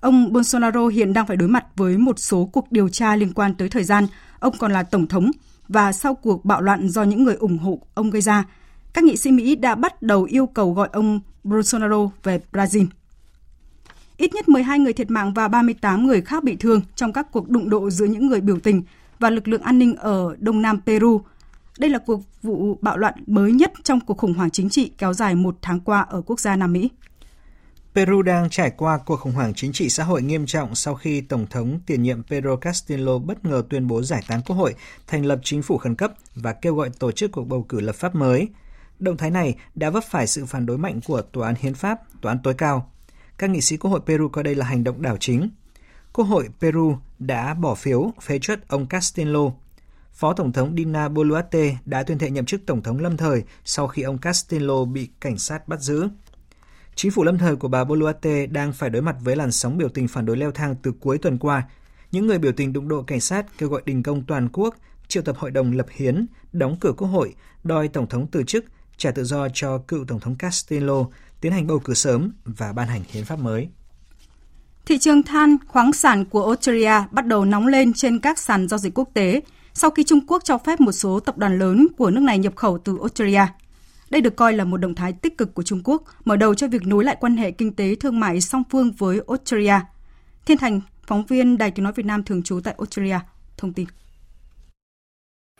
Ông 0.00 0.32
Bolsonaro 0.32 0.86
hiện 0.86 1.12
đang 1.12 1.26
phải 1.26 1.36
đối 1.36 1.48
mặt 1.48 1.64
với 1.76 1.98
một 1.98 2.18
số 2.18 2.50
cuộc 2.52 2.72
điều 2.72 2.88
tra 2.88 3.16
liên 3.16 3.32
quan 3.32 3.54
tới 3.54 3.68
thời 3.68 3.84
gian 3.84 4.06
ông 4.38 4.54
còn 4.58 4.72
là 4.72 4.82
tổng 4.82 5.06
thống 5.06 5.30
và 5.68 5.92
sau 5.92 6.14
cuộc 6.14 6.44
bạo 6.44 6.60
loạn 6.60 6.88
do 6.88 7.02
những 7.02 7.24
người 7.24 7.34
ủng 7.34 7.58
hộ 7.58 7.78
ông 7.94 8.10
gây 8.10 8.22
ra, 8.22 8.44
các 8.92 9.04
nghị 9.04 9.16
sĩ 9.16 9.30
Mỹ 9.30 9.56
đã 9.56 9.74
bắt 9.74 10.02
đầu 10.02 10.24
yêu 10.24 10.46
cầu 10.46 10.72
gọi 10.72 10.88
ông 10.92 11.20
Bolsonaro 11.44 12.10
về 12.22 12.40
Brazil. 12.52 12.86
Ít 14.24 14.34
nhất 14.34 14.48
12 14.48 14.78
người 14.78 14.92
thiệt 14.92 15.10
mạng 15.10 15.34
và 15.34 15.48
38 15.48 16.06
người 16.06 16.20
khác 16.20 16.44
bị 16.44 16.56
thương 16.56 16.80
trong 16.94 17.12
các 17.12 17.26
cuộc 17.32 17.48
đụng 17.48 17.70
độ 17.70 17.90
giữa 17.90 18.06
những 18.06 18.26
người 18.26 18.40
biểu 18.40 18.60
tình 18.60 18.82
và 19.18 19.30
lực 19.30 19.48
lượng 19.48 19.62
an 19.62 19.78
ninh 19.78 19.96
ở 19.96 20.36
Đông 20.38 20.62
Nam 20.62 20.80
Peru. 20.86 21.20
Đây 21.78 21.90
là 21.90 21.98
cuộc 21.98 22.20
vụ 22.42 22.78
bạo 22.80 22.96
loạn 22.96 23.14
mới 23.26 23.52
nhất 23.52 23.72
trong 23.82 24.00
cuộc 24.00 24.18
khủng 24.18 24.34
hoảng 24.34 24.50
chính 24.50 24.68
trị 24.70 24.90
kéo 24.98 25.12
dài 25.12 25.34
một 25.34 25.56
tháng 25.62 25.80
qua 25.80 26.00
ở 26.00 26.22
quốc 26.26 26.40
gia 26.40 26.56
Nam 26.56 26.72
Mỹ. 26.72 26.90
Peru 27.94 28.22
đang 28.22 28.50
trải 28.50 28.70
qua 28.70 28.98
cuộc 29.06 29.16
khủng 29.16 29.32
hoảng 29.32 29.54
chính 29.54 29.72
trị 29.72 29.88
xã 29.88 30.04
hội 30.04 30.22
nghiêm 30.22 30.46
trọng 30.46 30.74
sau 30.74 30.94
khi 30.94 31.20
Tổng 31.20 31.46
thống 31.50 31.80
tiền 31.86 32.02
nhiệm 32.02 32.22
Pedro 32.22 32.56
Castillo 32.56 33.18
bất 33.18 33.44
ngờ 33.44 33.62
tuyên 33.70 33.86
bố 33.86 34.02
giải 34.02 34.22
tán 34.28 34.40
quốc 34.46 34.56
hội, 34.56 34.74
thành 35.06 35.26
lập 35.26 35.38
chính 35.42 35.62
phủ 35.62 35.78
khẩn 35.78 35.94
cấp 35.94 36.12
và 36.34 36.52
kêu 36.52 36.74
gọi 36.74 36.90
tổ 36.98 37.12
chức 37.12 37.32
cuộc 37.32 37.44
bầu 37.44 37.66
cử 37.68 37.80
lập 37.80 37.94
pháp 37.94 38.14
mới. 38.14 38.48
Động 38.98 39.16
thái 39.16 39.30
này 39.30 39.54
đã 39.74 39.90
vấp 39.90 40.04
phải 40.04 40.26
sự 40.26 40.46
phản 40.46 40.66
đối 40.66 40.78
mạnh 40.78 41.00
của 41.06 41.22
Tòa 41.22 41.46
án 41.46 41.54
Hiến 41.60 41.74
pháp, 41.74 41.98
Tòa 42.20 42.32
án 42.32 42.38
tối 42.42 42.54
cao 42.54 42.90
các 43.38 43.50
nghị 43.50 43.60
sĩ 43.60 43.76
Quốc 43.76 43.90
hội 43.90 44.00
Peru 44.06 44.28
coi 44.28 44.44
đây 44.44 44.54
là 44.54 44.66
hành 44.66 44.84
động 44.84 45.02
đảo 45.02 45.16
chính. 45.20 45.50
Quốc 46.12 46.24
hội 46.24 46.48
Peru 46.60 46.96
đã 47.18 47.54
bỏ 47.54 47.74
phiếu 47.74 48.10
phế 48.22 48.38
chuất 48.38 48.68
ông 48.68 48.86
Castillo. 48.86 49.40
Phó 50.12 50.32
Tổng 50.32 50.52
thống 50.52 50.74
Dina 50.76 51.08
Boluarte 51.08 51.76
đã 51.84 52.02
tuyên 52.02 52.18
thệ 52.18 52.30
nhậm 52.30 52.44
chức 52.44 52.66
Tổng 52.66 52.82
thống 52.82 52.98
lâm 52.98 53.16
thời 53.16 53.42
sau 53.64 53.86
khi 53.86 54.02
ông 54.02 54.18
Castillo 54.18 54.84
bị 54.84 55.08
cảnh 55.20 55.38
sát 55.38 55.68
bắt 55.68 55.80
giữ. 55.80 56.08
Chính 56.94 57.10
phủ 57.10 57.24
lâm 57.24 57.38
thời 57.38 57.56
của 57.56 57.68
bà 57.68 57.84
Boluarte 57.84 58.46
đang 58.46 58.72
phải 58.72 58.90
đối 58.90 59.02
mặt 59.02 59.16
với 59.20 59.36
làn 59.36 59.52
sóng 59.52 59.78
biểu 59.78 59.88
tình 59.88 60.08
phản 60.08 60.26
đối 60.26 60.36
leo 60.36 60.52
thang 60.52 60.74
từ 60.82 60.92
cuối 61.00 61.18
tuần 61.18 61.38
qua. 61.38 61.68
Những 62.12 62.26
người 62.26 62.38
biểu 62.38 62.52
tình 62.52 62.72
đụng 62.72 62.88
độ 62.88 63.02
cảnh 63.02 63.20
sát 63.20 63.46
kêu 63.58 63.68
gọi 63.68 63.82
đình 63.84 64.02
công 64.02 64.22
toàn 64.22 64.48
quốc, 64.52 64.76
triệu 65.08 65.22
tập 65.22 65.36
hội 65.38 65.50
đồng 65.50 65.72
lập 65.72 65.86
hiến, 65.90 66.26
đóng 66.52 66.76
cửa 66.80 66.92
quốc 66.96 67.08
hội, 67.08 67.34
đòi 67.64 67.88
Tổng 67.88 68.08
thống 68.08 68.26
từ 68.26 68.42
chức, 68.42 68.64
trả 68.96 69.10
tự 69.10 69.24
do 69.24 69.48
cho 69.54 69.78
cựu 69.78 70.04
Tổng 70.04 70.20
thống 70.20 70.36
Castillo 70.36 71.06
tiến 71.44 71.52
hành 71.52 71.66
bầu 71.66 71.78
cử 71.78 71.94
sớm 71.94 72.32
và 72.44 72.72
ban 72.72 72.88
hành 72.88 73.02
hiến 73.08 73.24
pháp 73.24 73.38
mới. 73.38 73.68
Thị 74.86 74.98
trường 74.98 75.22
than 75.22 75.56
khoáng 75.68 75.92
sản 75.92 76.24
của 76.24 76.44
Australia 76.46 76.92
bắt 77.10 77.26
đầu 77.26 77.44
nóng 77.44 77.66
lên 77.66 77.92
trên 77.92 78.18
các 78.18 78.38
sàn 78.38 78.68
giao 78.68 78.78
dịch 78.78 78.98
quốc 78.98 79.08
tế 79.14 79.40
sau 79.74 79.90
khi 79.90 80.04
Trung 80.04 80.26
Quốc 80.26 80.44
cho 80.44 80.58
phép 80.58 80.80
một 80.80 80.92
số 80.92 81.20
tập 81.20 81.38
đoàn 81.38 81.58
lớn 81.58 81.86
của 81.98 82.10
nước 82.10 82.20
này 82.20 82.38
nhập 82.38 82.56
khẩu 82.56 82.78
từ 82.78 82.98
Australia. 83.00 83.46
Đây 84.10 84.20
được 84.20 84.36
coi 84.36 84.52
là 84.52 84.64
một 84.64 84.76
động 84.76 84.94
thái 84.94 85.12
tích 85.12 85.38
cực 85.38 85.54
của 85.54 85.62
Trung 85.62 85.80
Quốc, 85.84 86.02
mở 86.24 86.36
đầu 86.36 86.54
cho 86.54 86.68
việc 86.68 86.82
nối 86.86 87.04
lại 87.04 87.16
quan 87.20 87.36
hệ 87.36 87.50
kinh 87.50 87.72
tế 87.76 87.94
thương 87.94 88.20
mại 88.20 88.40
song 88.40 88.62
phương 88.70 88.92
với 88.92 89.20
Australia. 89.28 89.80
Thiên 90.46 90.58
Thành, 90.58 90.80
phóng 91.06 91.26
viên 91.26 91.58
Đài 91.58 91.70
Tiếng 91.70 91.84
Nói 91.84 91.92
Việt 91.96 92.06
Nam 92.06 92.24
thường 92.24 92.42
trú 92.42 92.60
tại 92.64 92.74
Australia, 92.78 93.18
thông 93.56 93.72
tin. 93.72 93.86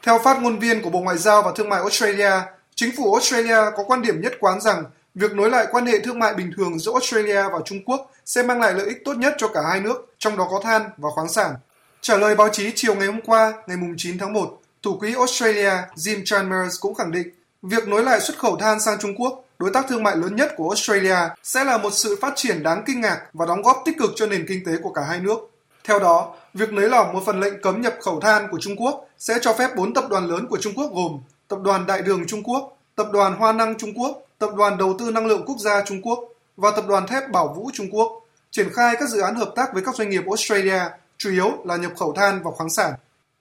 Theo 0.03 0.19
phát 0.25 0.43
ngôn 0.43 0.59
viên 0.59 0.83
của 0.83 0.91
Bộ 0.91 1.01
Ngoại 1.01 1.19
giao 1.19 1.43
và 1.43 1.53
Thương 1.57 1.69
mại 1.69 1.81
Australia, 1.81 2.31
chính 2.75 2.97
phủ 2.97 3.15
Australia 3.15 3.59
có 3.77 3.85
quan 3.87 4.03
điểm 4.03 4.21
nhất 4.21 4.33
quán 4.41 4.61
rằng 4.61 4.85
Việc 5.15 5.33
nối 5.33 5.51
lại 5.51 5.67
quan 5.71 5.87
hệ 5.87 5.99
thương 6.01 6.19
mại 6.19 6.35
bình 6.35 6.53
thường 6.57 6.79
giữa 6.79 6.93
Australia 6.93 7.43
và 7.43 7.59
Trung 7.65 7.85
Quốc 7.87 8.11
sẽ 8.25 8.43
mang 8.43 8.61
lại 8.61 8.75
lợi 8.75 8.87
ích 8.87 9.05
tốt 9.05 9.15
nhất 9.15 9.35
cho 9.39 9.49
cả 9.49 9.61
hai 9.69 9.81
nước, 9.81 10.15
trong 10.19 10.37
đó 10.37 10.49
có 10.51 10.61
than 10.65 10.83
và 10.97 11.11
khoáng 11.15 11.29
sản. 11.29 11.55
Trả 12.01 12.17
lời 12.17 12.35
báo 12.35 12.49
chí 12.49 12.73
chiều 12.75 12.95
ngày 12.95 13.07
hôm 13.07 13.21
qua, 13.21 13.53
ngày 13.67 13.77
9 13.97 14.19
tháng 14.19 14.33
1, 14.33 14.61
Thủ 14.83 14.97
quỹ 14.99 15.15
Australia 15.15 15.71
Jim 15.97 16.25
Chalmers 16.25 16.81
cũng 16.81 16.95
khẳng 16.95 17.13
định 17.13 17.29
việc 17.63 17.89
nối 17.89 18.03
lại 18.03 18.21
xuất 18.21 18.39
khẩu 18.39 18.57
than 18.57 18.81
sang 18.81 18.99
Trung 19.01 19.15
Quốc, 19.17 19.45
đối 19.59 19.71
tác 19.71 19.87
thương 19.89 20.03
mại 20.03 20.17
lớn 20.17 20.37
nhất 20.37 20.53
của 20.57 20.69
Australia, 20.69 21.17
sẽ 21.43 21.65
là 21.65 21.79
một 21.79 21.91
sự 21.93 22.19
phát 22.21 22.33
triển 22.37 22.63
đáng 22.63 22.83
kinh 22.87 23.01
ngạc 23.01 23.21
và 23.33 23.47
đóng 23.47 23.63
góp 23.63 23.83
tích 23.85 23.99
cực 23.99 24.11
cho 24.17 24.27
nền 24.27 24.47
kinh 24.49 24.65
tế 24.67 24.73
của 24.83 24.93
cả 24.93 25.03
hai 25.03 25.21
nước. 25.21 25.51
Theo 25.85 25.99
đó, 25.99 26.35
việc 26.55 26.73
nới 26.73 26.89
lỏng 26.89 27.13
một 27.13 27.23
phần 27.27 27.41
lệnh 27.41 27.63
cấm 27.63 27.81
nhập 27.81 27.95
khẩu 28.03 28.21
than 28.21 28.49
của 28.51 28.59
Trung 28.61 28.77
Quốc 28.77 29.09
sẽ 29.19 29.39
cho 29.41 29.53
phép 29.53 29.77
bốn 29.77 29.95
tập 29.95 30.05
đoàn 30.11 30.27
lớn 30.27 30.47
của 30.51 30.59
Trung 30.61 30.73
Quốc 30.77 30.91
gồm 30.95 31.21
Tập 31.49 31.59
đoàn 31.63 31.87
Đại 31.87 32.03
đường 32.03 32.27
Trung 32.27 32.43
Quốc, 32.43 32.77
Tập 32.97 33.07
đoàn 33.13 33.37
Hoa 33.37 33.53
năng 33.53 33.79
Trung 33.79 33.93
Quốc, 33.99 34.24
Tập 34.47 34.55
đoàn 34.57 34.79
Đầu 34.79 34.97
tư 34.99 35.11
Năng 35.11 35.27
lượng 35.27 35.45
Quốc 35.47 35.59
gia 35.59 35.85
Trung 35.85 36.03
Quốc 36.03 36.19
và 36.57 36.71
Tập 36.77 36.85
đoàn 36.89 37.07
Thép 37.07 37.31
Bảo 37.31 37.55
Vũ 37.57 37.71
Trung 37.75 37.87
Quốc 37.91 38.21
triển 38.51 38.73
khai 38.73 38.97
các 39.01 39.09
dự 39.09 39.21
án 39.21 39.35
hợp 39.35 39.53
tác 39.57 39.75
với 39.75 39.83
các 39.83 39.95
doanh 39.95 40.11
nghiệp 40.11 40.23
Australia, 40.27 40.81
chủ 41.19 41.31
yếu 41.31 41.53
là 41.65 41.77
nhập 41.77 41.93
khẩu 41.99 42.13
than 42.13 42.43
và 42.43 42.51
khoáng 42.51 42.71
sản. 42.71 42.93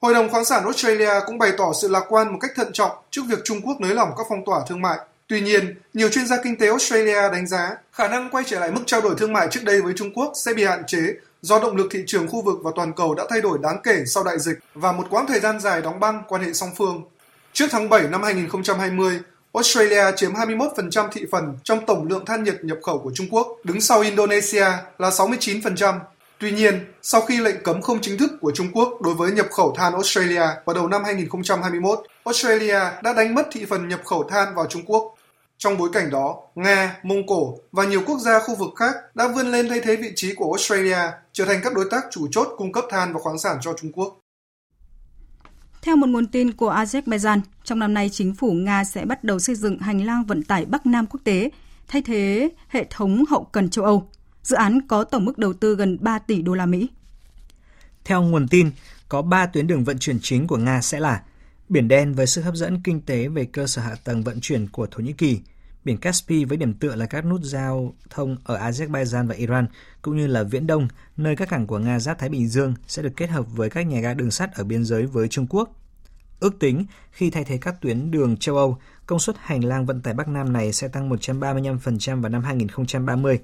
Hội 0.02 0.14
đồng 0.14 0.30
khoáng 0.30 0.46
sản 0.46 0.64
Australia 0.64 1.12
cũng 1.26 1.38
bày 1.38 1.52
tỏ 1.58 1.72
sự 1.82 1.88
lạc 1.88 2.04
quan 2.10 2.32
một 2.32 2.38
cách 2.42 2.52
thận 2.56 2.74
trọng 2.74 2.92
trước 3.12 3.22
việc 3.28 3.40
Trung 3.44 3.62
Quốc 3.62 3.82
nới 3.82 3.96
lỏng 3.96 4.10
các 4.18 4.26
phong 4.30 4.46
tỏa 4.46 4.60
thương 4.68 4.82
mại. 4.82 4.98
Tuy 5.28 5.42
nhiên, 5.42 5.76
nhiều 5.94 6.10
chuyên 6.10 6.28
gia 6.28 6.38
kinh 6.44 6.58
tế 6.58 6.68
Australia 6.68 7.30
đánh 7.32 7.48
giá 7.48 7.78
khả 7.92 8.08
năng 8.08 8.30
quay 8.30 8.44
trở 8.48 8.60
lại 8.60 8.72
mức 8.72 8.82
trao 8.86 9.02
đổi 9.02 9.16
thương 9.18 9.34
mại 9.34 9.48
trước 9.52 9.64
đây 9.64 9.82
với 9.82 9.94
Trung 9.96 10.14
Quốc 10.14 10.32
sẽ 10.36 10.54
bị 10.54 10.64
hạn 10.64 10.84
chế 10.88 11.14
do 11.42 11.60
động 11.60 11.76
lực 11.76 11.88
thị 11.92 12.04
trường 12.08 12.28
khu 12.28 12.42
vực 12.42 12.60
và 12.64 12.72
toàn 12.76 12.94
cầu 12.94 13.16
đã 13.16 13.24
thay 13.30 13.42
đổi 13.42 13.58
đáng 13.62 13.78
kể 13.84 14.04
sau 14.06 14.24
đại 14.24 14.40
dịch 14.40 14.58
và 14.74 14.92
một 14.92 15.08
quãng 15.10 15.28
thời 15.28 15.40
gian 15.40 15.60
dài 15.60 15.82
đóng 15.82 16.00
băng 16.00 16.24
quan 16.28 16.44
hệ 16.44 16.54
song 16.54 16.70
phương. 16.78 17.02
Trước 17.54 17.66
tháng 17.72 17.90
7 17.90 18.04
năm 18.04 18.24
2020, 18.24 19.20
Australia 19.54 20.04
chiếm 20.16 20.34
21% 20.34 21.10
thị 21.12 21.26
phần 21.32 21.58
trong 21.64 21.86
tổng 21.86 22.08
lượng 22.08 22.26
than 22.26 22.44
nhiệt 22.44 22.56
nhập 22.64 22.78
khẩu 22.84 23.00
của 23.00 23.12
Trung 23.16 23.28
Quốc, 23.32 23.48
đứng 23.64 23.82
sau 23.82 24.02
Indonesia 24.02 24.66
là 24.98 25.10
69%. 25.10 26.00
Tuy 26.40 26.52
nhiên, 26.52 26.80
sau 27.02 27.22
khi 27.22 27.40
lệnh 27.40 27.64
cấm 27.64 27.82
không 27.82 28.02
chính 28.02 28.18
thức 28.18 28.32
của 28.42 28.52
Trung 28.56 28.68
Quốc 28.74 29.02
đối 29.02 29.14
với 29.14 29.32
nhập 29.32 29.48
khẩu 29.52 29.76
than 29.78 29.94
Australia 29.94 30.44
vào 30.66 30.74
đầu 30.76 30.88
năm 30.88 31.04
2021, 31.04 32.00
Australia 32.24 32.80
đã 33.04 33.14
đánh 33.14 33.36
mất 33.36 33.48
thị 33.52 33.66
phần 33.66 33.88
nhập 33.88 34.00
khẩu 34.06 34.24
than 34.30 34.56
vào 34.56 34.66
Trung 34.66 34.86
Quốc. 34.86 35.16
Trong 35.58 35.78
bối 35.78 35.90
cảnh 35.94 36.10
đó, 36.10 36.38
Nga, 36.56 36.98
Mông 37.04 37.28
Cổ 37.28 37.58
và 37.72 37.84
nhiều 37.84 38.02
quốc 38.08 38.20
gia 38.20 38.40
khu 38.40 38.56
vực 38.56 38.70
khác 38.76 38.96
đã 39.14 39.28
vươn 39.28 39.52
lên 39.52 39.70
thay 39.70 39.80
thế 39.80 39.96
vị 39.96 40.12
trí 40.16 40.34
của 40.36 40.54
Australia 40.54 40.98
trở 41.34 41.46
thành 41.46 41.60
các 41.64 41.74
đối 41.74 41.86
tác 41.92 42.04
chủ 42.12 42.28
chốt 42.32 42.48
cung 42.58 42.72
cấp 42.72 42.86
than 42.90 43.14
và 43.14 43.20
khoáng 43.20 43.40
sản 43.40 43.58
cho 43.62 43.74
Trung 43.74 43.92
Quốc. 43.92 44.23
Theo 45.84 45.96
một 45.96 46.08
nguồn 46.08 46.28
tin 46.28 46.52
của 46.52 46.74
Azerbaijan, 46.74 47.42
trong 47.64 47.80
năm 47.80 47.94
nay 47.94 48.10
chính 48.10 48.36
phủ 48.36 48.54
Nga 48.54 48.84
sẽ 48.84 49.06
bắt 49.06 49.24
đầu 49.24 49.40
xây 49.40 49.56
dựng 49.56 49.80
hành 49.80 50.06
lang 50.06 50.26
vận 50.26 50.44
tải 50.44 50.66
Bắc 50.66 50.86
Nam 50.86 51.06
quốc 51.06 51.20
tế, 51.24 51.50
thay 51.88 52.02
thế 52.02 52.50
hệ 52.68 52.88
thống 52.90 53.24
hậu 53.30 53.44
cần 53.44 53.70
châu 53.70 53.86
Âu. 53.86 54.10
Dự 54.44 54.56
án 54.56 54.88
có 54.88 55.04
tổng 55.04 55.26
mức 55.26 55.38
đầu 55.38 55.54
tư 55.54 55.76
gần 55.76 55.98
3 56.02 56.20
tỷ 56.20 56.42
đô 56.42 56.54
la 56.54 56.66
Mỹ. 56.66 56.90
Theo 58.06 58.22
nguồn 58.22 58.48
tin, 58.48 58.72
có 59.10 59.22
3 59.22 59.46
tuyến 59.46 59.68
đường 59.68 59.84
vận 59.84 60.00
chuyển 60.00 60.20
chính 60.22 60.48
của 60.48 60.58
Nga 60.58 60.82
sẽ 60.82 61.00
là 61.00 61.22
Biển 61.70 61.88
Đen 61.88 62.14
với 62.14 62.28
sức 62.28 62.42
hấp 62.42 62.56
dẫn 62.56 62.82
kinh 62.84 63.02
tế 63.02 63.28
về 63.28 63.46
cơ 63.46 63.68
sở 63.68 63.82
hạ 63.82 63.96
tầng 64.04 64.24
vận 64.24 64.40
chuyển 64.42 64.68
của 64.68 64.88
Thổ 64.92 65.00
Nhĩ 65.00 65.14
Kỳ, 65.14 65.40
biển 65.86 65.98
Caspi 65.98 66.46
với 66.46 66.58
điểm 66.58 66.74
tựa 66.74 66.96
là 66.96 67.06
các 67.06 67.26
nút 67.26 67.42
giao 67.44 67.94
thông 68.10 68.38
ở 68.44 68.70
Azerbaijan 68.70 69.28
và 69.28 69.36
Iran, 69.36 69.68
cũng 70.02 70.18
như 70.18 70.28
là 70.28 70.44
Viễn 70.44 70.68
Đông, 70.68 70.88
nơi 71.18 71.36
các 71.36 71.50
cảng 71.50 71.68
của 71.68 71.80
Nga 71.80 72.00
giáp 72.00 72.20
Thái 72.20 72.30
Bình 72.30 72.48
Dương 72.48 72.74
sẽ 72.88 73.02
được 73.02 73.14
kết 73.18 73.30
hợp 73.30 73.46
với 73.52 73.70
các 73.70 73.82
nhà 73.82 74.00
ga 74.00 74.14
đường 74.14 74.32
sắt 74.32 74.54
ở 74.54 74.64
biên 74.64 74.86
giới 74.86 75.06
với 75.06 75.28
Trung 75.28 75.48
Quốc. 75.50 75.70
Ước 76.40 76.60
tính, 76.60 76.86
khi 77.12 77.30
thay 77.30 77.44
thế 77.44 77.58
các 77.58 77.82
tuyến 77.82 78.12
đường 78.12 78.38
châu 78.38 78.58
Âu, 78.58 78.78
công 79.06 79.20
suất 79.20 79.36
hành 79.40 79.64
lang 79.64 79.86
vận 79.86 80.02
tải 80.02 80.14
Bắc 80.14 80.28
Nam 80.28 80.54
này 80.54 80.74
sẽ 80.74 80.88
tăng 80.88 81.10
135% 81.10 82.22
vào 82.22 82.30
năm 82.30 82.44
2030. 82.44 83.40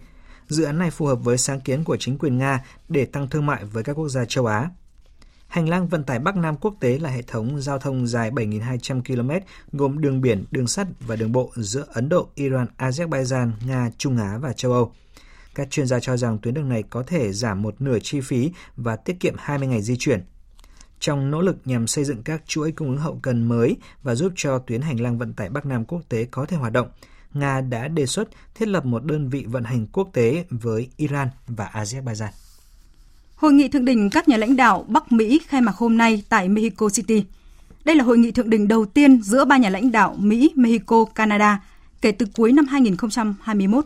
Dự 0.47 0.63
án 0.63 0.80
này 0.80 0.91
phù 0.91 1.06
hợp 1.06 1.15
với 1.15 1.38
sáng 1.38 1.62
kiến 1.62 1.84
của 1.84 1.97
chính 1.97 2.17
quyền 2.17 2.38
Nga 2.38 2.63
để 2.88 3.06
tăng 3.06 3.30
thương 3.30 3.45
mại 3.45 3.65
với 3.65 3.84
các 3.84 3.93
quốc 3.93 4.10
gia 4.10 4.25
châu 4.25 4.45
Á. 4.45 4.69
Hành 5.50 5.70
lang 5.70 5.88
vận 5.88 6.04
tải 6.04 6.20
Bắc 6.20 6.38
Nam 6.38 6.56
quốc 6.58 6.76
tế 6.80 7.00
là 7.00 7.10
hệ 7.10 7.22
thống 7.22 7.62
giao 7.62 7.80
thông 7.80 8.08
dài 8.08 8.32
7.200 8.32 9.02
km 9.04 9.46
gồm 9.72 10.02
đường 10.02 10.22
biển, 10.22 10.46
đường 10.52 10.68
sắt 10.68 10.88
và 11.00 11.16
đường 11.16 11.32
bộ 11.32 11.52
giữa 11.56 11.86
Ấn 11.94 12.10
Độ, 12.10 12.30
Iran, 12.36 12.68
Azerbaijan, 12.78 13.52
Nga, 13.68 13.90
Trung 13.98 14.18
Á 14.18 14.38
và 14.38 14.54
châu 14.54 14.72
Âu. 14.72 14.92
Các 15.56 15.72
chuyên 15.72 15.88
gia 15.88 16.00
cho 16.00 16.18
rằng 16.18 16.38
tuyến 16.38 16.54
đường 16.54 16.70
này 16.70 16.84
có 16.84 17.04
thể 17.04 17.34
giảm 17.34 17.62
một 17.62 17.82
nửa 17.82 17.98
chi 18.04 18.22
phí 18.22 18.52
và 18.76 18.96
tiết 18.96 19.20
kiệm 19.20 19.36
20 19.38 19.68
ngày 19.68 19.82
di 19.82 19.96
chuyển. 19.98 20.24
Trong 21.00 21.32
nỗ 21.32 21.42
lực 21.42 21.58
nhằm 21.66 21.88
xây 21.88 22.06
dựng 22.06 22.24
các 22.24 22.42
chuỗi 22.48 22.72
cung 22.72 22.88
ứng 22.88 22.98
hậu 22.98 23.20
cần 23.22 23.48
mới 23.48 23.78
và 24.04 24.16
giúp 24.16 24.34
cho 24.36 24.60
tuyến 24.60 24.82
hành 24.82 25.02
lang 25.02 25.18
vận 25.18 25.34
tải 25.34 25.50
Bắc 25.50 25.66
Nam 25.66 25.86
quốc 25.86 26.02
tế 26.10 26.26
có 26.26 26.46
thể 26.46 26.58
hoạt 26.58 26.74
động, 26.74 26.90
Nga 27.34 27.62
đã 27.62 27.88
đề 27.88 28.06
xuất 28.06 28.30
thiết 28.56 28.68
lập 28.68 28.86
một 28.86 29.04
đơn 29.04 29.30
vị 29.30 29.46
vận 29.48 29.64
hành 29.64 29.88
quốc 29.88 30.10
tế 30.14 30.46
với 30.50 30.90
Iran 30.98 31.28
và 31.48 31.70
Azerbaijan. 31.74 32.30
Hội 33.39 33.54
nghị 33.54 33.67
thượng 33.67 33.86
đỉnh 33.86 34.10
các 34.10 34.28
nhà 34.28 34.38
lãnh 34.38 34.56
đạo 34.56 34.86
Bắc 34.88 35.12
Mỹ 35.12 35.41
khai 35.47 35.62
mạc 35.62 35.75
hôm 35.75 35.97
nay 35.97 36.23
tại 36.30 36.49
Mexico 36.49 36.89
City. 36.89 37.25
Đây 37.86 37.95
là 37.95 38.04
hội 38.04 38.17
nghị 38.17 38.32
thượng 38.32 38.49
đỉnh 38.49 38.67
đầu 38.67 38.86
tiên 38.86 39.21
giữa 39.21 39.45
ba 39.45 39.58
nhà 39.58 39.69
lãnh 39.69 39.91
đạo 39.91 40.15
Mỹ, 40.19 40.52
Mexico, 40.56 41.06
Canada 41.06 41.63
kể 42.02 42.12
từ 42.12 42.25
cuối 42.36 42.52
năm 42.52 42.65
2021. 42.65 43.86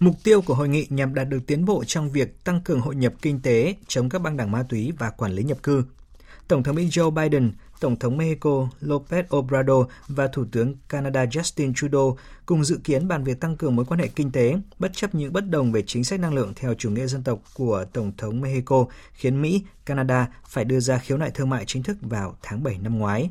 Mục 0.00 0.14
tiêu 0.24 0.42
của 0.42 0.54
hội 0.54 0.68
nghị 0.68 0.86
nhằm 0.90 1.14
đạt 1.14 1.28
được 1.28 1.40
tiến 1.46 1.64
bộ 1.64 1.84
trong 1.84 2.10
việc 2.10 2.44
tăng 2.44 2.60
cường 2.60 2.80
hội 2.80 2.96
nhập 2.96 3.12
kinh 3.22 3.40
tế, 3.40 3.74
chống 3.86 4.08
các 4.08 4.22
băng 4.22 4.36
đảng 4.36 4.50
ma 4.50 4.62
túy 4.68 4.92
và 4.98 5.10
quản 5.10 5.32
lý 5.32 5.42
nhập 5.42 5.62
cư. 5.62 5.84
Tổng 6.48 6.62
thống 6.62 6.76
Mỹ 6.76 6.88
Joe 6.88 7.10
Biden, 7.10 7.52
Tổng 7.80 7.98
thống 7.98 8.16
Mexico 8.16 8.68
López 8.80 9.36
Obrador 9.36 9.86
và 10.08 10.28
Thủ 10.28 10.44
tướng 10.52 10.74
Canada 10.88 11.24
Justin 11.24 11.72
Trudeau 11.74 12.18
cùng 12.46 12.64
dự 12.64 12.80
kiến 12.84 13.08
bàn 13.08 13.24
việc 13.24 13.40
tăng 13.40 13.56
cường 13.56 13.76
mối 13.76 13.84
quan 13.84 14.00
hệ 14.00 14.08
kinh 14.08 14.32
tế, 14.32 14.54
bất 14.78 14.92
chấp 14.94 15.14
những 15.14 15.32
bất 15.32 15.50
đồng 15.50 15.72
về 15.72 15.82
chính 15.86 16.04
sách 16.04 16.20
năng 16.20 16.34
lượng 16.34 16.52
theo 16.56 16.74
chủ 16.74 16.90
nghĩa 16.90 17.06
dân 17.06 17.22
tộc 17.22 17.38
của 17.54 17.84
Tổng 17.92 18.12
thống 18.16 18.40
Mexico, 18.40 18.86
khiến 19.12 19.42
Mỹ, 19.42 19.62
Canada 19.86 20.28
phải 20.48 20.64
đưa 20.64 20.80
ra 20.80 20.98
khiếu 20.98 21.18
nại 21.18 21.30
thương 21.30 21.50
mại 21.50 21.64
chính 21.64 21.82
thức 21.82 21.96
vào 22.00 22.36
tháng 22.42 22.62
7 22.62 22.78
năm 22.78 22.98
ngoái. 22.98 23.30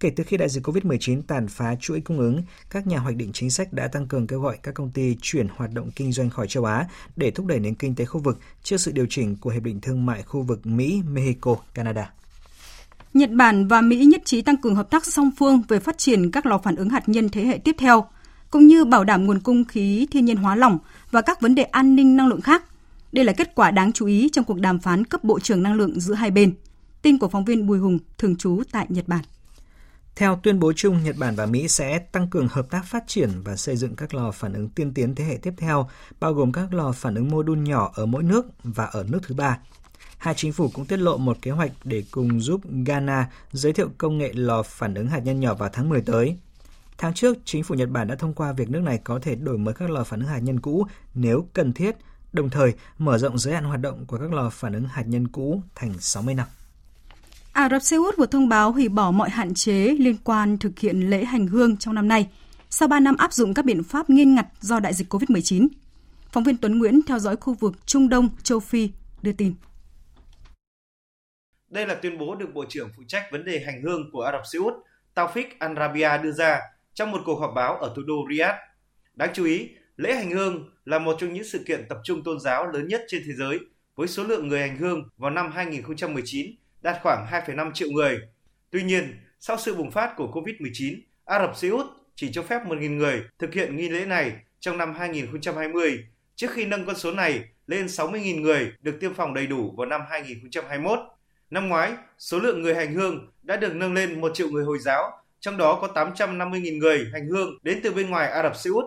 Kể 0.00 0.10
từ 0.16 0.24
khi 0.24 0.36
đại 0.36 0.48
dịch 0.48 0.66
COVID-19 0.66 1.22
tàn 1.26 1.48
phá 1.48 1.74
chuỗi 1.80 2.00
cung 2.00 2.18
ứng, 2.18 2.42
các 2.70 2.86
nhà 2.86 2.98
hoạch 2.98 3.16
định 3.16 3.30
chính 3.32 3.50
sách 3.50 3.72
đã 3.72 3.88
tăng 3.88 4.08
cường 4.08 4.26
kêu 4.26 4.40
gọi 4.40 4.58
các 4.62 4.74
công 4.74 4.90
ty 4.90 5.16
chuyển 5.22 5.48
hoạt 5.56 5.72
động 5.72 5.90
kinh 5.96 6.12
doanh 6.12 6.30
khỏi 6.30 6.48
châu 6.48 6.64
Á 6.64 6.86
để 7.16 7.30
thúc 7.30 7.46
đẩy 7.46 7.60
nền 7.60 7.74
kinh 7.74 7.94
tế 7.94 8.04
khu 8.04 8.20
vực 8.20 8.38
trước 8.62 8.76
sự 8.76 8.92
điều 8.92 9.06
chỉnh 9.10 9.36
của 9.36 9.50
Hiệp 9.50 9.62
định 9.62 9.80
Thương 9.80 10.06
mại 10.06 10.22
khu 10.22 10.42
vực 10.42 10.60
Mỹ-Mexico-Canada. 10.64 12.04
Nhật 13.14 13.30
Bản 13.30 13.68
và 13.68 13.80
Mỹ 13.80 14.04
nhất 14.04 14.22
trí 14.24 14.42
tăng 14.42 14.56
cường 14.56 14.74
hợp 14.74 14.90
tác 14.90 15.06
song 15.06 15.30
phương 15.38 15.62
về 15.68 15.80
phát 15.80 15.98
triển 15.98 16.30
các 16.30 16.46
lò 16.46 16.58
phản 16.58 16.76
ứng 16.76 16.88
hạt 16.88 17.08
nhân 17.08 17.28
thế 17.28 17.44
hệ 17.44 17.58
tiếp 17.58 17.76
theo, 17.78 18.04
cũng 18.50 18.66
như 18.66 18.84
bảo 18.84 19.04
đảm 19.04 19.24
nguồn 19.24 19.40
cung 19.40 19.64
khí 19.64 20.06
thiên 20.10 20.24
nhiên 20.24 20.36
hóa 20.36 20.56
lỏng 20.56 20.78
và 21.10 21.20
các 21.20 21.40
vấn 21.40 21.54
đề 21.54 21.62
an 21.62 21.96
ninh 21.96 22.16
năng 22.16 22.28
lượng 22.28 22.40
khác. 22.40 22.64
Đây 23.12 23.24
là 23.24 23.32
kết 23.32 23.54
quả 23.54 23.70
đáng 23.70 23.92
chú 23.92 24.06
ý 24.06 24.28
trong 24.32 24.44
cuộc 24.44 24.60
đàm 24.60 24.78
phán 24.78 25.04
cấp 25.04 25.24
bộ 25.24 25.40
trưởng 25.40 25.62
năng 25.62 25.74
lượng 25.74 26.00
giữa 26.00 26.14
hai 26.14 26.30
bên. 26.30 26.54
Tin 27.02 27.18
của 27.18 27.28
phóng 27.28 27.44
viên 27.44 27.66
Bùi 27.66 27.78
Hùng, 27.78 27.98
thường 28.18 28.36
trú 28.36 28.62
tại 28.72 28.86
Nhật 28.88 29.08
Bản. 29.08 29.24
Theo 30.16 30.40
tuyên 30.42 30.58
bố 30.58 30.72
chung, 30.72 31.04
Nhật 31.04 31.16
Bản 31.18 31.34
và 31.36 31.46
Mỹ 31.46 31.68
sẽ 31.68 31.98
tăng 31.98 32.28
cường 32.28 32.48
hợp 32.48 32.70
tác 32.70 32.84
phát 32.84 33.04
triển 33.06 33.30
và 33.44 33.56
xây 33.56 33.76
dựng 33.76 33.96
các 33.96 34.14
lò 34.14 34.30
phản 34.30 34.52
ứng 34.52 34.68
tiên 34.68 34.94
tiến 34.94 35.14
thế 35.14 35.24
hệ 35.24 35.36
tiếp 35.36 35.54
theo, 35.56 35.88
bao 36.20 36.32
gồm 36.32 36.52
các 36.52 36.74
lò 36.74 36.92
phản 36.92 37.14
ứng 37.14 37.30
mô 37.30 37.42
đun 37.42 37.64
nhỏ 37.64 37.92
ở 37.94 38.06
mỗi 38.06 38.22
nước 38.22 38.46
và 38.62 38.84
ở 38.84 39.04
nước 39.08 39.20
thứ 39.26 39.34
ba. 39.34 39.58
Hai 40.18 40.34
chính 40.34 40.52
phủ 40.52 40.70
cũng 40.74 40.86
tiết 40.86 40.96
lộ 40.96 41.16
một 41.16 41.38
kế 41.42 41.50
hoạch 41.50 41.72
để 41.84 42.04
cùng 42.10 42.40
giúp 42.40 42.60
Ghana 42.86 43.30
giới 43.52 43.72
thiệu 43.72 43.88
công 43.98 44.18
nghệ 44.18 44.32
lò 44.34 44.62
phản 44.62 44.94
ứng 44.94 45.08
hạt 45.08 45.18
nhân 45.18 45.40
nhỏ 45.40 45.54
vào 45.54 45.68
tháng 45.72 45.88
10 45.88 46.00
tới. 46.00 46.36
Tháng 46.98 47.14
trước, 47.14 47.38
chính 47.44 47.62
phủ 47.62 47.74
Nhật 47.74 47.88
Bản 47.90 48.08
đã 48.08 48.14
thông 48.14 48.34
qua 48.34 48.52
việc 48.52 48.70
nước 48.70 48.80
này 48.80 48.98
có 49.04 49.18
thể 49.22 49.34
đổi 49.34 49.58
mới 49.58 49.74
các 49.74 49.90
lò 49.90 50.04
phản 50.04 50.20
ứng 50.20 50.28
hạt 50.28 50.38
nhân 50.38 50.60
cũ 50.60 50.86
nếu 51.14 51.46
cần 51.52 51.72
thiết, 51.72 51.96
đồng 52.32 52.50
thời 52.50 52.74
mở 52.98 53.18
rộng 53.18 53.38
giới 53.38 53.54
hạn 53.54 53.64
hoạt 53.64 53.80
động 53.80 54.06
của 54.06 54.18
các 54.18 54.32
lò 54.32 54.50
phản 54.50 54.72
ứng 54.72 54.84
hạt 54.84 55.02
nhân 55.06 55.28
cũ 55.28 55.62
thành 55.74 55.92
60 56.00 56.34
năm. 56.34 56.46
Ả 57.52 57.68
Rập 57.68 57.82
Xê 57.82 57.96
Út 57.96 58.16
vừa 58.16 58.26
thông 58.26 58.48
báo 58.48 58.72
hủy 58.72 58.88
bỏ 58.88 59.10
mọi 59.10 59.30
hạn 59.30 59.54
chế 59.54 59.96
liên 59.98 60.16
quan 60.24 60.58
thực 60.58 60.78
hiện 60.78 61.10
lễ 61.10 61.24
hành 61.24 61.46
hương 61.46 61.76
trong 61.76 61.94
năm 61.94 62.08
nay, 62.08 62.28
sau 62.70 62.88
3 62.88 63.00
năm 63.00 63.16
áp 63.16 63.32
dụng 63.32 63.54
các 63.54 63.64
biện 63.64 63.84
pháp 63.84 64.10
nghiêm 64.10 64.34
ngặt 64.34 64.46
do 64.60 64.80
đại 64.80 64.94
dịch 64.94 65.14
COVID-19. 65.14 65.68
Phóng 66.32 66.44
viên 66.44 66.56
Tuấn 66.56 66.78
Nguyễn 66.78 67.00
theo 67.06 67.18
dõi 67.18 67.36
khu 67.36 67.54
vực 67.54 67.86
Trung 67.86 68.08
Đông, 68.08 68.28
châu 68.42 68.60
Phi, 68.60 68.90
đưa 69.22 69.32
tin. 69.32 69.54
Đây 71.72 71.86
là 71.86 71.94
tuyên 71.94 72.18
bố 72.18 72.34
được 72.34 72.54
Bộ 72.54 72.64
trưởng 72.68 72.90
phụ 72.96 73.02
trách 73.08 73.28
vấn 73.30 73.44
đề 73.44 73.60
hành 73.66 73.82
hương 73.82 74.10
của 74.12 74.22
Ả 74.22 74.32
Rập 74.32 74.46
Xê 74.52 74.58
Út, 74.58 74.74
Taufik 75.14 75.44
Al-Rabia 75.58 76.22
đưa 76.22 76.32
ra 76.32 76.60
trong 76.94 77.10
một 77.10 77.20
cuộc 77.24 77.40
họp 77.40 77.52
báo 77.54 77.76
ở 77.76 77.92
thủ 77.96 78.02
đô 78.02 78.14
Riyadh. 78.30 78.56
Đáng 79.14 79.30
chú 79.34 79.44
ý, 79.44 79.70
lễ 79.96 80.14
hành 80.14 80.30
hương 80.30 80.70
là 80.84 80.98
một 80.98 81.16
trong 81.20 81.32
những 81.32 81.44
sự 81.44 81.64
kiện 81.66 81.88
tập 81.88 81.98
trung 82.04 82.24
tôn 82.24 82.40
giáo 82.40 82.66
lớn 82.66 82.88
nhất 82.88 83.02
trên 83.08 83.22
thế 83.26 83.32
giới, 83.32 83.58
với 83.96 84.08
số 84.08 84.24
lượng 84.24 84.48
người 84.48 84.60
hành 84.60 84.76
hương 84.76 85.08
vào 85.16 85.30
năm 85.30 85.52
2019 85.52 86.46
đạt 86.82 86.96
khoảng 87.02 87.26
2,5 87.30 87.72
triệu 87.72 87.88
người. 87.90 88.20
Tuy 88.70 88.82
nhiên, 88.82 89.20
sau 89.40 89.56
sự 89.58 89.74
bùng 89.74 89.90
phát 89.90 90.12
của 90.16 90.30
COVID-19, 90.32 91.00
Ả 91.24 91.38
Rập 91.38 91.56
Xê 91.56 91.68
Út 91.68 91.86
chỉ 92.14 92.32
cho 92.32 92.42
phép 92.42 92.60
1.000 92.66 92.96
người 92.96 93.22
thực 93.38 93.54
hiện 93.54 93.76
nghi 93.76 93.88
lễ 93.88 94.04
này 94.04 94.32
trong 94.60 94.78
năm 94.78 94.94
2020, 94.94 96.04
trước 96.36 96.50
khi 96.50 96.64
nâng 96.64 96.86
con 96.86 96.96
số 96.96 97.12
này 97.12 97.44
lên 97.66 97.86
60.000 97.86 98.40
người 98.40 98.72
được 98.80 99.00
tiêm 99.00 99.14
phòng 99.14 99.34
đầy 99.34 99.46
đủ 99.46 99.74
vào 99.76 99.86
năm 99.86 100.00
2021. 100.10 100.98
Năm 101.52 101.68
ngoái, 101.68 101.92
số 102.18 102.38
lượng 102.38 102.62
người 102.62 102.74
hành 102.74 102.94
hương 102.94 103.30
đã 103.42 103.56
được 103.56 103.74
nâng 103.74 103.94
lên 103.94 104.20
1 104.20 104.30
triệu 104.34 104.48
người 104.48 104.64
Hồi 104.64 104.78
giáo, 104.78 105.10
trong 105.40 105.56
đó 105.56 105.78
có 105.80 106.04
850.000 106.04 106.78
người 106.78 107.06
hành 107.12 107.26
hương 107.26 107.58
đến 107.62 107.80
từ 107.82 107.92
bên 107.92 108.10
ngoài 108.10 108.30
Ả 108.30 108.42
Rập 108.42 108.56
Xê 108.56 108.70
Út. 108.70 108.84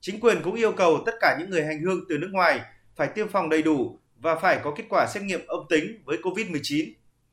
Chính 0.00 0.20
quyền 0.20 0.42
cũng 0.42 0.54
yêu 0.54 0.72
cầu 0.72 1.02
tất 1.06 1.12
cả 1.20 1.36
những 1.40 1.50
người 1.50 1.64
hành 1.64 1.82
hương 1.82 2.04
từ 2.08 2.18
nước 2.18 2.28
ngoài 2.32 2.60
phải 2.96 3.08
tiêm 3.08 3.28
phòng 3.28 3.48
đầy 3.48 3.62
đủ 3.62 3.98
và 4.16 4.34
phải 4.34 4.60
có 4.64 4.74
kết 4.76 4.84
quả 4.88 5.06
xét 5.14 5.22
nghiệm 5.22 5.46
âm 5.46 5.60
tính 5.68 6.02
với 6.04 6.18
COVID-19. 6.22 6.92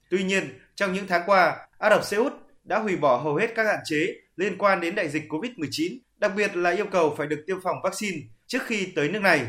Tuy 0.09 0.23
nhiên, 0.23 0.59
trong 0.75 0.93
những 0.93 1.07
tháng 1.07 1.21
qua, 1.25 1.67
Ả 1.77 1.89
Rập 1.89 2.05
Xê 2.05 2.17
Út 2.17 2.33
đã 2.63 2.79
hủy 2.79 2.95
bỏ 2.95 3.17
hầu 3.17 3.35
hết 3.35 3.55
các 3.55 3.65
hạn 3.65 3.79
chế 3.85 4.15
liên 4.35 4.57
quan 4.57 4.81
đến 4.81 4.95
đại 4.95 5.09
dịch 5.09 5.23
COVID-19, 5.29 5.97
đặc 6.17 6.31
biệt 6.35 6.55
là 6.55 6.69
yêu 6.69 6.85
cầu 6.91 7.15
phải 7.17 7.27
được 7.27 7.43
tiêm 7.47 7.61
phòng 7.63 7.77
vaccine 7.83 8.17
trước 8.47 8.61
khi 8.65 8.87
tới 8.95 9.09
nước 9.09 9.21
này. 9.21 9.47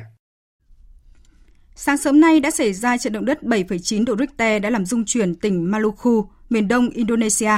Sáng 1.82 1.98
sớm 1.98 2.20
nay 2.20 2.40
đã 2.40 2.50
xảy 2.50 2.72
ra 2.72 2.96
trận 2.98 3.12
động 3.12 3.24
đất 3.24 3.42
7,9 3.42 4.04
độ 4.04 4.16
Richter 4.18 4.62
đã 4.62 4.70
làm 4.70 4.86
rung 4.86 5.04
chuyển 5.04 5.34
tỉnh 5.34 5.70
Maluku, 5.70 6.24
miền 6.50 6.68
đông 6.68 6.90
Indonesia. 6.90 7.52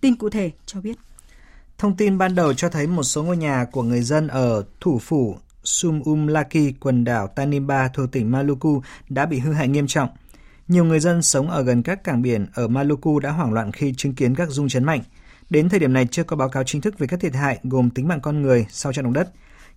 Tin 0.00 0.16
cụ 0.16 0.30
thể 0.30 0.50
cho 0.66 0.80
biết. 0.80 0.96
Thông 1.78 1.96
tin 1.96 2.18
ban 2.18 2.34
đầu 2.34 2.54
cho 2.54 2.68
thấy 2.68 2.86
một 2.86 3.02
số 3.02 3.22
ngôi 3.22 3.36
nhà 3.36 3.66
của 3.72 3.82
người 3.82 4.02
dân 4.02 4.28
ở 4.28 4.64
thủ 4.80 4.98
phủ 4.98 5.36
Sumumlaki, 5.64 6.74
quần 6.80 7.04
đảo 7.04 7.26
Tanimba 7.26 7.88
thuộc 7.88 8.12
tỉnh 8.12 8.30
Maluku 8.30 8.82
đã 9.08 9.26
bị 9.26 9.38
hư 9.38 9.52
hại 9.52 9.68
nghiêm 9.68 9.86
trọng. 9.86 10.08
Nhiều 10.68 10.84
người 10.84 11.00
dân 11.00 11.22
sống 11.22 11.50
ở 11.50 11.62
gần 11.62 11.82
các 11.82 12.04
cảng 12.04 12.22
biển 12.22 12.46
ở 12.54 12.68
Maluku 12.68 13.18
đã 13.18 13.30
hoảng 13.30 13.52
loạn 13.52 13.72
khi 13.72 13.94
chứng 13.96 14.14
kiến 14.14 14.34
các 14.34 14.48
rung 14.50 14.68
chấn 14.68 14.84
mạnh. 14.84 15.00
Đến 15.50 15.68
thời 15.68 15.80
điểm 15.80 15.92
này 15.92 16.06
chưa 16.10 16.24
có 16.24 16.36
báo 16.36 16.48
cáo 16.48 16.64
chính 16.64 16.80
thức 16.80 16.98
về 16.98 17.06
các 17.06 17.20
thiệt 17.20 17.34
hại 17.34 17.58
gồm 17.62 17.90
tính 17.90 18.08
mạng 18.08 18.20
con 18.20 18.42
người 18.42 18.66
sau 18.70 18.92
trận 18.92 19.04
động 19.04 19.14
đất. 19.14 19.30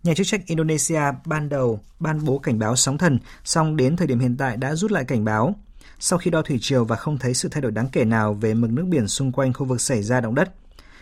Nhà 0.03 0.13
chức 0.13 0.27
trách 0.27 0.45
Indonesia 0.45 1.01
ban 1.25 1.49
đầu 1.49 1.79
ban 1.99 2.25
bố 2.25 2.39
cảnh 2.39 2.59
báo 2.59 2.75
sóng 2.75 2.97
thần, 2.97 3.19
song 3.43 3.77
đến 3.77 3.95
thời 3.95 4.07
điểm 4.07 4.19
hiện 4.19 4.37
tại 4.37 4.57
đã 4.57 4.75
rút 4.75 4.91
lại 4.91 5.05
cảnh 5.05 5.25
báo. 5.25 5.55
Sau 5.99 6.19
khi 6.19 6.31
đo 6.31 6.41
thủy 6.41 6.57
triều 6.61 6.85
và 6.85 6.95
không 6.95 7.17
thấy 7.17 7.33
sự 7.33 7.49
thay 7.49 7.61
đổi 7.61 7.71
đáng 7.71 7.87
kể 7.91 8.05
nào 8.05 8.33
về 8.33 8.53
mực 8.53 8.71
nước 8.71 8.85
biển 8.87 9.07
xung 9.07 9.31
quanh 9.31 9.53
khu 9.53 9.65
vực 9.65 9.81
xảy 9.81 10.03
ra 10.03 10.21
động 10.21 10.35
đất. 10.35 10.53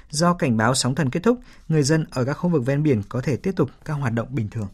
Do 0.09 0.33
cảnh 0.33 0.57
báo 0.57 0.75
sóng 0.75 0.95
thần 0.95 1.09
kết 1.09 1.23
thúc, 1.23 1.39
người 1.69 1.83
dân 1.83 2.05
ở 2.11 2.25
các 2.25 2.33
khu 2.33 2.49
vực 2.49 2.65
ven 2.65 2.83
biển 2.83 3.01
có 3.09 3.21
thể 3.21 3.37
tiếp 3.37 3.51
tục 3.55 3.69
các 3.85 3.93
hoạt 3.93 4.13
động 4.13 4.27
bình 4.31 4.49
thường. 4.49 4.67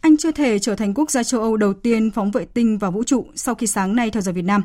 Anh 0.00 0.16
chưa 0.16 0.32
thể 0.32 0.58
trở 0.58 0.74
thành 0.74 0.94
quốc 0.94 1.10
gia 1.10 1.22
châu 1.22 1.40
Âu 1.40 1.56
đầu 1.56 1.72
tiên 1.72 2.10
phóng 2.10 2.30
vệ 2.30 2.44
tinh 2.44 2.78
vào 2.78 2.90
vũ 2.90 3.04
trụ 3.04 3.26
sau 3.34 3.54
khi 3.54 3.66
sáng 3.66 3.96
nay 3.96 4.10
theo 4.10 4.22
giờ 4.22 4.32
Việt 4.32 4.44
Nam. 4.44 4.62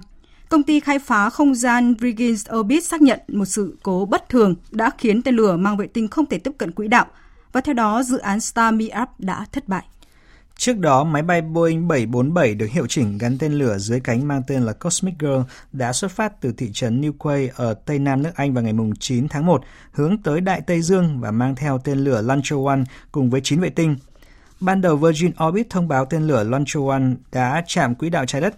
Công 0.50 0.64
ty 0.64 0.80
khai 0.80 1.00
phá 1.00 1.30
không 1.30 1.56
gian 1.56 1.94
Virgin 1.94 2.36
Orbit 2.56 2.84
xác 2.84 3.02
nhận 3.02 3.20
một 3.28 3.46
sự 3.46 3.78
cố 3.84 4.06
bất 4.06 4.30
thường 4.30 4.56
đã 4.72 4.92
khiến 4.98 5.22
tên 5.22 5.36
lửa 5.36 5.58
mang 5.58 5.78
vệ 5.78 5.88
tinh 5.88 6.08
không 6.08 6.26
thể 6.26 6.40
tiếp 6.40 6.52
cận 6.58 6.72
quỹ 6.72 6.88
đạo 6.88 7.06
và 7.54 7.62
theo 7.62 7.74
đó 7.74 8.04
dự 8.04 8.18
án 8.18 8.42
Star 8.42 8.76
Me 8.76 8.86
Up 9.02 9.10
đã 9.20 9.46
thất 9.52 9.68
bại. 9.68 9.84
Trước 10.58 10.80
đó, 10.80 11.04
máy 11.04 11.22
bay 11.22 11.42
Boeing 11.42 11.88
747 11.88 12.56
được 12.56 12.70
hiệu 12.72 12.88
chỉnh 12.88 13.18
gắn 13.18 13.38
tên 13.38 13.54
lửa 13.54 13.78
dưới 13.78 14.00
cánh 14.00 14.28
mang 14.28 14.42
tên 14.48 14.64
là 14.64 14.74
Cosmic 14.74 15.20
Girl 15.20 15.42
đã 15.72 15.94
xuất 15.94 16.12
phát 16.12 16.42
từ 16.42 16.54
thị 16.58 16.70
trấn 16.74 17.02
Newquay 17.02 17.50
ở 17.56 17.74
Tây 17.74 18.00
Nam 18.00 18.24
nước 18.24 18.32
Anh 18.36 18.54
vào 18.54 18.64
ngày 18.64 18.74
9 19.00 19.28
tháng 19.28 19.46
1, 19.46 19.64
hướng 19.92 20.18
tới 20.18 20.42
Đại 20.42 20.62
Tây 20.62 20.82
Dương 20.82 21.20
và 21.20 21.32
mang 21.32 21.56
theo 21.56 21.78
tên 21.78 21.98
lửa 21.98 22.22
Launcher 22.22 22.60
One 22.66 22.80
cùng 23.12 23.30
với 23.30 23.42
9 23.44 23.60
vệ 23.60 23.70
tinh. 23.70 23.96
Ban 24.60 24.82
đầu 24.82 24.98
Virgin 24.98 25.32
Orbit 25.48 25.70
thông 25.70 25.88
báo 25.88 26.06
tên 26.06 26.28
lửa 26.28 26.44
Launcher 26.44 26.84
One 26.90 27.04
đã 27.32 27.64
chạm 27.68 27.96
quỹ 27.96 28.10
đạo 28.10 28.26
trái 28.26 28.42
đất. 28.42 28.56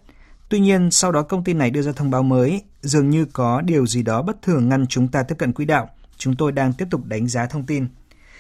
Tuy 0.50 0.60
nhiên, 0.60 0.92
sau 0.92 1.12
đó 1.12 1.22
công 1.22 1.44
ty 1.44 1.54
này 1.54 1.72
đưa 1.72 1.82
ra 1.82 1.92
thông 1.92 2.12
báo 2.12 2.24
mới, 2.24 2.62
dường 2.82 3.10
như 3.10 3.26
có 3.26 3.62
điều 3.62 3.86
gì 3.86 4.04
đó 4.04 4.22
bất 4.22 4.42
thường 4.42 4.70
ngăn 4.70 4.88
chúng 4.88 5.08
ta 5.08 5.24
tiếp 5.24 5.36
cận 5.38 5.54
quỹ 5.54 5.66
đạo. 5.66 5.90
Chúng 6.18 6.36
tôi 6.36 6.52
đang 6.52 6.74
tiếp 6.74 6.86
tục 6.92 7.06
đánh 7.06 7.28
giá 7.28 7.46
thông 7.46 7.64
tin. 7.64 7.88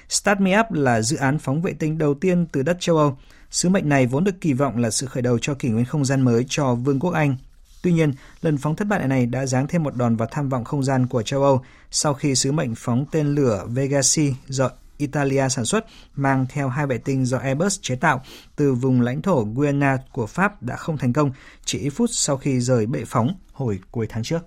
Start 0.09 0.39
Me 0.39 0.59
Up 0.59 0.65
là 0.71 1.01
dự 1.01 1.17
án 1.17 1.39
phóng 1.39 1.61
vệ 1.61 1.73
tinh 1.73 1.97
đầu 1.97 2.13
tiên 2.13 2.45
từ 2.51 2.63
đất 2.63 2.77
châu 2.79 2.97
Âu. 2.97 3.17
Sứ 3.51 3.69
mệnh 3.69 3.89
này 3.89 4.07
vốn 4.07 4.23
được 4.23 4.41
kỳ 4.41 4.53
vọng 4.53 4.77
là 4.77 4.89
sự 4.89 5.07
khởi 5.07 5.23
đầu 5.23 5.37
cho 5.41 5.53
kỷ 5.53 5.69
nguyên 5.69 5.85
không 5.85 6.05
gian 6.05 6.21
mới 6.21 6.45
cho 6.49 6.75
Vương 6.75 6.99
quốc 6.99 7.11
Anh. 7.11 7.35
Tuy 7.83 7.93
nhiên, 7.93 8.13
lần 8.41 8.57
phóng 8.57 8.75
thất 8.75 8.87
bại 8.87 9.07
này 9.07 9.25
đã 9.25 9.45
giáng 9.45 9.67
thêm 9.67 9.83
một 9.83 9.95
đòn 9.95 10.15
vào 10.15 10.27
tham 10.31 10.49
vọng 10.49 10.63
không 10.63 10.83
gian 10.83 11.07
của 11.07 11.21
châu 11.21 11.43
Âu 11.43 11.61
sau 11.91 12.13
khi 12.13 12.35
sứ 12.35 12.51
mệnh 12.51 12.75
phóng 12.75 13.05
tên 13.11 13.35
lửa 13.35 13.65
Vegasi 13.67 14.33
do 14.47 14.69
Italia 14.97 15.49
sản 15.49 15.65
xuất 15.65 15.85
mang 16.15 16.45
theo 16.49 16.69
hai 16.69 16.87
vệ 16.87 16.97
tinh 16.97 17.25
do 17.25 17.37
Airbus 17.37 17.79
chế 17.81 17.95
tạo 17.95 18.21
từ 18.55 18.73
vùng 18.73 19.01
lãnh 19.01 19.21
thổ 19.21 19.43
Guiana 19.55 19.97
của 20.11 20.27
Pháp 20.27 20.63
đã 20.63 20.75
không 20.75 20.97
thành 20.97 21.13
công 21.13 21.31
chỉ 21.65 21.79
ít 21.79 21.89
phút 21.89 22.09
sau 22.13 22.37
khi 22.37 22.59
rời 22.59 22.85
bệ 22.85 23.03
phóng 23.05 23.35
hồi 23.53 23.79
cuối 23.91 24.07
tháng 24.09 24.23
trước. 24.23 24.39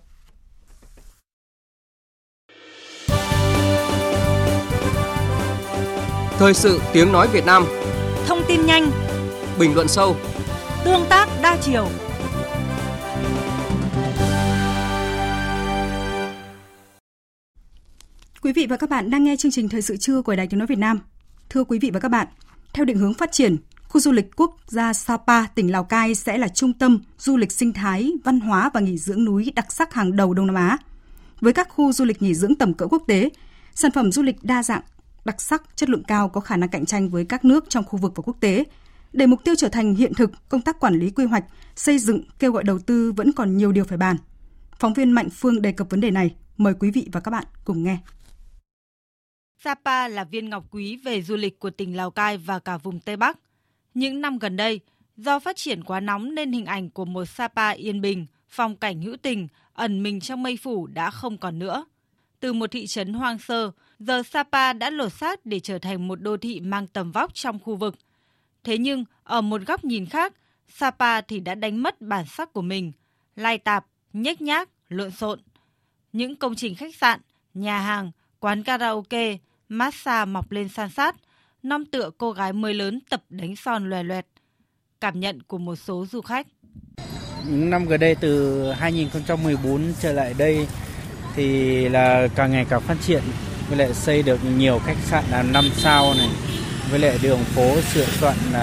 Thời 6.38 6.54
sự 6.54 6.80
tiếng 6.92 7.12
nói 7.12 7.28
Việt 7.32 7.46
Nam 7.46 7.64
Thông 8.26 8.42
tin 8.48 8.66
nhanh 8.66 8.90
Bình 9.58 9.74
luận 9.74 9.88
sâu 9.88 10.16
Tương 10.84 11.04
tác 11.08 11.28
đa 11.42 11.56
chiều 11.62 11.88
Quý 18.42 18.52
vị 18.52 18.66
và 18.70 18.76
các 18.76 18.90
bạn 18.90 19.10
đang 19.10 19.24
nghe 19.24 19.36
chương 19.36 19.52
trình 19.52 19.68
Thời 19.68 19.82
sự 19.82 19.96
trưa 19.96 20.22
của 20.22 20.36
Đài 20.36 20.46
Tiếng 20.46 20.58
Nói 20.58 20.66
Việt 20.66 20.78
Nam. 20.78 21.00
Thưa 21.50 21.64
quý 21.64 21.78
vị 21.78 21.90
và 21.90 22.00
các 22.00 22.08
bạn, 22.08 22.26
theo 22.72 22.84
định 22.84 22.98
hướng 22.98 23.14
phát 23.14 23.32
triển, 23.32 23.56
khu 23.88 24.00
du 24.00 24.12
lịch 24.12 24.36
quốc 24.36 24.56
gia 24.66 24.92
Sapa, 24.92 25.46
tỉnh 25.46 25.72
Lào 25.72 25.84
Cai 25.84 26.14
sẽ 26.14 26.38
là 26.38 26.48
trung 26.48 26.72
tâm 26.72 26.98
du 27.18 27.36
lịch 27.36 27.52
sinh 27.52 27.72
thái, 27.72 28.12
văn 28.24 28.40
hóa 28.40 28.70
và 28.74 28.80
nghỉ 28.80 28.98
dưỡng 28.98 29.24
núi 29.24 29.52
đặc 29.54 29.72
sắc 29.72 29.94
hàng 29.94 30.16
đầu 30.16 30.34
Đông 30.34 30.46
Nam 30.46 30.56
Á. 30.56 30.78
Với 31.40 31.52
các 31.52 31.68
khu 31.68 31.92
du 31.92 32.04
lịch 32.04 32.22
nghỉ 32.22 32.34
dưỡng 32.34 32.54
tầm 32.54 32.74
cỡ 32.74 32.86
quốc 32.86 33.02
tế, 33.06 33.30
sản 33.74 33.90
phẩm 33.90 34.12
du 34.12 34.22
lịch 34.22 34.36
đa 34.42 34.62
dạng, 34.62 34.82
đặc 35.28 35.40
sắc, 35.40 35.62
chất 35.76 35.88
lượng 35.88 36.02
cao 36.02 36.28
có 36.28 36.40
khả 36.40 36.56
năng 36.56 36.68
cạnh 36.68 36.86
tranh 36.86 37.08
với 37.08 37.24
các 37.24 37.44
nước 37.44 37.64
trong 37.68 37.84
khu 37.84 37.98
vực 37.98 38.12
và 38.16 38.22
quốc 38.26 38.36
tế. 38.40 38.64
Để 39.12 39.26
mục 39.26 39.44
tiêu 39.44 39.54
trở 39.54 39.68
thành 39.68 39.94
hiện 39.94 40.14
thực, 40.14 40.30
công 40.48 40.62
tác 40.62 40.80
quản 40.80 40.98
lý 40.98 41.10
quy 41.10 41.24
hoạch, 41.24 41.44
xây 41.76 41.98
dựng, 41.98 42.22
kêu 42.38 42.52
gọi 42.52 42.64
đầu 42.64 42.78
tư 42.78 43.12
vẫn 43.12 43.32
còn 43.32 43.56
nhiều 43.56 43.72
điều 43.72 43.84
phải 43.84 43.98
bàn. 43.98 44.16
Phóng 44.78 44.94
viên 44.94 45.12
Mạnh 45.12 45.28
Phương 45.30 45.62
đề 45.62 45.72
cập 45.72 45.90
vấn 45.90 46.00
đề 46.00 46.10
này. 46.10 46.34
Mời 46.56 46.74
quý 46.80 46.90
vị 46.90 47.08
và 47.12 47.20
các 47.20 47.30
bạn 47.30 47.44
cùng 47.64 47.82
nghe. 47.82 47.98
Sapa 49.64 50.08
là 50.08 50.24
viên 50.24 50.50
ngọc 50.50 50.64
quý 50.70 50.96
về 50.96 51.22
du 51.22 51.36
lịch 51.36 51.58
của 51.58 51.70
tỉnh 51.70 51.96
Lào 51.96 52.10
Cai 52.10 52.38
và 52.38 52.58
cả 52.58 52.76
vùng 52.76 53.00
Tây 53.00 53.16
Bắc. 53.16 53.38
Những 53.94 54.20
năm 54.20 54.38
gần 54.38 54.56
đây, 54.56 54.80
do 55.16 55.38
phát 55.38 55.56
triển 55.56 55.84
quá 55.84 56.00
nóng 56.00 56.34
nên 56.34 56.52
hình 56.52 56.66
ảnh 56.66 56.90
của 56.90 57.04
một 57.04 57.24
Sapa 57.24 57.70
yên 57.70 58.00
bình, 58.00 58.26
phong 58.48 58.76
cảnh 58.76 59.02
hữu 59.02 59.16
tình, 59.16 59.48
ẩn 59.72 60.02
mình 60.02 60.20
trong 60.20 60.42
mây 60.42 60.58
phủ 60.62 60.86
đã 60.86 61.10
không 61.10 61.38
còn 61.38 61.58
nữa. 61.58 61.84
Từ 62.40 62.52
một 62.52 62.70
thị 62.70 62.86
trấn 62.86 63.12
hoang 63.12 63.38
sơ, 63.38 63.70
giờ 63.98 64.22
Sapa 64.22 64.72
đã 64.72 64.90
lột 64.90 65.12
xác 65.12 65.46
để 65.46 65.60
trở 65.60 65.78
thành 65.78 66.08
một 66.08 66.20
đô 66.20 66.36
thị 66.36 66.60
mang 66.60 66.86
tầm 66.86 67.12
vóc 67.12 67.34
trong 67.34 67.58
khu 67.58 67.76
vực. 67.76 67.94
Thế 68.64 68.78
nhưng, 68.78 69.04
ở 69.24 69.40
một 69.40 69.60
góc 69.66 69.84
nhìn 69.84 70.06
khác, 70.06 70.32
Sapa 70.68 71.20
thì 71.20 71.40
đã 71.40 71.54
đánh 71.54 71.82
mất 71.82 72.00
bản 72.00 72.26
sắc 72.26 72.52
của 72.52 72.62
mình, 72.62 72.92
lai 73.36 73.58
tạp, 73.58 73.86
nhếch 74.12 74.40
nhác, 74.40 74.68
lộn 74.88 75.10
xộn. 75.10 75.40
Những 76.12 76.36
công 76.36 76.54
trình 76.54 76.74
khách 76.74 76.94
sạn, 76.94 77.20
nhà 77.54 77.80
hàng, 77.80 78.10
quán 78.40 78.62
karaoke, 78.62 79.36
massage 79.68 80.24
mọc 80.24 80.52
lên 80.52 80.68
san 80.68 80.90
sát, 80.90 81.16
năm 81.62 81.86
tựa 81.86 82.10
cô 82.18 82.32
gái 82.32 82.52
mới 82.52 82.74
lớn 82.74 83.00
tập 83.10 83.22
đánh 83.28 83.56
son 83.56 83.90
loè 83.90 84.02
loẹt. 84.02 84.26
Cảm 85.00 85.20
nhận 85.20 85.42
của 85.42 85.58
một 85.58 85.76
số 85.76 86.06
du 86.06 86.20
khách. 86.20 86.46
Những 87.46 87.70
năm 87.70 87.86
gần 87.86 88.00
đây 88.00 88.14
từ 88.14 88.72
2014 88.72 89.92
trở 90.00 90.12
lại 90.12 90.34
đây 90.38 90.66
thì 91.34 91.88
là 91.88 92.28
càng 92.34 92.52
ngày 92.52 92.66
càng 92.70 92.80
phát 92.80 92.96
triển 93.02 93.22
với 93.68 93.78
lại 93.78 93.94
xây 93.94 94.22
được 94.22 94.40
nhiều 94.56 94.80
khách 94.86 94.96
sạn 95.04 95.24
là 95.30 95.42
5 95.42 95.70
sao 95.76 96.14
này. 96.14 96.28
Với 96.90 96.98
lại 96.98 97.18
đường 97.22 97.38
phố 97.38 97.80
sửa 97.80 98.04
soạn 98.04 98.36
là 98.52 98.60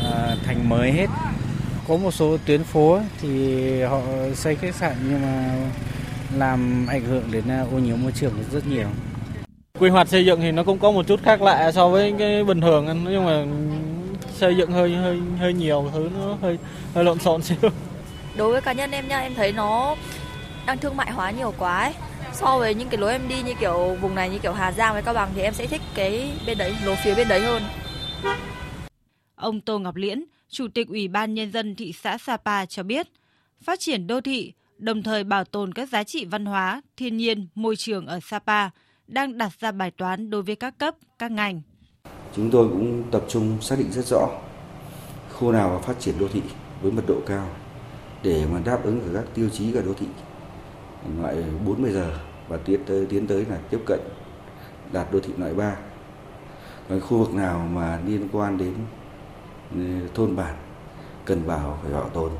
à, 0.00 0.36
thành 0.46 0.68
mới 0.68 0.92
hết. 0.92 1.06
Có 1.88 1.96
một 1.96 2.14
số 2.14 2.36
tuyến 2.46 2.64
phố 2.64 3.00
thì 3.20 3.82
họ 3.82 4.00
xây 4.34 4.54
khách 4.54 4.74
sạn 4.74 4.92
nhưng 5.08 5.22
mà 5.22 5.54
làm 6.38 6.86
ảnh 6.86 7.04
hưởng 7.04 7.24
đến 7.30 7.44
à, 7.48 7.64
ô 7.72 7.78
nhiễm 7.78 8.02
môi 8.02 8.12
trường 8.12 8.32
rất 8.52 8.66
nhiều. 8.66 8.86
Quy 9.78 9.90
hoạch 9.90 10.08
xây 10.08 10.24
dựng 10.24 10.40
thì 10.40 10.52
nó 10.52 10.62
cũng 10.64 10.78
có 10.78 10.90
một 10.90 11.06
chút 11.06 11.20
khác 11.22 11.42
lạ 11.42 11.72
so 11.72 11.88
với 11.88 12.14
cái 12.18 12.44
bình 12.44 12.60
thường 12.60 13.04
nhưng 13.10 13.24
mà 13.24 13.44
xây 14.36 14.56
dựng 14.56 14.72
hơi 14.72 14.94
hơi 14.94 15.20
hơi 15.40 15.52
nhiều 15.52 15.90
thứ 15.92 16.10
nó 16.18 16.36
hơi 16.42 16.58
hơi 16.94 17.04
lộn 17.04 17.18
xộn 17.18 17.42
xíu. 17.42 17.56
Đối 18.36 18.52
với 18.52 18.60
cá 18.60 18.72
nhân 18.72 18.90
em 18.90 19.08
nha 19.08 19.20
em 19.20 19.34
thấy 19.34 19.52
nó 19.52 19.96
đang 20.66 20.78
thương 20.78 20.96
mại 20.96 21.10
hóa 21.10 21.30
nhiều 21.30 21.54
quá 21.58 21.78
ấy. 21.78 21.92
So 22.36 22.58
với 22.58 22.74
những 22.74 22.88
cái 22.88 23.00
lối 23.00 23.12
em 23.12 23.28
đi 23.28 23.42
như 23.42 23.54
kiểu 23.60 23.96
vùng 24.00 24.14
này 24.14 24.30
như 24.30 24.38
kiểu 24.38 24.52
Hà 24.52 24.72
Giang 24.72 24.92
với 24.92 25.02
Cao 25.02 25.14
Bằng 25.14 25.30
thì 25.34 25.42
em 25.42 25.54
sẽ 25.54 25.66
thích 25.66 25.80
cái 25.94 26.32
bên 26.46 26.58
đấy 26.58 26.74
lối 26.84 26.96
phía 27.04 27.14
bên 27.14 27.28
đấy 27.28 27.40
hơn 27.40 27.62
ông 29.34 29.60
Tô 29.60 29.78
Ngọc 29.78 29.96
Liễn 29.96 30.24
chủ 30.48 30.68
tịch 30.74 30.88
ủy 30.88 31.08
ban 31.08 31.34
nhân 31.34 31.52
dân 31.52 31.74
thị 31.74 31.92
xã 31.92 32.18
Sapa 32.18 32.66
cho 32.66 32.82
biết 32.82 33.06
phát 33.62 33.80
triển 33.80 34.06
đô 34.06 34.20
thị 34.20 34.52
đồng 34.78 35.02
thời 35.02 35.24
bảo 35.24 35.44
tồn 35.44 35.74
các 35.74 35.88
giá 35.88 36.04
trị 36.04 36.24
văn 36.24 36.46
hóa 36.46 36.82
thiên 36.96 37.16
nhiên 37.16 37.48
môi 37.54 37.76
trường 37.76 38.06
ở 38.06 38.20
Sapa 38.22 38.70
đang 39.06 39.38
đặt 39.38 39.52
ra 39.60 39.72
bài 39.72 39.90
toán 39.90 40.30
đối 40.30 40.42
với 40.42 40.56
các 40.56 40.78
cấp, 40.78 40.94
các 41.18 41.30
ngành. 41.30 41.60
Chúng 42.36 42.50
tôi 42.50 42.68
cũng 42.68 43.02
tập 43.10 43.22
trung 43.28 43.58
xác 43.60 43.78
định 43.78 43.92
rất 43.92 44.06
rõ 44.06 44.28
khu 45.32 45.52
nào 45.52 45.82
phát 45.86 46.00
triển 46.00 46.14
đô 46.18 46.28
thị 46.28 46.42
với 46.82 46.92
mật 46.92 47.02
độ 47.06 47.20
cao 47.26 47.48
để 48.22 48.46
mà 48.52 48.60
đáp 48.64 48.84
ứng 48.84 49.00
các 49.14 49.24
tiêu 49.34 49.48
chí 49.52 49.72
của 49.72 49.82
đô 49.82 49.94
thị 49.94 50.06
loại 51.20 51.44
40 51.66 51.92
giờ 51.92 52.18
và 52.48 52.56
tiến 52.56 52.80
tới 52.86 53.06
tiến 53.06 53.26
tới 53.26 53.46
là 53.50 53.58
tiếp 53.70 53.80
cận 53.86 54.00
đạt 54.92 55.12
đô 55.12 55.20
thị 55.20 55.32
loại 55.38 55.54
3. 55.54 55.76
Còn 56.88 57.00
khu 57.00 57.18
vực 57.18 57.34
nào 57.34 57.68
mà 57.72 58.00
liên 58.06 58.28
quan 58.32 58.58
đến 58.58 58.74
ừ, 59.74 60.08
thôn 60.14 60.36
bản 60.36 60.54
cần 61.24 61.46
bảo 61.46 61.78
phải 61.82 61.92
bảo 61.92 62.08
tồn 62.08 62.30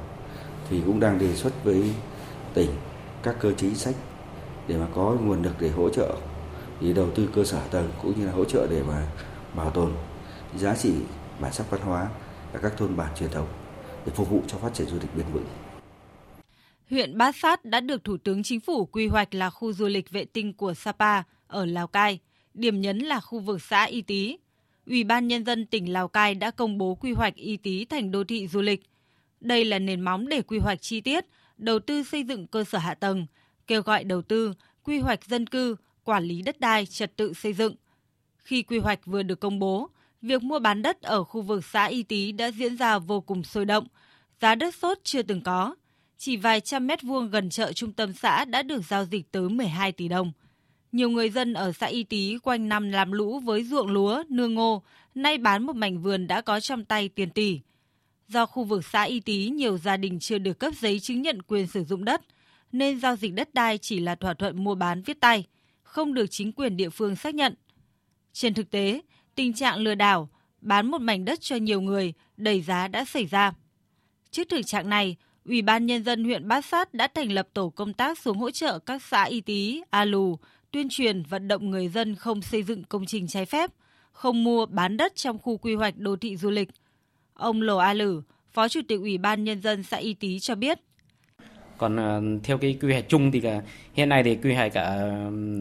thì 0.71 0.83
cũng 0.87 1.01
đang 1.01 1.19
đề 1.19 1.35
xuất 1.35 1.65
với 1.65 1.95
tỉnh 2.55 2.71
các 3.23 3.37
cơ 3.41 3.53
chế 3.53 3.75
sách 3.75 3.95
để 4.69 4.77
mà 4.77 4.87
có 4.95 5.17
nguồn 5.21 5.43
lực 5.43 5.55
để 5.61 5.71
hỗ 5.71 5.89
trợ 5.89 6.17
thì 6.81 6.93
đầu 6.93 7.11
tư 7.15 7.29
cơ 7.35 7.45
sở 7.45 7.61
tầng 7.71 7.91
cũng 8.03 8.21
như 8.21 8.27
là 8.27 8.33
hỗ 8.33 8.45
trợ 8.45 8.67
để 8.71 8.83
mà 8.89 9.07
bảo 9.55 9.71
tồn 9.71 9.93
giá 10.57 10.75
trị 10.77 10.95
bản 11.41 11.53
sắc 11.53 11.71
văn 11.71 11.81
hóa 11.81 12.09
ở 12.53 12.59
các 12.63 12.73
thôn 12.77 12.97
bản 12.97 13.09
truyền 13.17 13.31
thống 13.31 13.47
để 14.07 14.13
phục 14.15 14.31
vụ 14.31 14.43
cho 14.47 14.59
phát 14.59 14.75
triển 14.75 14.87
du 14.87 14.97
lịch 15.01 15.17
bền 15.17 15.27
vững. 15.33 15.47
Huyện 16.91 17.19
Bát 17.19 17.37
Sát 17.37 17.65
đã 17.65 17.81
được 17.81 18.05
Thủ 18.05 18.17
tướng 18.17 18.43
Chính 18.43 18.61
phủ 18.61 18.87
quy 18.87 19.07
hoạch 19.07 19.35
là 19.35 19.51
khu 19.51 19.73
du 19.73 19.87
lịch 19.87 20.11
vệ 20.11 20.25
tinh 20.25 20.53
của 20.53 20.75
Sapa 20.75 21.23
ở 21.47 21.67
Lào 21.67 21.87
Cai, 21.87 22.19
điểm 22.55 22.81
nhấn 22.81 22.99
là 22.99 23.21
khu 23.21 23.39
vực 23.39 23.63
xã 23.63 23.85
Y 23.85 24.03
Tý. 24.03 24.37
Ủy 24.87 25.05
ban 25.05 25.29
Nhân 25.29 25.45
dân 25.45 25.67
tỉnh 25.67 25.93
Lào 25.93 26.09
Cai 26.09 26.35
đã 26.35 26.51
công 26.51 26.79
bố 26.79 26.95
quy 26.95 27.13
hoạch 27.13 27.35
Y 27.35 27.57
Tý 27.57 27.85
thành 27.85 28.11
đô 28.11 28.25
thị 28.25 28.49
du 28.49 28.61
lịch. 28.61 28.83
Đây 29.41 29.65
là 29.65 29.79
nền 29.79 30.01
móng 30.01 30.29
để 30.29 30.43
quy 30.43 30.59
hoạch 30.59 30.83
chi 30.83 31.01
tiết, 31.01 31.25
đầu 31.59 31.79
tư 31.79 32.03
xây 32.03 32.25
dựng 32.25 32.47
cơ 32.47 32.65
sở 32.65 32.79
hạ 32.79 32.95
tầng, 32.95 33.27
kêu 33.67 33.83
gọi 33.83 34.05
đầu 34.05 34.23
tư, 34.23 34.55
quy 34.83 34.99
hoạch 34.99 35.25
dân 35.25 35.47
cư, 35.47 35.77
quản 36.05 36.25
lý 36.25 36.43
đất 36.43 36.61
đai, 36.61 36.87
trật 36.87 37.17
tự 37.17 37.33
xây 37.33 37.53
dựng. 37.53 37.75
Khi 38.39 38.63
quy 38.63 38.79
hoạch 38.79 39.07
vừa 39.07 39.23
được 39.23 39.41
công 39.41 39.59
bố, 39.59 39.91
việc 40.23 40.43
mua 40.43 40.59
bán 40.59 40.83
đất 40.83 41.03
ở 41.03 41.25
khu 41.25 41.43
vực 41.43 41.65
xã 41.65 41.85
Y 41.85 42.03
Tý 42.03 42.33
đã 42.33 42.51
diễn 42.51 42.77
ra 42.77 42.99
vô 42.99 43.21
cùng 43.21 43.43
sôi 43.43 43.65
động, 43.65 43.87
giá 44.41 44.55
đất 44.55 44.75
sốt 44.75 44.99
chưa 45.03 45.23
từng 45.23 45.43
có. 45.43 45.75
Chỉ 46.19 46.37
vài 46.37 46.61
trăm 46.61 46.87
mét 46.87 47.03
vuông 47.03 47.31
gần 47.31 47.51
chợ 47.51 47.73
trung 47.73 47.93
tâm 47.93 48.13
xã 48.13 48.45
đã 48.45 48.63
được 48.63 48.83
giao 48.89 49.05
dịch 49.05 49.33
tới 49.33 49.49
12 49.49 49.93
tỷ 49.93 50.09
đồng. 50.09 50.33
Nhiều 50.93 51.11
người 51.11 51.31
dân 51.31 51.55
ở 51.55 51.73
xã 51.73 51.87
Y 51.87 52.05
Tý 52.05 52.39
quanh 52.39 52.69
năm 52.69 52.91
làm 52.91 53.13
lũ 53.13 53.41
với 53.41 53.65
ruộng 53.65 53.89
lúa, 53.89 54.23
nương 54.29 54.55
ngô, 54.55 54.83
nay 55.15 55.39
bán 55.39 55.67
một 55.67 55.77
mảnh 55.77 56.03
vườn 56.03 56.27
đã 56.27 56.41
có 56.41 56.61
trong 56.61 56.85
tay 56.85 57.09
tiền 57.09 57.31
tỷ. 57.31 57.61
Do 58.29 58.47
khu 58.47 58.65
vực 58.65 58.85
xã 58.85 59.03
Y 59.03 59.21
Tý 59.21 59.49
nhiều 59.49 59.79
gia 59.79 59.97
đình 59.97 60.19
chưa 60.21 60.39
được 60.39 60.59
cấp 60.59 60.75
giấy 60.81 61.01
chứng 61.01 61.23
nhận 61.23 61.43
quyền 61.43 61.67
sử 61.67 61.85
dụng 61.85 62.05
đất, 62.05 62.23
nên 62.73 63.01
giao 63.01 63.17
dịch 63.17 63.35
đất 63.35 63.55
đai 63.55 63.79
chỉ 63.79 64.01
là 64.01 64.15
thỏa 64.15 64.35
thuận 64.35 64.65
mua 64.65 64.75
bán 64.75 65.03
viết 65.03 65.21
tay– 65.21 65.45
không 65.97 66.15
được 66.15 66.27
chính 66.31 66.53
quyền 66.53 66.77
địa 66.77 66.91
phương 66.91 67.17
xác 67.17 67.35
nhận. 67.35 67.55
Trên 68.33 68.55
thực 68.55 68.71
tế, 68.71 69.01
tình 69.35 69.53
trạng 69.53 69.79
lừa 69.79 69.95
đảo, 69.95 70.29
bán 70.61 70.91
một 70.91 71.01
mảnh 71.01 71.25
đất 71.25 71.41
cho 71.41 71.57
nhiều 71.57 71.81
người, 71.81 72.13
đầy 72.37 72.61
giá 72.61 72.89
đã 72.89 73.05
xảy 73.05 73.27
ra. 73.27 73.53
Trước 74.31 74.49
thực 74.49 74.67
trạng 74.67 74.89
này, 74.89 75.17
Ủy 75.49 75.63
ban 75.63 75.87
Nhân 75.87 76.05
dân 76.05 76.25
huyện 76.25 76.49
Bát 76.49 76.65
Sát 76.65 76.95
đã 76.95 77.09
thành 77.15 77.33
lập 77.33 77.49
tổ 77.55 77.69
công 77.69 77.93
tác 77.93 78.19
xuống 78.19 78.39
hỗ 78.39 78.51
trợ 78.51 78.79
các 78.79 79.03
xã 79.03 79.25
Y 79.25 79.41
Tý, 79.41 79.83
A 79.91 80.05
Lù, 80.05 80.39
tuyên 80.71 80.87
truyền 80.91 81.23
vận 81.23 81.49
động 81.49 81.71
người 81.71 81.89
dân 81.89 82.15
không 82.15 82.43
xây 82.43 82.63
dựng 82.63 82.85
công 82.85 83.07
trình 83.07 83.27
trái 83.27 83.47
phép, 83.47 83.71
không 84.13 84.45
mua 84.45 84.67
bán 84.67 84.97
đất 84.97 85.13
trong 85.15 85.39
khu 85.39 85.57
quy 85.57 85.75
hoạch 85.75 85.97
đô 85.97 86.17
thị 86.17 86.37
du 86.37 86.51
lịch. 86.51 86.69
Ông 87.35 87.63
Lồ 87.63 87.77
A 87.77 87.93
Lử, 87.93 88.23
Phó 88.53 88.69
Chủ 88.69 88.81
tịch 88.89 89.01
Ủy 89.01 89.19
ban 89.19 89.45
Nhân 89.45 89.63
dân 89.63 89.83
xã 89.83 89.97
Y 89.97 90.15
Tý 90.15 90.39
cho 90.39 90.55
biết. 90.55 90.79
Còn 91.79 91.97
ờ, 91.97 92.23
theo 92.43 92.59
cái 92.59 92.79
quy 92.83 92.93
hoạch 92.93 93.09
chung 93.09 93.33
thì 93.33 93.41
cả, 93.41 93.63
hiện 93.95 94.09
nay 94.09 94.23
thì 94.23 94.37
quy 94.37 94.55
hoạch 94.55 94.73
cả 94.73 94.83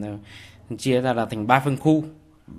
ờ, 0.02 0.76
chia 0.78 1.00
ra 1.00 1.12
là 1.12 1.26
thành 1.26 1.46
3 1.46 1.60
phân 1.60 1.76
khu. 1.76 2.04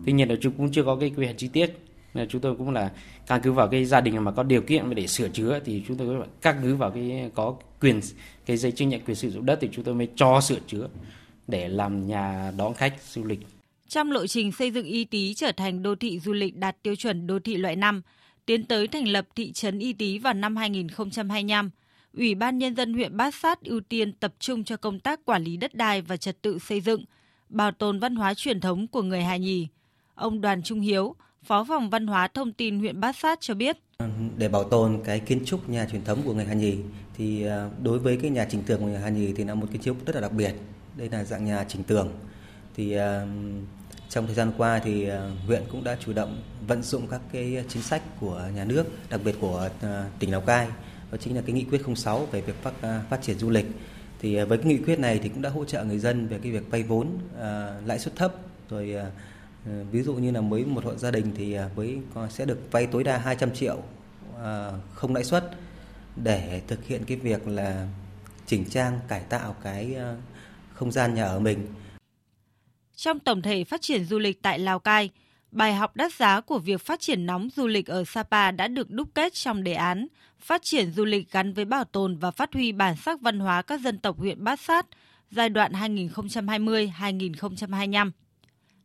Tuy 0.06 0.14
nhiên 0.14 0.30
là 0.30 0.36
chúng 0.42 0.54
cũng 0.54 0.72
chưa 0.72 0.84
có 0.84 0.96
cái 0.96 1.12
quy 1.18 1.26
hoạch 1.26 1.38
chi 1.38 1.50
tiết. 1.54 1.87
Nên 2.18 2.30
chúng 2.30 2.42
tôi 2.42 2.56
cũng 2.56 2.70
là 2.70 2.92
căn 3.28 3.42
cứ 3.44 3.52
vào 3.52 3.68
cái 3.68 3.86
gia 3.86 4.02
đình 4.02 4.24
mà 4.24 4.32
có 4.32 4.44
điều 4.44 4.62
kiện 4.62 4.96
để 4.96 5.08
sửa 5.08 5.30
chữa 5.30 5.60
thì 5.66 5.84
chúng 5.88 5.98
tôi 5.98 6.28
căn 6.42 6.60
cứ 6.64 6.76
vào 6.76 6.92
cái 6.92 7.32
có 7.36 7.56
quyền 7.82 8.02
cái 8.46 8.58
giấy 8.58 8.72
chứng 8.72 8.90
nhận 8.90 9.02
quyền 9.06 9.16
sử 9.16 9.32
dụng 9.32 9.46
đất 9.46 9.58
thì 9.62 9.70
chúng 9.72 9.84
tôi 9.84 9.96
mới 9.96 10.08
cho 10.16 10.42
sửa 10.42 10.60
chữa 10.68 10.88
để 11.48 11.68
làm 11.68 12.08
nhà 12.08 12.52
đón 12.58 12.74
khách 12.74 12.94
du 13.04 13.24
lịch. 13.24 13.40
Trong 13.88 14.12
lộ 14.12 14.28
trình 14.28 14.52
xây 14.52 14.72
dựng 14.72 14.86
Y 14.86 15.06
Tý 15.06 15.34
trở 15.34 15.52
thành 15.52 15.84
đô 15.84 15.96
thị 15.96 16.20
du 16.20 16.34
lịch 16.34 16.56
đạt 16.56 16.84
tiêu 16.84 16.96
chuẩn 16.96 17.28
đô 17.28 17.40
thị 17.40 17.58
loại 17.58 17.76
5, 17.76 18.02
tiến 18.46 18.66
tới 18.66 18.88
thành 18.88 19.08
lập 19.08 19.28
thị 19.36 19.52
trấn 19.52 19.80
Y 19.80 19.94
Tý 19.94 20.20
vào 20.20 20.34
năm 20.34 20.56
2025, 20.56 21.70
Ủy 22.14 22.36
ban 22.36 22.58
Nhân 22.58 22.76
dân 22.76 22.94
huyện 22.94 23.18
Bát 23.18 23.36
Sát 23.36 23.64
ưu 23.64 23.80
tiên 23.80 24.14
tập 24.14 24.34
trung 24.40 24.64
cho 24.64 24.78
công 24.78 25.00
tác 25.00 25.26
quản 25.26 25.44
lý 25.44 25.58
đất 25.58 25.76
đai 25.76 26.02
và 26.02 26.18
trật 26.18 26.42
tự 26.42 26.60
xây 26.60 26.82
dựng, 26.82 27.06
bảo 27.50 27.72
tồn 27.72 28.00
văn 28.00 28.16
hóa 28.16 28.34
truyền 28.34 28.60
thống 28.60 28.88
của 28.88 29.02
người 29.02 29.24
Hà 29.24 29.38
Nhì. 29.38 29.68
Ông 30.16 30.42
Đoàn 30.42 30.64
Trung 30.64 30.80
Hiếu, 30.80 31.16
Phó 31.44 31.64
phòng 31.64 31.90
Văn 31.90 32.08
hóa 32.08 32.28
Thông 32.28 32.54
tin 32.54 32.80
huyện 32.80 33.00
Bát 33.00 33.16
Sát 33.16 33.42
cho 33.42 33.54
biết. 33.54 33.78
Để 34.38 34.48
bảo 34.48 34.64
tồn 34.64 35.02
cái 35.06 35.20
kiến 35.20 35.42
trúc 35.46 35.70
nhà 35.70 35.88
truyền 35.92 36.04
thống 36.04 36.22
của 36.26 36.34
người 36.34 36.46
Hà 36.46 36.54
Nhì 36.54 36.78
thì 37.18 37.46
à, 37.46 37.70
đối 37.84 38.00
với 38.00 38.18
cái 38.18 38.32
nhà 38.32 38.48
trình 38.50 38.64
tường 38.64 38.80
của 38.80 38.86
người 38.86 39.00
Hà 39.00 39.10
Nhì 39.10 39.34
thì 39.34 39.44
là 39.44 39.56
một 39.56 39.68
kiến 39.72 39.82
trúc 39.82 40.06
rất 40.06 40.16
là 40.16 40.22
đặc 40.22 40.32
biệt. 40.32 40.54
Đây 40.96 41.10
là 41.10 41.24
dạng 41.24 41.46
nhà 41.46 41.66
trình 41.68 41.84
tường. 41.84 42.12
Thì 42.76 42.94
à, 42.94 43.26
trong 44.10 44.26
thời 44.26 44.36
gian 44.36 44.52
qua 44.58 44.80
thì 44.80 45.10
à, 45.10 45.32
huyện 45.48 45.64
cũng 45.72 45.84
đã 45.84 45.98
chủ 46.06 46.14
động 46.14 46.42
vận 46.68 46.84
dụng 46.84 47.08
các 47.08 47.22
cái 47.32 47.64
chính 47.68 47.82
sách 47.82 48.02
của 48.20 48.44
nhà 48.56 48.66
nước, 48.66 48.86
đặc 49.10 49.22
biệt 49.24 49.36
của 49.42 49.70
tỉnh 50.20 50.32
Lào 50.32 50.42
Cai, 50.42 50.68
đó 51.12 51.18
chính 51.18 51.36
là 51.36 51.42
cái 51.42 51.56
nghị 51.56 51.64
quyết 51.64 51.82
06 51.96 52.26
về 52.26 52.42
việc 52.42 52.56
phát, 52.64 52.74
phát 53.10 53.22
triển 53.22 53.40
du 53.40 53.50
lịch. 53.50 53.66
Thì 54.20 54.44
với 54.44 54.58
cái 54.58 54.68
nghị 54.68 54.78
quyết 54.78 55.00
này 55.00 55.20
thì 55.24 55.30
cũng 55.30 55.42
đã 55.42 55.50
hỗ 55.50 55.66
trợ 55.66 55.84
người 55.84 56.00
dân 56.00 56.28
về 56.28 56.40
cái 56.44 56.52
việc 56.52 56.72
vay 56.72 56.84
vốn 56.84 57.08
lãi 57.86 58.00
suất 58.00 58.16
thấp 58.16 58.34
rồi 58.70 58.96
Ờ, 59.68 59.84
ví 59.92 60.04
dụ 60.04 60.14
như 60.14 60.32
là 60.32 60.42
mới 60.42 60.66
một 60.66 60.84
hộ 60.84 60.96
gia 60.96 61.12
đình 61.12 61.32
thì 61.38 61.54
à, 61.54 61.70
với 61.76 61.98
sẽ 62.30 62.46
được 62.46 62.60
vay 62.72 62.88
tối 62.88 63.04
đa 63.04 63.18
200 63.18 63.54
triệu 63.54 63.84
à, 64.44 64.72
không 64.94 65.16
lãi 65.16 65.24
suất 65.24 65.52
để 66.16 66.62
thực 66.68 66.86
hiện 66.86 67.04
cái 67.08 67.18
việc 67.18 67.48
là 67.48 67.88
chỉnh 68.46 68.66
trang 68.70 69.00
cải 69.08 69.22
tạo 69.30 69.56
cái 69.64 69.96
à, 69.96 70.16
không 70.74 70.92
gian 70.92 71.14
nhà 71.14 71.24
ở 71.24 71.40
mình. 71.40 71.68
Trong 72.96 73.20
tổng 73.20 73.42
thể 73.42 73.64
phát 73.64 73.82
triển 73.82 74.06
du 74.06 74.20
lịch 74.20 74.42
tại 74.42 74.60
Lào 74.60 74.80
Cai, 74.80 75.10
bài 75.52 75.74
học 75.74 75.96
đắt 75.96 76.14
giá 76.14 76.42
của 76.42 76.60
việc 76.60 76.82
phát 76.82 77.00
triển 77.00 77.26
nóng 77.26 77.50
du 77.56 77.68
lịch 77.68 77.88
ở 77.88 78.04
Sapa 78.06 78.52
đã 78.52 78.68
được 78.68 78.92
đúc 78.92 79.10
kết 79.14 79.34
trong 79.34 79.64
đề 79.64 79.74
án 79.74 80.08
phát 80.40 80.62
triển 80.64 80.92
du 80.92 81.06
lịch 81.06 81.32
gắn 81.32 81.54
với 81.54 81.66
bảo 81.66 81.84
tồn 81.84 82.18
và 82.18 82.32
phát 82.32 82.54
huy 82.54 82.72
bản 82.72 82.96
sắc 82.96 83.22
văn 83.22 83.40
hóa 83.40 83.62
các 83.62 83.82
dân 83.82 84.00
tộc 84.00 84.18
huyện 84.18 84.44
Bát 84.44 84.60
Sát 84.60 84.86
giai 85.32 85.50
đoạn 85.50 85.72
2020-2025 85.72 88.12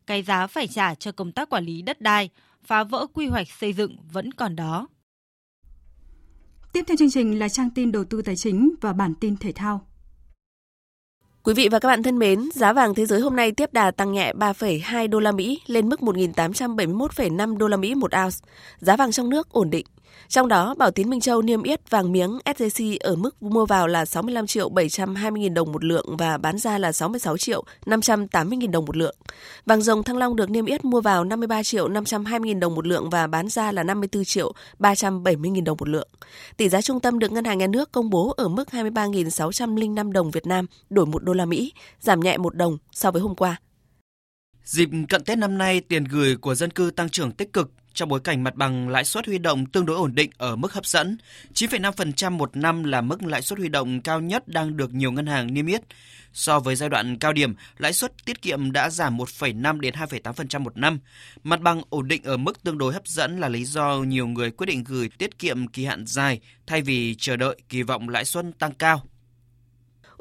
cái 0.06 0.22
giá 0.22 0.46
phải 0.46 0.66
trả 0.66 0.94
cho 0.94 1.12
công 1.12 1.32
tác 1.32 1.50
quản 1.50 1.64
lý 1.64 1.82
đất 1.82 2.00
đai, 2.00 2.30
phá 2.64 2.84
vỡ 2.84 3.06
quy 3.14 3.26
hoạch 3.26 3.48
xây 3.60 3.72
dựng 3.72 3.96
vẫn 4.12 4.32
còn 4.32 4.56
đó. 4.56 4.88
Tiếp 6.72 6.84
theo 6.88 6.96
chương 6.96 7.10
trình 7.10 7.38
là 7.38 7.48
trang 7.48 7.70
tin 7.70 7.92
đầu 7.92 8.04
tư 8.04 8.22
tài 8.22 8.36
chính 8.36 8.74
và 8.80 8.92
bản 8.92 9.14
tin 9.20 9.36
thể 9.36 9.52
thao. 9.52 9.86
Quý 11.42 11.54
vị 11.54 11.68
và 11.68 11.78
các 11.78 11.88
bạn 11.88 12.02
thân 12.02 12.18
mến, 12.18 12.48
giá 12.54 12.72
vàng 12.72 12.94
thế 12.94 13.06
giới 13.06 13.20
hôm 13.20 13.36
nay 13.36 13.52
tiếp 13.52 13.72
đà 13.72 13.90
tăng 13.90 14.12
nhẹ 14.12 14.32
3,2 14.32 15.08
đô 15.08 15.20
la 15.20 15.32
Mỹ 15.32 15.60
lên 15.66 15.88
mức 15.88 16.00
1.871,5 16.00 17.56
đô 17.56 17.68
la 17.68 17.76
Mỹ 17.76 17.94
một 17.94 18.10
ounce. 18.24 18.36
Giá 18.78 18.96
vàng 18.96 19.12
trong 19.12 19.30
nước 19.30 19.48
ổn 19.48 19.70
định. 19.70 19.86
Trong 20.28 20.48
đó, 20.48 20.74
Bảo 20.74 20.90
Tín 20.90 21.10
Minh 21.10 21.20
Châu 21.20 21.42
niêm 21.42 21.62
yết 21.62 21.90
vàng 21.90 22.12
miếng 22.12 22.38
SJC 22.44 22.96
ở 23.00 23.16
mức 23.16 23.42
mua 23.42 23.66
vào 23.66 23.86
là 23.86 24.04
65 24.04 24.46
triệu 24.46 24.68
720 24.68 25.40
nghìn 25.40 25.54
đồng 25.54 25.72
một 25.72 25.84
lượng 25.84 26.16
và 26.18 26.38
bán 26.38 26.58
ra 26.58 26.78
là 26.78 26.92
66 26.92 27.38
triệu 27.38 27.64
580 27.86 28.56
nghìn 28.56 28.70
đồng 28.70 28.84
một 28.84 28.96
lượng. 28.96 29.16
Vàng 29.66 29.82
rồng 29.82 30.02
Thăng 30.02 30.16
Long 30.16 30.36
được 30.36 30.50
niêm 30.50 30.66
yết 30.66 30.84
mua 30.84 31.00
vào 31.00 31.24
53 31.24 31.62
triệu 31.62 31.88
520 31.88 32.48
nghìn 32.48 32.60
đồng 32.60 32.74
một 32.74 32.86
lượng 32.86 33.10
và 33.10 33.26
bán 33.26 33.48
ra 33.48 33.72
là 33.72 33.82
54 33.82 34.24
triệu 34.24 34.52
370 34.78 35.50
nghìn 35.50 35.64
đồng 35.64 35.76
một 35.80 35.88
lượng. 35.88 36.08
Tỷ 36.56 36.68
giá 36.68 36.80
trung 36.80 37.00
tâm 37.00 37.18
được 37.18 37.32
Ngân 37.32 37.44
hàng 37.44 37.58
Nhà 37.58 37.66
nước 37.66 37.92
công 37.92 38.10
bố 38.10 38.34
ở 38.36 38.48
mức 38.48 38.68
23.605 38.70 40.12
đồng 40.12 40.30
Việt 40.30 40.46
Nam 40.46 40.66
đổi 40.90 41.06
1 41.06 41.22
đô 41.22 41.32
la 41.32 41.44
Mỹ, 41.44 41.72
giảm 42.00 42.20
nhẹ 42.20 42.36
1 42.36 42.54
đồng 42.54 42.78
so 42.92 43.10
với 43.10 43.22
hôm 43.22 43.34
qua. 43.34 43.56
Dịp 44.64 44.88
cận 45.08 45.24
Tết 45.24 45.38
năm 45.38 45.58
nay, 45.58 45.80
tiền 45.80 46.04
gửi 46.04 46.36
của 46.36 46.54
dân 46.54 46.70
cư 46.70 46.90
tăng 46.90 47.08
trưởng 47.08 47.32
tích 47.32 47.52
cực 47.52 47.70
trong 47.94 48.08
bối 48.08 48.20
cảnh 48.20 48.44
mặt 48.44 48.54
bằng 48.54 48.88
lãi 48.88 49.04
suất 49.04 49.26
huy 49.26 49.38
động 49.38 49.66
tương 49.66 49.86
đối 49.86 49.96
ổn 49.96 50.14
định 50.14 50.30
ở 50.38 50.56
mức 50.56 50.72
hấp 50.72 50.86
dẫn. 50.86 51.18
9,5% 51.54 52.32
một 52.32 52.56
năm 52.56 52.84
là 52.84 53.00
mức 53.00 53.22
lãi 53.22 53.42
suất 53.42 53.58
huy 53.58 53.68
động 53.68 54.00
cao 54.00 54.20
nhất 54.20 54.48
đang 54.48 54.76
được 54.76 54.94
nhiều 54.94 55.12
ngân 55.12 55.26
hàng 55.26 55.54
niêm 55.54 55.66
yết. 55.66 55.82
So 56.32 56.60
với 56.60 56.76
giai 56.76 56.88
đoạn 56.88 57.18
cao 57.18 57.32
điểm, 57.32 57.54
lãi 57.78 57.92
suất 57.92 58.12
tiết 58.24 58.42
kiệm 58.42 58.72
đã 58.72 58.90
giảm 58.90 59.16
1,5 59.16 59.80
đến 59.80 59.94
2,8% 59.94 60.60
một 60.60 60.76
năm. 60.76 61.00
Mặt 61.42 61.60
bằng 61.60 61.82
ổn 61.88 62.08
định 62.08 62.22
ở 62.22 62.36
mức 62.36 62.62
tương 62.62 62.78
đối 62.78 62.92
hấp 62.92 63.06
dẫn 63.06 63.40
là 63.40 63.48
lý 63.48 63.64
do 63.64 63.96
nhiều 63.96 64.26
người 64.26 64.50
quyết 64.50 64.66
định 64.66 64.84
gửi 64.84 65.08
tiết 65.18 65.38
kiệm 65.38 65.66
kỳ 65.66 65.84
hạn 65.84 66.06
dài 66.06 66.40
thay 66.66 66.82
vì 66.82 67.14
chờ 67.18 67.36
đợi 67.36 67.56
kỳ 67.68 67.82
vọng 67.82 68.08
lãi 68.08 68.24
suất 68.24 68.44
tăng 68.58 68.72
cao. 68.72 69.02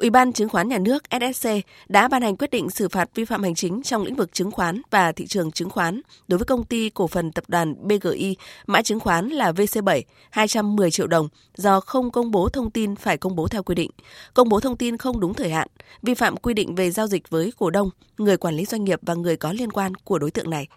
Ủy 0.01 0.09
ban 0.09 0.33
Chứng 0.33 0.49
khoán 0.49 0.69
Nhà 0.69 0.77
nước 0.77 1.03
SSC 1.11 1.49
đã 1.89 2.07
ban 2.07 2.21
hành 2.21 2.35
quyết 2.37 2.51
định 2.51 2.69
xử 2.69 2.89
phạt 2.89 3.09
vi 3.15 3.25
phạm 3.25 3.43
hành 3.43 3.55
chính 3.55 3.81
trong 3.83 4.03
lĩnh 4.03 4.15
vực 4.15 4.33
chứng 4.33 4.51
khoán 4.51 4.81
và 4.91 5.11
thị 5.11 5.27
trường 5.27 5.51
chứng 5.51 5.69
khoán 5.69 6.01
đối 6.27 6.37
với 6.37 6.45
công 6.45 6.63
ty 6.63 6.89
cổ 6.89 7.07
phần 7.07 7.31
tập 7.31 7.43
đoàn 7.47 7.75
BGI, 7.87 8.35
mã 8.67 8.81
chứng 8.81 8.99
khoán 8.99 9.29
là 9.29 9.51
VC7, 9.51 10.01
210 10.29 10.91
triệu 10.91 11.07
đồng 11.07 11.27
do 11.55 11.79
không 11.79 12.11
công 12.11 12.31
bố 12.31 12.49
thông 12.49 12.71
tin 12.71 12.95
phải 12.95 13.17
công 13.17 13.35
bố 13.35 13.47
theo 13.47 13.63
quy 13.63 13.75
định, 13.75 13.91
công 14.33 14.49
bố 14.49 14.59
thông 14.59 14.77
tin 14.77 14.97
không 14.97 15.19
đúng 15.19 15.33
thời 15.33 15.49
hạn, 15.49 15.67
vi 16.01 16.13
phạm 16.13 16.37
quy 16.37 16.53
định 16.53 16.75
về 16.75 16.91
giao 16.91 17.07
dịch 17.07 17.29
với 17.29 17.53
cổ 17.57 17.69
đông, 17.69 17.89
người 18.17 18.37
quản 18.37 18.55
lý 18.55 18.65
doanh 18.65 18.83
nghiệp 18.83 18.99
và 19.01 19.13
người 19.13 19.37
có 19.37 19.53
liên 19.53 19.71
quan 19.71 19.95
của 19.95 20.19
đối 20.19 20.31
tượng 20.31 20.49
này. 20.49 20.67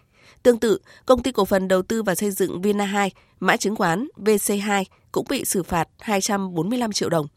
Tương 0.43 0.59
tự, 0.59 0.77
công 1.05 1.23
ty 1.23 1.31
cổ 1.31 1.45
phần 1.45 1.67
đầu 1.67 1.81
tư 1.81 2.03
và 2.03 2.15
xây 2.15 2.31
dựng 2.31 2.61
Vina 2.61 2.85
2, 2.85 3.11
mã 3.39 3.57
chứng 3.57 3.75
khoán 3.75 4.07
VC2 4.17 4.83
cũng 5.11 5.25
bị 5.29 5.45
xử 5.45 5.63
phạt 5.63 5.87
245 5.99 6.91
triệu 6.91 7.09
đồng 7.09 7.27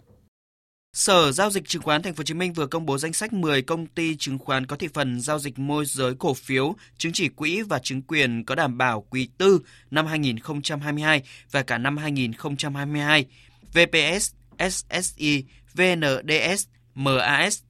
Sở 0.92 1.32
Giao 1.32 1.50
dịch 1.50 1.68
Chứng 1.68 1.82
khoán 1.82 2.02
Thành 2.02 2.14
phố 2.14 2.20
Hồ 2.20 2.24
Chí 2.24 2.34
Minh 2.34 2.52
vừa 2.52 2.66
công 2.66 2.86
bố 2.86 2.98
danh 2.98 3.12
sách 3.12 3.32
10 3.32 3.62
công 3.62 3.86
ty 3.86 4.16
chứng 4.16 4.38
khoán 4.38 4.66
có 4.66 4.76
thị 4.76 4.88
phần 4.94 5.20
giao 5.20 5.38
dịch 5.38 5.58
môi 5.58 5.84
giới 5.86 6.14
cổ 6.14 6.34
phiếu, 6.34 6.74
chứng 6.98 7.12
chỉ 7.12 7.28
quỹ 7.28 7.62
và 7.62 7.78
chứng 7.78 8.02
quyền 8.02 8.44
có 8.44 8.54
đảm 8.54 8.78
bảo 8.78 9.04
quý 9.10 9.28
tư 9.38 9.60
năm 9.90 10.06
2022 10.06 11.22
và 11.50 11.62
cả 11.62 11.78
năm 11.78 11.96
2022. 11.96 13.26
VPS, 13.72 14.32
SSI, 14.70 15.44
VNDS, 15.74 16.66
MAS. 16.94 17.62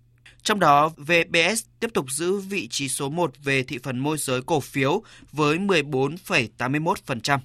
Trong 0.43 0.61
đó, 0.61 0.89
VPS 0.97 1.65
tiếp 1.81 1.91
tục 1.95 2.11
giữ 2.11 2.39
vị 2.39 2.69
trí 2.69 2.89
số 2.89 3.09
1 3.09 3.33
về 3.45 3.63
thị 3.63 3.79
phần 3.83 3.99
môi 3.99 4.19
giới 4.19 4.43
cổ 4.43 4.61
phiếu 4.61 5.03
với 5.33 5.59
14,81%. 5.59 7.39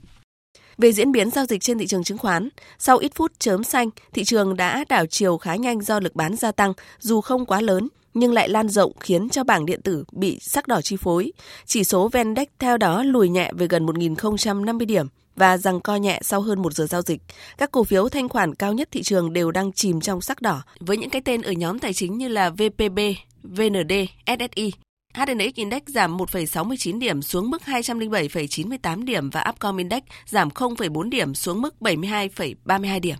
Về 0.77 0.91
diễn 0.91 1.11
biến 1.11 1.31
giao 1.31 1.45
dịch 1.45 1.61
trên 1.61 1.77
thị 1.77 1.87
trường 1.87 2.03
chứng 2.03 2.17
khoán, 2.17 2.49
sau 2.79 2.97
ít 2.97 3.11
phút 3.15 3.31
chớm 3.39 3.63
xanh, 3.63 3.89
thị 4.13 4.23
trường 4.23 4.57
đã 4.57 4.85
đảo 4.89 5.05
chiều 5.05 5.37
khá 5.37 5.55
nhanh 5.55 5.81
do 5.81 5.99
lực 5.99 6.15
bán 6.15 6.35
gia 6.35 6.51
tăng, 6.51 6.73
dù 6.99 7.21
không 7.21 7.45
quá 7.45 7.61
lớn, 7.61 7.87
nhưng 8.13 8.33
lại 8.33 8.49
lan 8.49 8.69
rộng 8.69 8.91
khiến 8.99 9.29
cho 9.29 9.43
bảng 9.43 9.65
điện 9.65 9.81
tử 9.81 10.03
bị 10.11 10.37
sắc 10.41 10.67
đỏ 10.67 10.81
chi 10.81 10.95
phối. 10.99 11.31
Chỉ 11.65 11.83
số 11.83 12.07
Vendex 12.07 12.47
theo 12.59 12.77
đó 12.77 13.03
lùi 13.03 13.29
nhẹ 13.29 13.51
về 13.57 13.67
gần 13.67 13.85
1.050 13.85 14.85
điểm 14.85 15.07
và 15.35 15.57
rằng 15.57 15.81
co 15.81 15.95
nhẹ 15.95 16.19
sau 16.23 16.41
hơn 16.41 16.61
một 16.61 16.73
giờ 16.73 16.85
giao 16.85 17.01
dịch. 17.01 17.21
Các 17.57 17.71
cổ 17.71 17.83
phiếu 17.83 18.09
thanh 18.09 18.29
khoản 18.29 18.55
cao 18.55 18.73
nhất 18.73 18.89
thị 18.91 19.03
trường 19.03 19.33
đều 19.33 19.51
đang 19.51 19.73
chìm 19.73 20.01
trong 20.01 20.21
sắc 20.21 20.41
đỏ, 20.41 20.61
với 20.79 20.97
những 20.97 21.09
cái 21.09 21.21
tên 21.21 21.41
ở 21.41 21.51
nhóm 21.51 21.79
tài 21.79 21.93
chính 21.93 22.17
như 22.17 22.27
là 22.27 22.49
VPB, 22.49 22.99
VND, 23.43 23.93
SSI. 24.27 24.71
HNX 25.13 25.53
Index 25.55 25.81
giảm 25.87 26.17
1,69 26.17 26.99
điểm 26.99 27.21
xuống 27.21 27.49
mức 27.49 27.61
207,98 27.65 29.05
điểm 29.05 29.29
và 29.29 29.45
Upcom 29.49 29.77
Index 29.77 30.03
giảm 30.25 30.49
0,4 30.49 31.09
điểm 31.09 31.35
xuống 31.35 31.61
mức 31.61 31.75
72,32 31.79 32.99
điểm. 32.99 33.15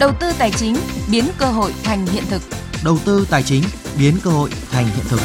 Đầu 0.00 0.12
tư 0.20 0.32
tài 0.38 0.50
chính 0.50 0.76
biến 1.10 1.24
cơ 1.38 1.46
hội 1.46 1.72
thành 1.82 2.06
hiện 2.06 2.24
thực. 2.28 2.42
Đầu 2.84 2.98
tư 3.04 3.26
tài 3.30 3.42
chính 3.42 3.62
biến 3.98 4.14
cơ 4.24 4.30
hội 4.30 4.50
thành 4.70 4.84
hiện 4.84 5.04
thực. 5.08 5.20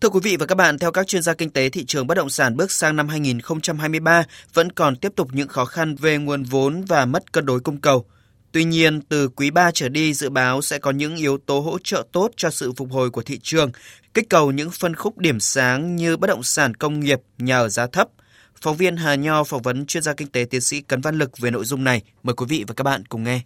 Thưa 0.00 0.08
quý 0.08 0.20
vị 0.22 0.36
và 0.36 0.46
các 0.46 0.54
bạn, 0.54 0.78
theo 0.78 0.92
các 0.92 1.06
chuyên 1.06 1.22
gia 1.22 1.34
kinh 1.34 1.50
tế, 1.50 1.68
thị 1.68 1.84
trường 1.84 2.06
bất 2.06 2.14
động 2.14 2.30
sản 2.30 2.56
bước 2.56 2.72
sang 2.72 2.96
năm 2.96 3.08
2023 3.08 4.24
vẫn 4.54 4.72
còn 4.72 4.96
tiếp 4.96 5.12
tục 5.16 5.28
những 5.32 5.48
khó 5.48 5.64
khăn 5.64 5.96
về 5.96 6.18
nguồn 6.18 6.42
vốn 6.42 6.84
và 6.88 7.04
mất 7.06 7.32
cân 7.32 7.46
đối 7.46 7.60
cung 7.60 7.80
cầu. 7.80 8.04
Tuy 8.52 8.64
nhiên, 8.64 9.00
từ 9.00 9.28
quý 9.28 9.50
3 9.50 9.70
trở 9.70 9.88
đi 9.88 10.14
dự 10.14 10.30
báo 10.30 10.62
sẽ 10.62 10.78
có 10.78 10.90
những 10.90 11.16
yếu 11.16 11.38
tố 11.38 11.60
hỗ 11.60 11.78
trợ 11.78 12.06
tốt 12.12 12.30
cho 12.36 12.50
sự 12.50 12.72
phục 12.76 12.92
hồi 12.92 13.10
của 13.10 13.22
thị 13.22 13.38
trường, 13.42 13.70
kích 14.14 14.28
cầu 14.30 14.52
những 14.52 14.70
phân 14.70 14.96
khúc 14.96 15.18
điểm 15.18 15.40
sáng 15.40 15.96
như 15.96 16.16
bất 16.16 16.26
động 16.26 16.42
sản 16.42 16.74
công 16.74 17.00
nghiệp, 17.00 17.20
nhà 17.38 17.58
ở 17.58 17.68
giá 17.68 17.86
thấp, 17.86 18.08
Phóng 18.62 18.76
viên 18.76 18.96
Hà 18.96 19.14
Nho 19.14 19.44
phỏng 19.44 19.62
vấn 19.62 19.86
chuyên 19.86 20.02
gia 20.02 20.12
kinh 20.14 20.28
tế 20.28 20.44
tiến 20.50 20.60
sĩ 20.60 20.80
Cấn 20.80 21.00
Văn 21.00 21.18
Lực 21.18 21.38
về 21.38 21.50
nội 21.50 21.64
dung 21.64 21.84
này. 21.84 22.02
Mời 22.22 22.34
quý 22.34 22.46
vị 22.48 22.64
và 22.68 22.74
các 22.74 22.84
bạn 22.84 23.04
cùng 23.06 23.24
nghe. 23.24 23.40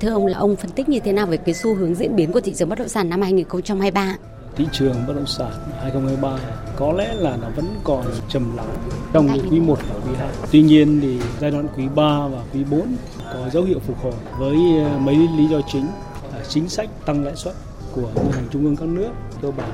Thưa 0.00 0.10
ông 0.10 0.26
là 0.26 0.38
ông 0.38 0.56
phân 0.56 0.70
tích 0.70 0.88
như 0.88 0.98
thế 1.04 1.12
nào 1.12 1.26
về 1.26 1.36
cái 1.36 1.54
xu 1.54 1.74
hướng 1.74 1.94
diễn 1.94 2.16
biến 2.16 2.32
của 2.32 2.40
thị 2.40 2.54
trường 2.54 2.68
bất 2.68 2.78
động 2.78 2.88
sản 2.88 3.08
năm 3.08 3.22
2023? 3.22 4.16
thị 4.56 4.64
trường 4.72 4.94
bất 5.06 5.14
động 5.16 5.26
sản 5.26 5.52
2023 5.82 6.38
có 6.76 6.92
lẽ 6.92 7.14
là 7.14 7.36
nó 7.42 7.48
vẫn 7.56 7.66
còn 7.84 8.04
trầm 8.28 8.56
lắng 8.56 8.66
trong 9.12 9.28
quý 9.50 9.60
1 9.60 9.78
và 9.88 9.94
quý 9.94 10.16
2. 10.18 10.28
Tuy 10.52 10.62
nhiên 10.62 11.00
thì 11.00 11.20
giai 11.40 11.50
đoạn 11.50 11.68
quý 11.76 11.84
3 11.94 12.02
và 12.28 12.42
quý 12.52 12.64
4 12.70 12.96
có 13.32 13.50
dấu 13.50 13.64
hiệu 13.64 13.78
phục 13.78 13.98
hồi 14.02 14.14
với 14.38 14.56
ờ, 14.84 14.98
mấy 14.98 15.16
lý 15.16 15.46
do 15.46 15.60
chính 15.72 15.86
ờ, 16.32 16.44
chính 16.48 16.68
sách 16.68 16.88
tăng 17.06 17.24
lãi 17.24 17.36
suất 17.36 17.54
của 17.94 18.10
ngân 18.14 18.32
hàng 18.32 18.46
trung 18.50 18.64
ương 18.64 18.76
các 18.76 18.88
nước 18.88 19.10
cơ 19.42 19.50
bản 19.50 19.70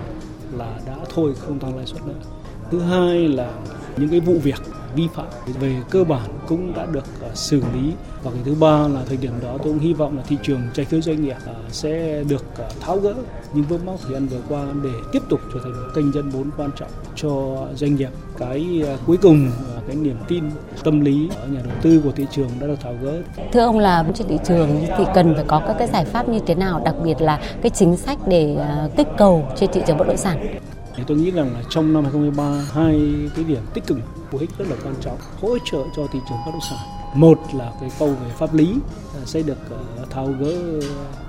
là 0.53 0.81
đã 0.87 0.97
thôi 1.15 1.35
không 1.39 1.59
tăng 1.59 1.77
lãi 1.77 1.87
suất 1.87 2.07
nữa. 2.07 2.38
Thứ 2.71 2.81
hai 2.81 3.29
là 3.29 3.51
những 3.97 4.09
cái 4.09 4.21
vụ 4.21 4.35
việc 4.43 4.63
vi 4.95 5.09
phạm 5.15 5.27
về 5.61 5.77
cơ 5.91 6.05
bản 6.05 6.29
cũng 6.49 6.73
đã 6.75 6.87
được 6.87 7.05
ờ, 7.21 7.31
xử 7.35 7.57
lý 7.75 7.93
và 8.23 8.31
cái 8.31 8.41
thứ 8.45 8.55
ba 8.55 8.89
là 8.89 9.01
thời 9.09 9.17
điểm 9.17 9.33
đó 9.43 9.49
tôi 9.49 9.59
cũng 9.59 9.79
hy 9.79 9.93
vọng 9.93 10.17
là 10.17 10.23
thị 10.23 10.37
trường 10.43 10.61
trái 10.75 10.87
phiếu 10.87 11.01
doanh 11.01 11.23
nghiệp 11.23 11.37
ờ, 11.47 11.55
sẽ 11.71 12.23
được 12.29 12.45
ờ, 12.59 12.71
tháo 12.81 12.97
gỡ 12.97 13.15
những 13.55 13.65
vướng 13.65 13.87
mắc 13.87 13.95
thời 14.03 14.13
gian 14.13 14.27
vừa 14.27 14.41
qua 14.49 14.67
để 14.83 14.91
tiếp 15.13 15.23
tục 15.29 15.41
trở 15.55 15.61
thành 15.63 15.73
một 15.73 15.89
kênh 15.95 16.13
dân 16.13 16.29
vốn 16.31 16.51
quan 16.57 16.71
trọng 16.77 16.91
cho 17.17 17.31
doanh 17.75 17.95
nghiệp 17.95 18.11
cái 18.39 18.83
cuối 19.07 19.17
cùng 19.17 19.51
cái 19.87 19.97
niềm 19.97 20.17
tin 20.29 20.45
tâm 20.85 21.01
lý 21.01 21.31
ở 21.41 21.47
nhà 21.47 21.61
đầu 21.65 21.77
tư 21.83 22.01
của 22.05 22.13
thị 22.17 22.27
trường 22.31 22.51
đã 22.61 22.67
được 22.67 22.81
tháo 22.81 22.95
gỡ. 23.03 23.23
Thưa 23.53 23.61
ông 23.61 23.79
là 23.79 24.05
trên 24.15 24.29
thị 24.29 24.39
trường 24.45 24.69
thì 24.99 25.05
cần 25.15 25.35
phải 25.35 25.45
có 25.49 25.63
các 25.67 25.77
cái 25.79 25.89
giải 25.93 26.05
pháp 26.05 26.29
như 26.29 26.39
thế 26.47 26.55
nào, 26.55 26.83
đặc 26.85 26.95
biệt 27.05 27.21
là 27.21 27.41
cái 27.63 27.71
chính 27.71 27.97
sách 27.97 28.19
để 28.29 28.57
kích 28.97 29.09
cầu 29.19 29.47
trên 29.57 29.71
thị 29.73 29.81
trường 29.87 29.99
bất 29.99 30.09
động 30.09 30.17
sản. 30.17 30.59
Thì 30.99 31.05
tôi 31.07 31.17
nghĩ 31.17 31.31
rằng 31.31 31.55
là 31.55 31.63
trong 31.71 31.93
năm 31.93 32.03
2023 32.05 32.73
hai 32.73 33.01
cái 33.35 33.45
điểm 33.45 33.63
tích 33.75 33.87
cực 33.87 33.99
của 34.33 34.39
ích 34.39 34.51
rất 34.59 34.69
là 34.69 34.77
quan 34.85 34.95
trọng 35.01 35.19
hỗ 35.41 35.59
trợ 35.65 35.79
cho 35.97 36.07
thị 36.13 36.19
trường 36.29 36.39
bất 36.47 36.53
động 36.53 36.61
sản. 36.71 36.79
Một 37.15 37.39
là 37.55 37.73
cái 37.81 37.91
câu 37.99 38.09
về 38.09 38.31
pháp 38.39 38.55
lý 38.55 38.75
à, 39.15 39.21
sẽ 39.25 39.43
được 39.43 39.59
ờ, 39.71 40.07
tháo 40.11 40.27
gỡ 40.41 40.81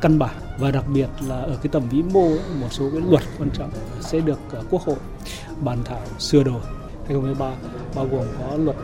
căn 0.02 0.20
bản 0.20 0.36
và 0.60 0.72
đặc 0.72 0.86
biệt 0.94 1.08
là 1.28 1.36
ở 1.36 1.58
cái 1.64 1.70
tầm 1.72 1.90
vĩ 1.90 2.04
mô 2.14 2.30
một 2.62 2.68
số 2.72 2.90
cái 2.92 3.02
luật 3.10 3.24
quan 3.40 3.50
trọng 3.54 3.70
sẽ 4.00 4.20
được 4.20 4.40
ờ, 4.52 4.64
Quốc 4.70 4.82
hội 4.82 4.96
bàn 5.62 5.78
thảo 5.86 6.02
sửa 6.20 6.44
đổi 6.44 6.62
2023 7.08 7.52
bao 7.96 8.08
gồm 8.12 8.26
có 8.40 8.58
luật 8.58 8.78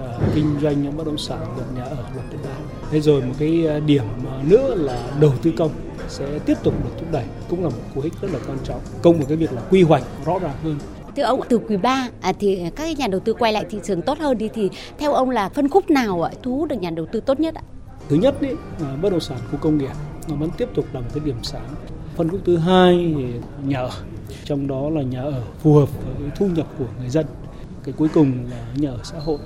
ờ, 0.00 0.18
kinh 0.34 0.56
doanh 0.62 0.96
bất 0.96 1.06
động 1.06 1.18
sản, 1.18 1.56
luật 1.56 1.72
nhà 1.76 1.84
ở, 1.84 2.04
luật 2.14 2.26
đất 2.30 2.38
đai. 2.44 2.60
Thế 2.90 3.00
rồi 3.00 3.22
một 3.22 3.34
cái 3.38 3.80
điểm 3.86 4.04
nữa 4.48 4.74
là 4.74 5.08
đầu 5.20 5.32
tư 5.42 5.52
công 5.58 5.70
sẽ 6.08 6.38
tiếp 6.38 6.54
tục 6.62 6.74
được 6.84 6.90
thúc 6.98 7.12
đẩy 7.12 7.24
cũng 7.48 7.62
là 7.62 7.68
một 7.68 7.82
cú 7.94 8.00
hích 8.00 8.12
rất 8.22 8.30
là 8.32 8.38
quan 8.48 8.58
trọng 8.64 8.80
công 9.02 9.16
với 9.16 9.26
cái 9.26 9.36
việc 9.36 9.52
là 9.52 9.62
quy 9.70 9.82
hoạch 9.82 10.02
rõ 10.24 10.38
ràng 10.38 10.54
hơn 10.62 10.78
Thưa 11.16 11.22
ông, 11.22 11.40
từ 11.48 11.58
quý 11.58 11.76
3 11.76 12.08
à, 12.20 12.32
thì 12.38 12.70
các 12.76 12.98
nhà 12.98 13.06
đầu 13.06 13.20
tư 13.20 13.32
quay 13.32 13.52
lại 13.52 13.64
thị 13.70 13.78
trường 13.84 14.02
tốt 14.02 14.18
hơn 14.18 14.38
đi 14.38 14.48
thì 14.54 14.70
theo 14.98 15.12
ông 15.12 15.30
là 15.30 15.48
phân 15.48 15.68
khúc 15.68 15.90
nào 15.90 16.22
ạ, 16.22 16.30
thu 16.42 16.56
hút 16.56 16.68
được 16.68 16.76
nhà 16.80 16.90
đầu 16.90 17.06
tư 17.12 17.20
tốt 17.20 17.40
nhất 17.40 17.54
ạ? 17.54 17.62
Thứ 18.08 18.16
nhất 18.16 18.40
ý, 18.40 18.48
là 18.78 18.96
bất 19.02 19.10
động 19.10 19.20
sản 19.20 19.38
khu 19.50 19.58
công 19.58 19.78
nghiệp 19.78 19.92
nó 20.28 20.36
vẫn 20.36 20.50
tiếp 20.56 20.68
tục 20.74 20.86
là 20.92 21.00
một 21.00 21.06
cái 21.14 21.24
điểm 21.24 21.36
sáng. 21.42 21.68
Phân 22.16 22.30
khúc 22.30 22.40
thứ 22.44 22.56
hai 22.56 23.14
thì 23.16 23.24
nhà 23.64 23.78
ở, 23.78 23.90
trong 24.44 24.66
đó 24.66 24.90
là 24.90 25.02
nhà 25.02 25.22
ở 25.22 25.42
phù 25.58 25.74
hợp 25.74 25.88
với 26.04 26.30
thu 26.36 26.46
nhập 26.46 26.66
của 26.78 26.84
người 26.98 27.08
dân. 27.08 27.26
Cái 27.84 27.94
cuối 27.98 28.08
cùng 28.14 28.32
là 28.50 28.66
nhà 28.76 28.90
ở 28.90 28.98
xã 29.02 29.18
hội 29.18 29.38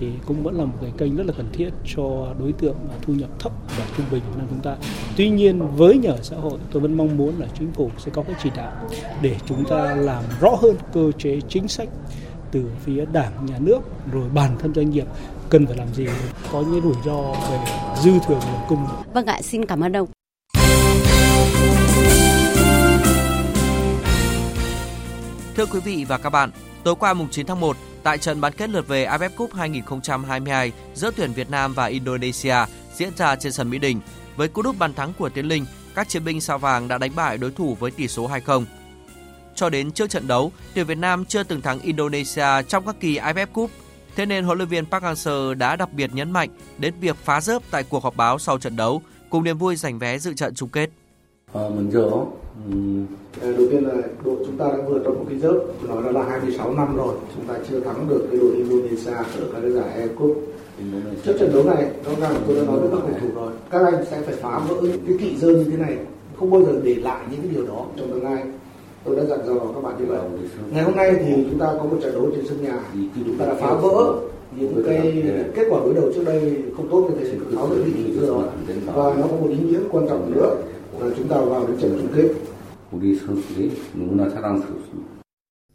thì 0.00 0.12
cũng 0.26 0.42
vẫn 0.42 0.54
là 0.54 0.64
một 0.64 0.74
cái 0.80 0.92
kênh 0.98 1.16
rất 1.16 1.26
là 1.26 1.32
cần 1.36 1.46
thiết 1.52 1.70
cho 1.96 2.34
đối 2.38 2.52
tượng 2.52 2.76
thu 3.02 3.14
nhập 3.14 3.30
thấp 3.38 3.52
và 3.78 3.84
trung 3.96 4.06
bình 4.10 4.22
của 4.34 4.40
chúng 4.50 4.60
ta. 4.60 4.76
Tuy 5.16 5.30
nhiên 5.30 5.76
với 5.76 5.98
nhà 5.98 6.10
ở 6.10 6.22
xã 6.22 6.36
hội 6.36 6.58
tôi 6.72 6.82
vẫn 6.82 6.96
mong 6.96 7.16
muốn 7.16 7.40
là 7.40 7.46
chính 7.58 7.72
phủ 7.72 7.90
sẽ 7.98 8.10
có 8.14 8.22
cái 8.22 8.34
chỉ 8.42 8.50
đạo 8.56 8.72
để 9.22 9.36
chúng 9.46 9.64
ta 9.64 9.94
làm 9.94 10.24
rõ 10.40 10.50
hơn 10.62 10.76
cơ 10.92 11.12
chế 11.18 11.40
chính 11.48 11.68
sách 11.68 11.88
từ 12.50 12.64
phía 12.84 13.04
đảng, 13.12 13.46
nhà 13.46 13.58
nước 13.58 13.80
rồi 14.12 14.28
bản 14.34 14.58
thân 14.58 14.74
doanh 14.74 14.90
nghiệp 14.90 15.06
cần 15.48 15.66
phải 15.66 15.76
làm 15.76 15.94
gì 15.94 16.06
có 16.52 16.60
những 16.60 16.82
rủi 16.82 16.94
ro 17.04 17.32
về 17.50 17.58
dư 18.02 18.12
thừa 18.26 18.34
nguồn 18.34 18.60
cung. 18.68 18.86
Vâng 19.14 19.26
ạ, 19.26 19.42
xin 19.42 19.64
cảm 19.64 19.80
ơn 19.80 19.96
ông. 19.96 20.08
Thưa 25.56 25.66
quý 25.66 25.80
vị 25.84 26.04
và 26.08 26.18
các 26.18 26.30
bạn, 26.30 26.50
tối 26.88 26.96
qua 27.00 27.14
mùng 27.14 27.28
9 27.30 27.46
tháng 27.46 27.60
1, 27.60 27.76
tại 28.02 28.18
trận 28.18 28.40
bán 28.40 28.52
kết 28.52 28.70
lượt 28.70 28.88
về 28.88 29.06
AFF 29.06 29.30
Cup 29.36 29.54
2022 29.54 30.72
giữa 30.94 31.10
tuyển 31.16 31.32
Việt 31.32 31.50
Nam 31.50 31.74
và 31.74 31.86
Indonesia 31.86 32.56
diễn 32.96 33.16
ra 33.16 33.36
trên 33.36 33.52
sân 33.52 33.70
Mỹ 33.70 33.78
Đình. 33.78 34.00
Với 34.36 34.48
cú 34.48 34.62
đúp 34.62 34.76
bàn 34.78 34.94
thắng 34.94 35.12
của 35.18 35.28
Tiến 35.28 35.48
Linh, 35.48 35.66
các 35.94 36.08
chiến 36.08 36.24
binh 36.24 36.40
sao 36.40 36.58
vàng 36.58 36.88
đã 36.88 36.98
đánh 36.98 37.10
bại 37.16 37.38
đối 37.38 37.50
thủ 37.50 37.76
với 37.80 37.90
tỷ 37.90 38.08
số 38.08 38.28
2-0. 38.28 38.64
Cho 39.54 39.70
đến 39.70 39.92
trước 39.92 40.10
trận 40.10 40.28
đấu, 40.28 40.52
tuyển 40.74 40.86
Việt 40.86 40.98
Nam 40.98 41.24
chưa 41.24 41.42
từng 41.42 41.60
thắng 41.60 41.80
Indonesia 41.80 42.62
trong 42.68 42.86
các 42.86 42.96
kỳ 43.00 43.18
AFF 43.18 43.46
Cup. 43.46 43.70
Thế 44.16 44.26
nên 44.26 44.44
huấn 44.44 44.58
luyện 44.58 44.68
viên 44.68 44.86
Park 44.86 45.04
Hang-seo 45.04 45.54
đã 45.54 45.76
đặc 45.76 45.92
biệt 45.92 46.10
nhấn 46.14 46.30
mạnh 46.30 46.48
đến 46.78 46.94
việc 47.00 47.16
phá 47.24 47.40
rớp 47.40 47.62
tại 47.70 47.82
cuộc 47.82 48.04
họp 48.04 48.16
báo 48.16 48.38
sau 48.38 48.58
trận 48.58 48.76
đấu, 48.76 49.02
cùng 49.30 49.44
niềm 49.44 49.58
vui 49.58 49.76
giành 49.76 49.98
vé 49.98 50.18
dự 50.18 50.34
trận 50.34 50.54
chung 50.54 50.68
kết. 50.68 50.90
Ờ, 53.40 53.52
đầu 53.52 53.66
tiên 53.70 53.84
là 53.84 53.94
đội 54.24 54.36
chúng 54.46 54.56
ta 54.56 54.64
đã 54.68 54.78
vượt 54.88 55.00
trong 55.04 55.18
một 55.18 55.24
cái 55.28 55.38
rớp 55.38 55.56
nói 55.88 56.02
là, 56.02 56.10
là 56.12 56.22
26 56.22 56.74
năm 56.74 56.96
rồi. 56.96 57.14
Chúng 57.36 57.44
ta 57.46 57.54
chưa 57.70 57.80
thắng 57.80 58.08
được 58.08 58.26
cái 58.30 58.40
đội 58.40 58.50
Indonesia 58.56 59.10
ở 59.14 59.46
các 59.52 59.58
cái 59.62 59.70
giải 59.70 60.00
E 60.00 60.06
Cup. 60.06 60.36
Trước 61.24 61.36
trận 61.40 61.50
đấu 61.54 61.64
này 61.64 61.90
rõ 62.04 62.12
ràng 62.20 62.42
tôi 62.46 62.56
đã 62.56 62.62
nói 62.62 62.78
với 62.80 62.88
các 62.92 62.98
cầu 63.00 63.18
thủ 63.20 63.28
rồi 63.40 63.52
các 63.70 63.84
anh 63.84 64.04
sẽ 64.10 64.20
phải 64.20 64.34
phá 64.34 64.60
vỡ 64.68 64.74
những 64.82 65.06
cái 65.06 65.16
kỵ 65.20 65.36
dơ 65.36 65.48
như 65.48 65.64
thế 65.64 65.76
này 65.76 65.96
không 66.38 66.50
bao 66.50 66.62
giờ 66.62 66.80
để 66.82 66.94
lại 66.94 67.20
những 67.30 67.40
cái 67.40 67.50
điều 67.54 67.66
đó 67.66 67.86
trong 67.96 68.10
tương 68.10 68.24
lai. 68.24 68.42
Tôi 69.04 69.16
đã 69.16 69.24
dặn 69.24 69.38
dò 69.46 69.54
các 69.74 69.82
bạn 69.82 69.94
như 69.98 70.06
vậy. 70.06 70.20
Ngày 70.72 70.82
hôm 70.82 70.96
nay 70.96 71.14
thì 71.18 71.44
chúng 71.50 71.58
ta 71.58 71.66
có 71.66 71.84
một 71.84 71.96
trận 72.02 72.12
đấu 72.14 72.30
trên 72.36 72.46
sân 72.46 72.62
nhà. 72.62 72.80
Chúng 73.26 73.38
ta 73.38 73.46
đã 73.46 73.54
phá 73.54 73.74
vỡ 73.74 74.14
những 74.56 74.82
cái 74.86 75.22
kết 75.54 75.66
quả 75.70 75.80
đối 75.84 75.94
đầu 75.94 76.12
trước 76.14 76.22
đây 76.26 76.62
không 76.76 76.88
tốt 76.90 77.10
như 77.10 77.24
thế. 77.24 77.34
Tháo 77.56 77.68
được 77.70 77.82
vị 77.84 77.92
trí 77.96 78.26
rồi. 78.26 78.44
và 78.86 79.14
nó 79.14 79.22
có 79.22 79.36
một 79.36 79.48
ý 79.50 79.56
nghĩa 79.56 79.78
quan 79.90 80.08
trọng 80.08 80.32
nữa 80.34 80.56
Ờ, 81.00 81.14
chúng 81.16 81.28
ta 81.28 81.36
vào 81.40 81.66
đến 81.66 81.76
trận 81.80 81.98
chung 82.00 82.12
kết. 82.16 82.28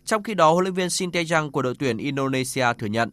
Trong 0.06 0.24
khi 0.24 0.34
đó, 0.34 0.52
huấn 0.52 0.64
luyện 0.64 0.74
viên 0.74 0.90
Shin 0.90 1.10
Tae-jang 1.10 1.52
của 1.52 1.62
đội 1.62 1.74
tuyển 1.80 1.98
Indonesia 1.98 2.66
thừa 2.80 2.88
nhận 2.88 3.10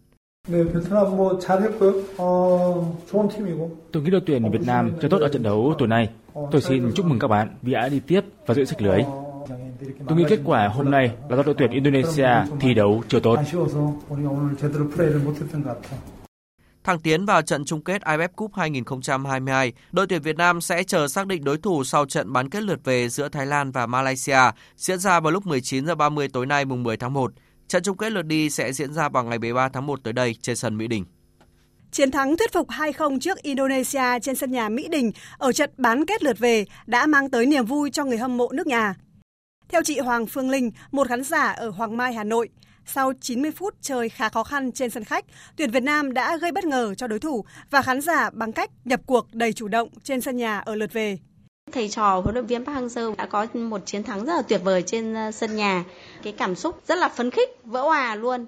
Tôi 3.92 4.02
nghĩ 4.02 4.10
đội 4.10 4.20
tuyển 4.26 4.50
Việt 4.50 4.66
Nam 4.66 4.92
chơi 5.00 5.10
tốt 5.10 5.18
ở 5.20 5.28
trận 5.28 5.42
đấu 5.42 5.74
tối 5.78 5.88
nay. 5.88 6.08
Tôi 6.50 6.60
xin 6.60 6.92
chúc 6.94 7.06
mừng 7.06 7.18
các 7.18 7.28
bạn 7.28 7.56
vì 7.62 7.72
đã 7.72 7.88
đi 7.88 8.00
tiếp 8.00 8.20
và 8.46 8.54
giữ 8.54 8.64
sạch 8.64 8.82
lưới. 8.82 9.02
Tôi 10.08 10.18
nghĩ 10.18 10.24
kết 10.28 10.40
quả 10.44 10.68
hôm 10.68 10.90
nay 10.90 11.10
là 11.28 11.36
do 11.36 11.42
đội 11.42 11.54
tuyển 11.58 11.70
Indonesia 11.70 12.28
thi 12.60 12.74
đấu 12.74 13.02
chưa 13.08 13.20
tốt. 13.20 13.38
Thẳng 16.84 17.00
tiến 17.00 17.24
vào 17.26 17.42
trận 17.42 17.64
chung 17.64 17.84
kết 17.84 18.02
AFF 18.02 18.28
Cup 18.28 18.54
2022, 18.54 19.72
đội 19.92 20.06
tuyển 20.06 20.22
Việt 20.22 20.36
Nam 20.36 20.60
sẽ 20.60 20.82
chờ 20.82 21.08
xác 21.08 21.26
định 21.26 21.44
đối 21.44 21.58
thủ 21.58 21.84
sau 21.84 22.06
trận 22.06 22.32
bán 22.32 22.48
kết 22.48 22.62
lượt 22.62 22.80
về 22.84 23.08
giữa 23.08 23.28
Thái 23.28 23.46
Lan 23.46 23.70
và 23.70 23.86
Malaysia 23.86 24.40
diễn 24.76 24.98
ra 24.98 25.20
vào 25.20 25.32
lúc 25.32 25.46
19 25.46 25.86
h 25.86 25.94
30 25.94 26.28
tối 26.28 26.46
nay 26.46 26.64
mùng 26.64 26.82
10 26.82 26.96
tháng 26.96 27.12
1. 27.12 27.32
Trận 27.68 27.82
chung 27.82 27.96
kết 27.96 28.12
lượt 28.12 28.22
đi 28.22 28.50
sẽ 28.50 28.72
diễn 28.72 28.92
ra 28.92 29.08
vào 29.08 29.24
ngày 29.24 29.38
13 29.38 29.68
tháng 29.68 29.86
1 29.86 30.04
tới 30.04 30.12
đây 30.12 30.36
trên 30.42 30.56
sân 30.56 30.76
Mỹ 30.76 30.86
Đình. 30.88 31.04
Chiến 31.90 32.10
thắng 32.10 32.36
thuyết 32.36 32.52
phục 32.52 32.68
2-0 32.68 33.18
trước 33.18 33.42
Indonesia 33.42 34.18
trên 34.22 34.36
sân 34.36 34.52
nhà 34.52 34.68
Mỹ 34.68 34.88
Đình 34.88 35.12
ở 35.38 35.52
trận 35.52 35.70
bán 35.76 36.06
kết 36.06 36.22
lượt 36.22 36.38
về 36.38 36.64
đã 36.86 37.06
mang 37.06 37.30
tới 37.30 37.46
niềm 37.46 37.66
vui 37.66 37.90
cho 37.90 38.04
người 38.04 38.18
hâm 38.18 38.36
mộ 38.36 38.48
nước 38.52 38.66
nhà. 38.66 38.94
Theo 39.68 39.82
chị 39.84 39.98
Hoàng 39.98 40.26
Phương 40.26 40.50
Linh, 40.50 40.70
một 40.90 41.08
khán 41.08 41.24
giả 41.24 41.52
ở 41.52 41.68
Hoàng 41.68 41.96
Mai, 41.96 42.14
Hà 42.14 42.24
Nội, 42.24 42.48
sau 42.86 43.12
90 43.20 43.50
phút 43.50 43.74
chơi 43.80 44.08
khá 44.08 44.28
khó 44.28 44.44
khăn 44.44 44.72
trên 44.72 44.90
sân 44.90 45.04
khách, 45.04 45.24
tuyển 45.56 45.70
Việt 45.70 45.82
Nam 45.82 46.12
đã 46.12 46.36
gây 46.36 46.52
bất 46.52 46.64
ngờ 46.64 46.94
cho 46.94 47.06
đối 47.06 47.18
thủ 47.18 47.44
và 47.70 47.82
khán 47.82 48.00
giả 48.00 48.30
bằng 48.30 48.52
cách 48.52 48.70
nhập 48.84 49.00
cuộc 49.06 49.26
đầy 49.32 49.52
chủ 49.52 49.68
động 49.68 49.88
trên 50.02 50.20
sân 50.20 50.36
nhà 50.36 50.58
ở 50.58 50.74
lượt 50.74 50.92
về. 50.92 51.18
Thầy 51.72 51.88
trò 51.88 52.20
huấn 52.20 52.34
luyện 52.34 52.46
viên 52.46 52.64
Park 52.64 52.76
Hang-seo 52.76 53.14
đã 53.16 53.26
có 53.26 53.46
một 53.54 53.86
chiến 53.86 54.02
thắng 54.02 54.24
rất 54.24 54.34
là 54.34 54.42
tuyệt 54.42 54.60
vời 54.64 54.82
trên 54.82 55.14
ờ, 55.14 55.30
sân 55.30 55.56
nhà. 55.56 55.84
Cái 56.22 56.32
cảm 56.32 56.54
xúc 56.54 56.80
rất 56.88 56.98
là 56.98 57.08
phấn 57.08 57.30
khích, 57.30 57.48
vỡ 57.64 57.82
hòa 57.82 58.14
luôn. 58.14 58.46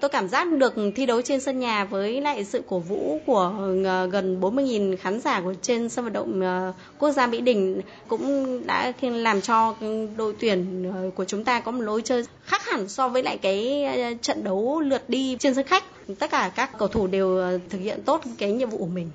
Tôi 0.00 0.08
cảm 0.08 0.28
giác 0.28 0.52
được 0.52 0.74
thi 0.96 1.06
đấu 1.06 1.22
trên 1.22 1.40
sân 1.40 1.58
nhà 1.58 1.84
với 1.84 2.20
lại 2.20 2.44
sự 2.44 2.62
cổ 2.68 2.78
vũ 2.78 3.20
của 3.26 3.54
ờ, 3.84 4.06
gần 4.06 4.40
40.000 4.40 4.96
khán 4.96 5.20
giả 5.20 5.40
của 5.40 5.54
trên 5.62 5.88
sân 5.88 6.04
vận 6.04 6.12
động 6.12 6.40
ờ, 6.40 6.72
quốc 6.98 7.10
gia 7.10 7.26
Mỹ 7.26 7.40
Đình 7.40 7.80
cũng 8.08 8.60
đã 8.66 8.92
làm 9.00 9.40
cho 9.40 9.74
đội 10.16 10.34
tuyển 10.40 10.90
ờ, 10.94 11.10
của 11.14 11.24
chúng 11.24 11.44
ta 11.44 11.60
có 11.60 11.70
một 11.70 11.80
lối 11.80 12.02
chơi 12.02 12.24
khác 12.44 12.62
hẳn 12.64 12.88
so 12.88 13.08
với 13.08 13.22
lại 13.22 13.38
cái 13.38 13.84
trận 14.22 14.44
đấu 14.44 14.80
lượt 14.80 15.08
đi 15.08 15.36
trên 15.38 15.54
sân 15.54 15.66
khách. 15.66 15.84
Tất 16.18 16.30
cả 16.30 16.52
các 16.56 16.70
cầu 16.78 16.88
thủ 16.88 17.06
đều 17.06 17.58
thực 17.70 17.78
hiện 17.78 18.02
tốt 18.02 18.22
cái 18.38 18.52
nhiệm 18.52 18.70
vụ 18.70 18.78
của 18.78 18.86
mình. 18.86 19.10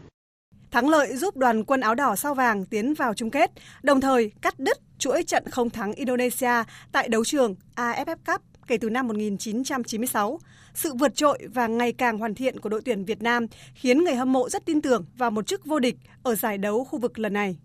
Thắng 0.72 0.90
lợi 0.90 1.16
giúp 1.16 1.38
đoàn 1.38 1.64
quân 1.64 1.82
áo 1.82 1.96
đỏ 1.96 2.16
sao 2.16 2.34
vàng 2.34 2.66
tiến 2.66 2.94
vào 2.94 3.14
chung 3.14 3.32
kết, 3.32 3.52
đồng 3.84 4.02
thời 4.02 4.32
cắt 4.42 4.60
đứt 4.60 4.78
chuỗi 4.98 5.24
trận 5.24 5.50
không 5.50 5.70
thắng 5.70 5.94
Indonesia 5.94 6.64
tại 6.92 7.08
đấu 7.08 7.26
trường 7.26 7.56
AFF 7.76 8.16
Cup 8.26 8.42
kể 8.70 8.78
từ 8.82 8.90
năm 8.90 9.08
1996. 9.08 10.38
Sự 10.74 10.94
vượt 11.00 11.16
trội 11.16 11.38
và 11.54 11.68
ngày 11.68 11.94
càng 11.94 12.18
hoàn 12.18 12.36
thiện 12.36 12.60
của 12.60 12.70
đội 12.70 12.82
tuyển 12.86 13.06
Việt 13.06 13.22
Nam 13.22 13.46
khiến 13.74 13.98
người 13.98 14.16
hâm 14.16 14.34
mộ 14.34 14.50
rất 14.50 14.66
tin 14.66 14.82
tưởng 14.82 15.06
vào 15.18 15.32
một 15.32 15.48
chức 15.48 15.62
vô 15.66 15.80
địch 15.80 15.96
ở 16.24 16.36
giải 16.36 16.58
đấu 16.58 16.84
khu 16.84 17.00
vực 17.00 17.20
lần 17.20 17.34
này. 17.34 17.58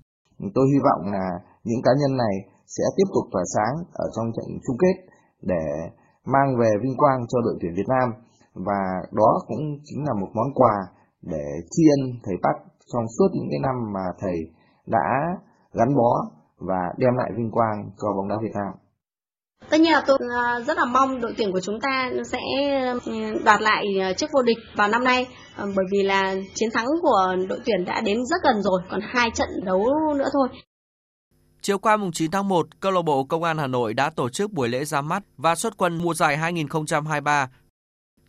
Tôi 0.54 0.66
hy 0.72 0.78
vọng 0.86 1.12
là 1.12 1.26
những 1.64 1.82
cá 1.82 1.90
nhân 2.00 2.16
này 2.16 2.34
sẽ 2.66 2.84
tiếp 2.96 3.08
tục 3.14 3.24
tỏa 3.32 3.42
sáng 3.54 3.74
ở 3.92 4.06
trong 4.16 4.26
trận 4.36 4.46
chung 4.66 4.76
kết 4.78 4.96
để 5.42 5.64
mang 6.24 6.56
về 6.60 6.70
vinh 6.82 6.96
quang 6.96 7.26
cho 7.28 7.40
đội 7.40 7.56
tuyển 7.60 7.74
Việt 7.74 7.88
Nam 7.88 8.08
và 8.54 8.80
đó 9.12 9.40
cũng 9.46 9.78
chính 9.84 10.04
là 10.04 10.14
một 10.20 10.28
món 10.34 10.54
quà 10.54 10.74
để 11.22 11.44
tri 11.70 11.82
ân 11.98 12.20
thầy 12.24 12.36
Park 12.42 12.58
trong 12.92 13.04
suốt 13.18 13.28
những 13.32 13.48
cái 13.50 13.60
năm 13.62 13.92
mà 13.92 14.04
thầy 14.20 14.36
đã 14.86 15.06
gắn 15.72 15.96
bó 15.96 16.30
và 16.58 16.80
đem 16.98 17.14
lại 17.16 17.30
vinh 17.36 17.50
quang 17.50 17.90
cho 18.00 18.08
bóng 18.16 18.28
đá 18.28 18.36
Việt 18.42 18.54
Nam. 18.54 18.83
Tất 19.70 19.80
nhiên 19.80 19.92
là 19.92 20.02
tôi 20.06 20.18
à, 20.36 20.60
rất 20.60 20.76
là 20.76 20.84
mong 20.84 21.20
đội 21.20 21.34
tuyển 21.38 21.52
của 21.52 21.60
chúng 21.60 21.80
ta 21.80 22.10
sẽ 22.26 22.38
ừ, 23.04 23.12
đoạt 23.44 23.60
lại 23.60 23.84
à, 24.00 24.12
chức 24.12 24.30
vô 24.32 24.42
địch 24.42 24.58
vào 24.74 24.88
năm 24.88 25.04
nay 25.04 25.26
à, 25.56 25.64
bởi 25.76 25.84
vì 25.92 26.02
là 26.02 26.34
chiến 26.54 26.68
thắng 26.74 26.86
của 27.02 27.36
đội 27.48 27.60
tuyển 27.64 27.84
đã 27.84 28.00
đến 28.00 28.26
rất 28.26 28.36
gần 28.44 28.62
rồi, 28.62 28.80
còn 28.90 29.00
hai 29.02 29.30
trận 29.34 29.48
đấu 29.64 29.86
nữa 30.18 30.28
thôi. 30.32 30.48
Chiều 31.62 31.78
qua 31.78 31.96
mùng 31.96 32.12
9 32.12 32.30
tháng 32.30 32.48
1, 32.48 32.66
câu 32.80 32.92
lạc 32.92 33.02
bộ 33.02 33.24
Công 33.24 33.42
an 33.42 33.58
Hà 33.58 33.66
Nội 33.66 33.94
đã 33.94 34.10
tổ 34.10 34.28
chức 34.28 34.52
buổi 34.52 34.68
lễ 34.68 34.84
ra 34.84 35.00
mắt 35.00 35.22
và 35.36 35.54
xuất 35.54 35.76
quân 35.76 35.98
mùa 36.02 36.14
giải 36.14 36.36
2023. 36.36 37.48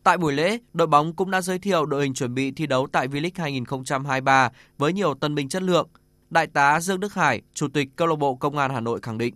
Tại 0.03 0.17
buổi 0.17 0.33
lễ, 0.33 0.57
đội 0.73 0.87
bóng 0.87 1.13
cũng 1.13 1.31
đã 1.31 1.41
giới 1.41 1.59
thiệu 1.59 1.85
đội 1.85 2.01
hình 2.01 2.13
chuẩn 2.13 2.33
bị 2.33 2.51
thi 2.51 2.67
đấu 2.67 2.87
tại 2.91 3.07
V-League 3.07 3.29
2023 3.35 4.49
với 4.77 4.93
nhiều 4.93 5.13
tân 5.13 5.35
binh 5.35 5.49
chất 5.49 5.63
lượng. 5.63 5.87
Đại 6.29 6.47
tá 6.47 6.79
Dương 6.79 6.99
Đức 6.99 7.13
Hải, 7.13 7.41
Chủ 7.53 7.67
tịch 7.73 7.87
câu 7.95 8.07
lạc 8.07 8.15
bộ 8.15 8.35
Công 8.35 8.57
an 8.57 8.71
Hà 8.73 8.79
Nội 8.79 8.99
khẳng 9.01 9.17
định: 9.17 9.35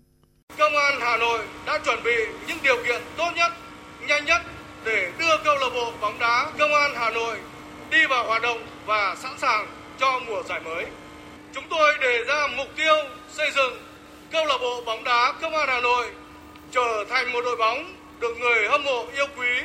Công 0.60 0.78
an 0.78 1.00
Hà 1.02 1.18
Nội 1.18 1.40
đã 1.66 1.80
chuẩn 1.86 2.04
bị 2.04 2.16
những 2.48 2.58
điều 2.64 2.84
kiện 2.84 3.02
tốt 3.18 3.32
nhất, 3.36 3.52
nhanh 4.08 4.26
nhất 4.26 4.42
để 4.84 5.12
đưa 5.18 5.38
câu 5.38 5.56
lạc 5.56 5.70
bộ 5.74 5.92
bóng 6.02 6.20
đá 6.20 6.48
Công 6.60 6.74
an 6.74 6.92
Hà 6.96 7.10
Nội 7.10 7.38
đi 7.90 8.06
vào 8.06 8.24
hoạt 8.24 8.42
động 8.42 8.68
và 8.86 9.16
sẵn 9.16 9.38
sàng 9.38 9.68
cho 10.00 10.20
mùa 10.20 10.44
giải 10.44 10.60
mới. 10.60 10.86
Chúng 11.54 11.64
tôi 11.70 11.98
đề 12.02 12.24
ra 12.24 12.48
mục 12.48 12.68
tiêu 12.76 12.96
xây 13.30 13.52
dựng 13.52 13.84
câu 14.32 14.46
lạc 14.46 14.58
bộ 14.62 14.82
bóng 14.86 15.04
đá 15.04 15.34
Công 15.42 15.56
an 15.56 15.70
Hà 15.70 15.82
Nội 15.82 16.10
trở 16.72 17.06
thành 17.10 17.32
một 17.34 17.42
đội 17.42 17.56
bóng 17.56 17.94
được 18.20 18.38
người 18.40 18.70
hâm 18.70 18.84
mộ 18.84 19.06
yêu 19.16 19.28
quý, 19.38 19.62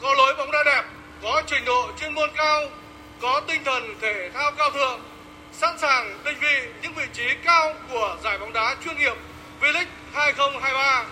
có 0.00 0.14
lối 0.14 0.34
bóng 0.34 0.50
đá 0.50 0.58
đẹp, 0.64 0.82
có 1.22 1.42
trình 1.46 1.64
độ 1.64 1.88
chuyên 2.00 2.14
môn 2.14 2.30
cao, 2.36 2.62
có 3.20 3.40
tinh 3.46 3.64
thần 3.64 3.94
thể 4.00 4.30
thao 4.34 4.52
cao 4.52 4.70
thượng, 4.70 5.00
sẵn 5.52 5.78
sàng 5.78 6.18
định 6.24 6.36
vị 6.40 6.60
những 6.82 6.94
vị 6.94 7.04
trí 7.12 7.24
cao 7.44 7.74
của 7.92 8.16
giải 8.24 8.38
bóng 8.38 8.52
đá 8.52 8.76
chuyên 8.84 8.98
nghiệp 8.98 9.14
V-League 9.60 9.84
2023. 10.18 11.06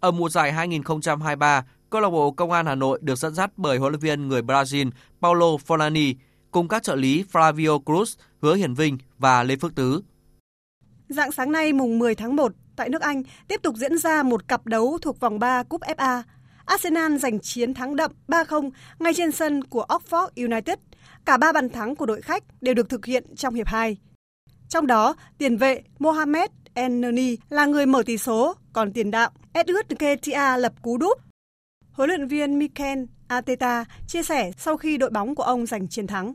Ở 0.00 0.10
mùa 0.10 0.28
giải 0.28 0.52
2023, 0.52 1.64
câu 1.90 2.00
lạc 2.00 2.10
bộ 2.10 2.30
Công 2.30 2.50
an 2.52 2.66
Hà 2.66 2.74
Nội 2.74 2.98
được 3.02 3.14
dẫn 3.18 3.34
dắt 3.34 3.50
bởi 3.56 3.78
huấn 3.78 3.92
luyện 3.92 4.00
viên 4.00 4.28
người 4.28 4.42
Brazil 4.42 4.90
Paulo 5.20 5.46
Forlani 5.46 6.14
cùng 6.50 6.68
các 6.68 6.82
trợ 6.82 6.94
lý 6.94 7.24
Flavio 7.32 7.82
Cruz, 7.82 8.18
Hứa 8.42 8.54
Hiển 8.54 8.74
Vinh 8.74 8.98
và 9.18 9.42
Lê 9.42 9.56
Phước 9.56 9.74
Tứ. 9.74 10.02
Dạng 11.08 11.32
sáng 11.32 11.52
nay 11.52 11.72
mùng 11.72 11.98
10 11.98 12.14
tháng 12.14 12.36
1 12.36 12.52
tại 12.76 12.88
nước 12.88 13.02
Anh 13.02 13.22
tiếp 13.48 13.60
tục 13.62 13.76
diễn 13.76 13.98
ra 13.98 14.22
một 14.22 14.48
cặp 14.48 14.66
đấu 14.66 14.98
thuộc 15.02 15.20
vòng 15.20 15.38
3 15.38 15.62
cúp 15.62 15.80
FA. 15.80 16.22
Arsenal 16.64 17.16
giành 17.16 17.40
chiến 17.40 17.74
thắng 17.74 17.96
đậm 17.96 18.12
3-0 18.28 18.70
ngay 18.98 19.14
trên 19.14 19.32
sân 19.32 19.64
của 19.64 19.86
Oxford 19.88 20.28
United. 20.36 20.78
Cả 21.24 21.36
ba 21.36 21.52
bàn 21.52 21.68
thắng 21.68 21.96
của 21.96 22.06
đội 22.06 22.22
khách 22.22 22.44
đều 22.60 22.74
được 22.74 22.88
thực 22.88 23.06
hiện 23.06 23.36
trong 23.36 23.54
hiệp 23.54 23.66
2. 23.66 23.96
Trong 24.68 24.86
đó, 24.86 25.16
tiền 25.38 25.56
vệ 25.56 25.82
Mohamed 25.98 26.50
Enneni 26.74 27.36
là 27.48 27.66
người 27.66 27.86
mở 27.86 28.02
tỷ 28.06 28.18
số, 28.18 28.54
còn 28.72 28.92
tiền 28.92 29.10
đạo 29.10 29.30
Edward 29.54 29.96
Ketia 29.98 30.58
lập 30.58 30.72
cú 30.82 30.96
đúp. 30.98 31.18
Huấn 31.92 32.08
luyện 32.08 32.28
viên 32.28 32.58
Mikel 32.58 32.98
Arteta 33.28 33.84
chia 34.06 34.22
sẻ 34.22 34.50
sau 34.58 34.76
khi 34.76 34.96
đội 34.96 35.10
bóng 35.10 35.34
của 35.34 35.42
ông 35.42 35.66
giành 35.66 35.88
chiến 35.88 36.06
thắng. 36.06 36.34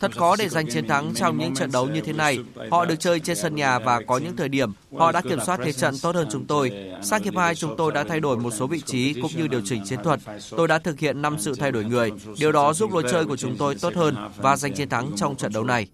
Thật 0.00 0.16
khó 0.16 0.36
để 0.36 0.48
giành 0.48 0.66
chiến 0.70 0.88
thắng 0.88 1.14
trong 1.14 1.38
những 1.38 1.54
trận 1.54 1.72
đấu 1.72 1.88
như 1.88 2.00
thế 2.00 2.12
này. 2.12 2.38
Họ 2.70 2.84
được 2.84 2.94
chơi 2.98 3.20
trên 3.20 3.36
sân 3.36 3.54
nhà 3.54 3.78
và 3.78 4.00
có 4.06 4.18
những 4.18 4.36
thời 4.36 4.48
điểm 4.48 4.72
họ 4.96 5.12
đã 5.12 5.20
kiểm 5.20 5.38
soát 5.46 5.60
thế 5.64 5.72
trận 5.72 5.94
tốt 6.02 6.14
hơn 6.14 6.28
chúng 6.30 6.46
tôi. 6.46 6.72
Sang 7.02 7.22
hiệp 7.22 7.36
2 7.36 7.54
chúng 7.54 7.76
tôi 7.76 7.92
đã 7.92 8.04
thay 8.04 8.20
đổi 8.20 8.36
một 8.36 8.50
số 8.50 8.66
vị 8.66 8.80
trí 8.80 9.14
cũng 9.22 9.30
như 9.36 9.46
điều 9.46 9.60
chỉnh 9.64 9.82
chiến 9.84 9.98
thuật. 10.02 10.20
Tôi 10.50 10.68
đã 10.68 10.78
thực 10.78 10.98
hiện 10.98 11.22
5 11.22 11.36
sự 11.38 11.54
thay 11.58 11.72
đổi 11.72 11.84
người. 11.84 12.10
Điều 12.38 12.52
đó 12.52 12.72
giúp 12.72 12.92
lối 12.92 13.04
chơi 13.10 13.24
của 13.24 13.36
chúng 13.36 13.56
tôi 13.56 13.74
tốt 13.74 13.94
hơn 13.94 14.16
và 14.36 14.56
giành 14.56 14.74
chiến 14.74 14.88
thắng 14.88 15.10
trong 15.16 15.36
trận 15.36 15.52
đấu 15.52 15.64
này. 15.64 15.88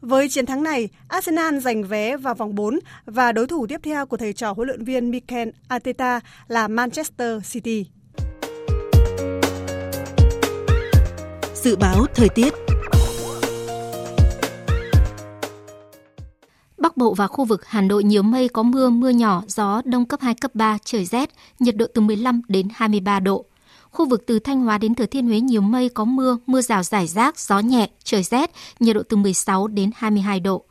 Với 0.00 0.28
chiến 0.28 0.46
thắng 0.46 0.62
này, 0.62 0.88
Arsenal 1.08 1.58
giành 1.58 1.84
vé 1.84 2.16
vào 2.16 2.34
vòng 2.34 2.54
4 2.54 2.78
và 3.06 3.32
đối 3.32 3.46
thủ 3.46 3.66
tiếp 3.66 3.80
theo 3.82 4.06
của 4.06 4.16
thầy 4.16 4.32
trò 4.32 4.52
huấn 4.52 4.68
luyện 4.68 4.84
viên 4.84 5.10
Mikel 5.10 5.48
Arteta 5.68 6.20
là 6.48 6.68
Manchester 6.68 7.52
City. 7.52 7.86
Dự 11.62 11.76
báo 11.76 12.06
thời 12.14 12.28
tiết 12.28 12.54
Bắc 16.78 16.96
Bộ 16.96 17.14
và 17.14 17.26
khu 17.26 17.44
vực 17.44 17.66
Hà 17.66 17.80
Nội 17.80 18.04
nhiều 18.04 18.22
mây 18.22 18.48
có 18.48 18.62
mưa, 18.62 18.90
mưa 18.90 19.08
nhỏ, 19.08 19.42
gió 19.46 19.82
đông 19.84 20.04
cấp 20.04 20.20
2, 20.20 20.34
cấp 20.34 20.54
3, 20.54 20.78
trời 20.84 21.04
rét, 21.04 21.30
nhiệt 21.58 21.76
độ 21.76 21.86
từ 21.94 22.00
15 22.00 22.42
đến 22.48 22.68
23 22.74 23.20
độ. 23.20 23.44
Khu 23.90 24.08
vực 24.08 24.22
từ 24.26 24.38
Thanh 24.38 24.60
Hóa 24.60 24.78
đến 24.78 24.94
Thừa 24.94 25.06
Thiên 25.06 25.26
Huế 25.26 25.40
nhiều 25.40 25.60
mây 25.60 25.88
có 25.88 26.04
mưa, 26.04 26.38
mưa 26.46 26.60
rào 26.60 26.82
rải 26.82 27.06
rác, 27.06 27.38
gió 27.38 27.58
nhẹ, 27.58 27.90
trời 28.04 28.22
rét, 28.22 28.50
nhiệt 28.80 28.96
độ 28.96 29.02
từ 29.08 29.16
16 29.16 29.68
đến 29.68 29.90
22 29.94 30.40
độ. 30.40 30.64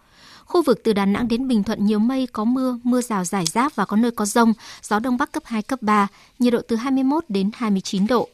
Khu 0.45 0.61
vực 0.61 0.79
từ 0.83 0.93
Đà 0.93 1.05
Nẵng 1.05 1.27
đến 1.27 1.47
Bình 1.47 1.63
Thuận 1.63 1.85
nhiều 1.85 1.99
mây 1.99 2.27
có 2.27 2.43
mưa, 2.43 2.77
mưa 2.83 3.01
rào 3.01 3.25
rải 3.25 3.45
rác 3.45 3.75
và 3.75 3.85
có 3.85 3.97
nơi 3.97 4.11
có 4.11 4.25
rông, 4.25 4.53
gió 4.81 4.99
đông 4.99 5.17
bắc 5.17 5.31
cấp 5.31 5.43
2, 5.45 5.61
cấp 5.61 5.81
3, 5.81 6.07
nhiệt 6.39 6.53
độ 6.53 6.59
từ 6.67 6.75
21 6.75 7.23
đến 7.29 7.51
29 7.53 8.07
độ. 8.07 8.29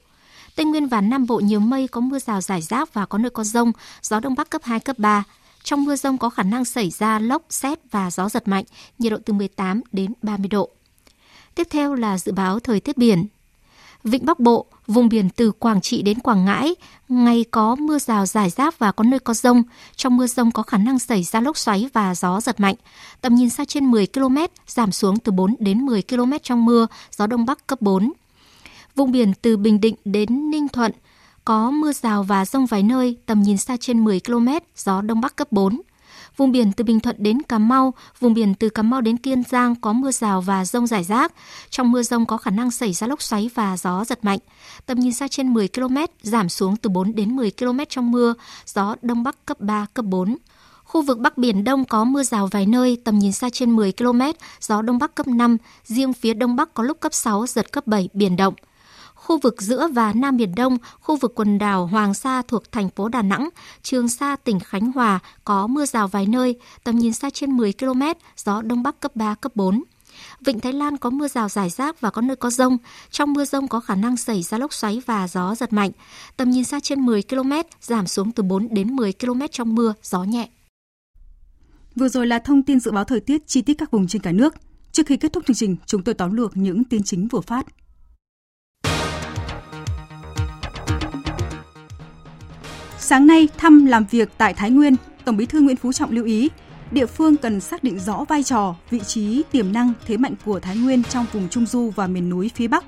Tây 0.55 0.65
Nguyên 0.65 0.87
và 0.87 1.01
Nam 1.01 1.25
Bộ 1.25 1.39
nhiều 1.39 1.59
mây 1.59 1.87
có 1.87 2.01
mưa 2.01 2.19
rào 2.19 2.41
rải 2.41 2.61
rác 2.61 2.93
và 2.93 3.05
có 3.05 3.17
nơi 3.17 3.29
có 3.29 3.43
rông, 3.43 3.71
gió 4.01 4.19
đông 4.19 4.35
bắc 4.35 4.49
cấp 4.49 4.61
2, 4.63 4.79
cấp 4.79 4.99
3. 4.99 5.23
Trong 5.63 5.83
mưa 5.83 5.95
rông 5.95 6.17
có 6.17 6.29
khả 6.29 6.43
năng 6.43 6.65
xảy 6.65 6.89
ra 6.89 7.19
lốc, 7.19 7.41
xét 7.49 7.79
và 7.91 8.11
gió 8.11 8.29
giật 8.29 8.47
mạnh, 8.47 8.63
nhiệt 8.99 9.11
độ 9.11 9.17
từ 9.25 9.33
18 9.33 9.81
đến 9.91 10.13
30 10.21 10.47
độ. 10.47 10.69
Tiếp 11.55 11.67
theo 11.69 11.93
là 11.93 12.17
dự 12.17 12.31
báo 12.31 12.59
thời 12.59 12.79
tiết 12.79 12.97
biển. 12.97 13.25
Vịnh 14.03 14.25
Bắc 14.25 14.39
Bộ, 14.39 14.65
vùng 14.87 15.09
biển 15.09 15.29
từ 15.29 15.51
Quảng 15.51 15.81
Trị 15.81 16.01
đến 16.01 16.19
Quảng 16.19 16.45
Ngãi, 16.45 16.75
ngày 17.09 17.45
có 17.51 17.75
mưa 17.75 17.99
rào 17.99 18.25
rải 18.25 18.49
rác 18.49 18.79
và 18.79 18.91
có 18.91 19.03
nơi 19.03 19.19
có 19.19 19.33
rông. 19.33 19.63
Trong 19.95 20.17
mưa 20.17 20.27
rông 20.27 20.51
có 20.51 20.63
khả 20.63 20.77
năng 20.77 20.99
xảy 20.99 21.23
ra 21.23 21.41
lốc 21.41 21.57
xoáy 21.57 21.89
và 21.93 22.15
gió 22.15 22.41
giật 22.41 22.59
mạnh. 22.59 22.75
Tầm 23.21 23.35
nhìn 23.35 23.49
xa 23.49 23.65
trên 23.65 23.91
10 23.91 24.07
km, 24.07 24.37
giảm 24.67 24.91
xuống 24.91 25.19
từ 25.19 25.31
4 25.31 25.55
đến 25.59 25.85
10 25.85 26.01
km 26.01 26.31
trong 26.43 26.65
mưa, 26.65 26.87
gió 27.11 27.27
Đông 27.27 27.45
Bắc 27.45 27.67
cấp 27.67 27.81
4. 27.81 28.11
Vùng 28.95 29.11
biển 29.11 29.33
từ 29.41 29.57
Bình 29.57 29.81
Định 29.81 29.95
đến 30.05 30.49
Ninh 30.49 30.67
Thuận 30.67 30.91
có 31.45 31.71
mưa 31.71 31.93
rào 31.93 32.23
và 32.23 32.45
rông 32.45 32.65
vài 32.65 32.83
nơi, 32.83 33.17
tầm 33.25 33.41
nhìn 33.41 33.57
xa 33.57 33.77
trên 33.77 34.03
10 34.03 34.19
km, 34.19 34.47
gió 34.77 35.01
Đông 35.01 35.21
Bắc 35.21 35.35
cấp 35.35 35.51
4. 35.51 35.81
Vùng 36.37 36.51
biển 36.51 36.71
từ 36.71 36.83
Bình 36.83 36.99
Thuận 36.99 37.15
đến 37.19 37.41
Cà 37.41 37.59
Mau, 37.59 37.93
vùng 38.19 38.33
biển 38.33 38.55
từ 38.55 38.69
Cà 38.69 38.83
Mau 38.83 39.01
đến 39.01 39.17
Kiên 39.17 39.43
Giang 39.49 39.75
có 39.75 39.93
mưa 39.93 40.11
rào 40.11 40.41
và 40.41 40.65
rông 40.65 40.87
rải 40.87 41.03
rác. 41.03 41.33
Trong 41.69 41.91
mưa 41.91 42.03
rông 42.03 42.25
có 42.25 42.37
khả 42.37 42.51
năng 42.51 42.71
xảy 42.71 42.93
ra 42.93 43.07
lốc 43.07 43.21
xoáy 43.21 43.49
và 43.55 43.77
gió 43.77 44.05
giật 44.05 44.25
mạnh. 44.25 44.39
Tầm 44.85 44.99
nhìn 44.99 45.13
xa 45.13 45.27
trên 45.27 45.53
10 45.53 45.67
km, 45.67 45.97
giảm 46.21 46.49
xuống 46.49 46.75
từ 46.77 46.89
4 46.89 47.15
đến 47.15 47.35
10 47.35 47.51
km 47.51 47.79
trong 47.89 48.11
mưa, 48.11 48.33
gió 48.65 48.95
Đông 49.01 49.23
Bắc 49.23 49.45
cấp 49.45 49.59
3, 49.59 49.85
cấp 49.93 50.05
4. 50.05 50.37
Khu 50.83 51.01
vực 51.01 51.19
Bắc 51.19 51.37
Biển 51.37 51.63
Đông 51.63 51.85
có 51.85 52.03
mưa 52.03 52.23
rào 52.23 52.47
vài 52.47 52.65
nơi, 52.65 53.01
tầm 53.03 53.19
nhìn 53.19 53.31
xa 53.31 53.49
trên 53.49 53.75
10 53.75 53.91
km, 53.91 54.21
gió 54.61 54.81
Đông 54.81 54.99
Bắc 54.99 55.15
cấp 55.15 55.27
5, 55.27 55.57
riêng 55.85 56.13
phía 56.13 56.33
Đông 56.33 56.55
Bắc 56.55 56.73
có 56.73 56.83
lúc 56.83 56.99
cấp 56.99 57.13
6, 57.13 57.47
giật 57.47 57.71
cấp 57.71 57.87
7, 57.87 58.09
biển 58.13 58.35
động 58.35 58.53
khu 59.25 59.37
vực 59.37 59.61
giữa 59.61 59.87
và 59.93 60.13
Nam 60.13 60.37
Biển 60.37 60.55
Đông, 60.55 60.77
khu 60.99 61.15
vực 61.15 61.31
quần 61.35 61.57
đảo 61.57 61.85
Hoàng 61.85 62.13
Sa 62.13 62.41
thuộc 62.41 62.71
thành 62.71 62.89
phố 62.89 63.09
Đà 63.09 63.21
Nẵng, 63.21 63.49
Trường 63.81 64.09
Sa 64.09 64.35
tỉnh 64.35 64.59
Khánh 64.59 64.91
Hòa 64.91 65.19
có 65.43 65.67
mưa 65.67 65.85
rào 65.85 66.07
vài 66.07 66.25
nơi, 66.25 66.55
tầm 66.83 66.95
nhìn 66.95 67.13
xa 67.13 67.29
trên 67.29 67.51
10 67.51 67.73
km, 67.73 68.01
gió 68.37 68.61
Đông 68.61 68.83
Bắc 68.83 68.99
cấp 68.99 69.15
3, 69.15 69.35
cấp 69.35 69.51
4. 69.55 69.83
Vịnh 70.41 70.59
Thái 70.59 70.73
Lan 70.73 70.97
có 70.97 71.09
mưa 71.09 71.27
rào 71.27 71.49
rải 71.49 71.69
rác 71.69 72.01
và 72.01 72.09
có 72.09 72.21
nơi 72.21 72.35
có 72.35 72.49
rông. 72.49 72.77
Trong 73.11 73.33
mưa 73.33 73.45
rông 73.45 73.67
có 73.67 73.79
khả 73.79 73.95
năng 73.95 74.17
xảy 74.17 74.43
ra 74.43 74.57
lốc 74.57 74.73
xoáy 74.73 75.01
và 75.05 75.27
gió 75.27 75.55
giật 75.55 75.73
mạnh. 75.73 75.91
Tầm 76.37 76.49
nhìn 76.51 76.63
xa 76.63 76.79
trên 76.79 76.99
10 76.99 77.23
km, 77.23 77.51
giảm 77.81 78.07
xuống 78.07 78.31
từ 78.31 78.43
4 78.43 78.67
đến 78.71 78.95
10 78.95 79.13
km 79.13 79.41
trong 79.51 79.75
mưa, 79.75 79.93
gió 80.03 80.23
nhẹ. 80.23 80.49
Vừa 81.95 82.09
rồi 82.09 82.27
là 82.27 82.39
thông 82.39 82.63
tin 82.63 82.79
dự 82.79 82.91
báo 82.91 83.03
thời 83.03 83.19
tiết 83.19 83.47
chi 83.47 83.61
tiết 83.61 83.73
các 83.73 83.91
vùng 83.91 84.07
trên 84.07 84.21
cả 84.21 84.31
nước. 84.31 84.55
Trước 84.91 85.03
khi 85.05 85.17
kết 85.17 85.33
thúc 85.33 85.43
chương 85.47 85.55
trình, 85.55 85.75
chúng 85.85 86.03
tôi 86.03 86.15
tóm 86.15 86.35
lược 86.35 86.57
những 86.57 86.83
tin 86.83 87.03
chính 87.03 87.27
vừa 87.27 87.41
phát. 87.41 87.65
Sáng 93.07 93.27
nay, 93.27 93.47
thăm 93.57 93.85
làm 93.85 94.05
việc 94.11 94.29
tại 94.37 94.53
Thái 94.53 94.71
Nguyên, 94.71 94.95
Tổng 95.25 95.37
Bí 95.37 95.45
thư 95.45 95.61
Nguyễn 95.61 95.75
Phú 95.75 95.93
Trọng 95.93 96.11
lưu 96.11 96.25
ý, 96.25 96.49
địa 96.91 97.05
phương 97.05 97.37
cần 97.37 97.59
xác 97.59 97.83
định 97.83 97.99
rõ 97.99 98.25
vai 98.29 98.43
trò, 98.43 98.75
vị 98.89 98.99
trí, 98.99 99.43
tiềm 99.51 99.73
năng, 99.73 99.93
thế 100.05 100.17
mạnh 100.17 100.33
của 100.45 100.59
Thái 100.59 100.77
Nguyên 100.77 101.03
trong 101.03 101.25
vùng 101.33 101.49
Trung 101.49 101.65
Du 101.65 101.89
và 101.95 102.07
miền 102.07 102.29
núi 102.29 102.51
phía 102.55 102.67
Bắc, 102.67 102.85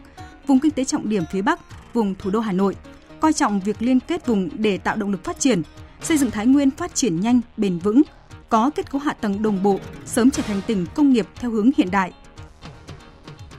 vùng 0.47 0.59
kinh 0.59 0.72
tế 0.72 0.86
trọng 0.86 1.09
điểm 1.09 1.24
phía 1.32 1.41
Bắc, 1.41 1.59
vùng 1.93 2.15
thủ 2.20 2.30
đô 2.30 2.39
Hà 2.39 2.51
Nội, 2.51 2.76
coi 3.20 3.34
trọng 3.34 3.59
việc 3.59 3.82
liên 3.82 3.99
kết 3.99 4.28
vùng 4.28 4.49
để 4.53 4.78
tạo 4.78 4.95
động 4.95 5.11
lực 5.11 5.24
phát 5.24 5.39
triển, 5.39 5.61
xây 6.01 6.18
dựng 6.18 6.32
Thái 6.32 6.45
Nguyên 6.45 6.72
phát 6.72 6.95
triển 6.95 7.22
nhanh, 7.22 7.41
bền 7.57 7.80
vững, 7.80 8.01
có 8.49 8.70
kết 8.70 8.91
cấu 8.91 9.01
hạ 9.01 9.13
tầng 9.13 9.41
đồng 9.41 9.63
bộ, 9.63 9.80
sớm 10.05 10.32
trở 10.32 10.43
thành 10.43 10.61
tỉnh 10.68 10.86
công 10.95 11.13
nghiệp 11.13 11.28
theo 11.36 11.51
hướng 11.51 11.72
hiện 11.78 11.91
đại. 11.91 12.13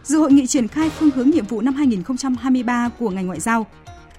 Dự 0.05 0.19
hội 0.19 0.33
nghị 0.33 0.47
triển 0.47 0.69
khai 0.69 0.91
phương 0.91 1.11
hướng 1.11 1.31
nhiệm 1.31 1.47
vụ 1.47 1.61
năm 1.61 1.75
2023 1.75 2.89
của 2.99 3.11
ngành 3.11 3.27
ngoại 3.27 3.41
giao, 3.41 3.67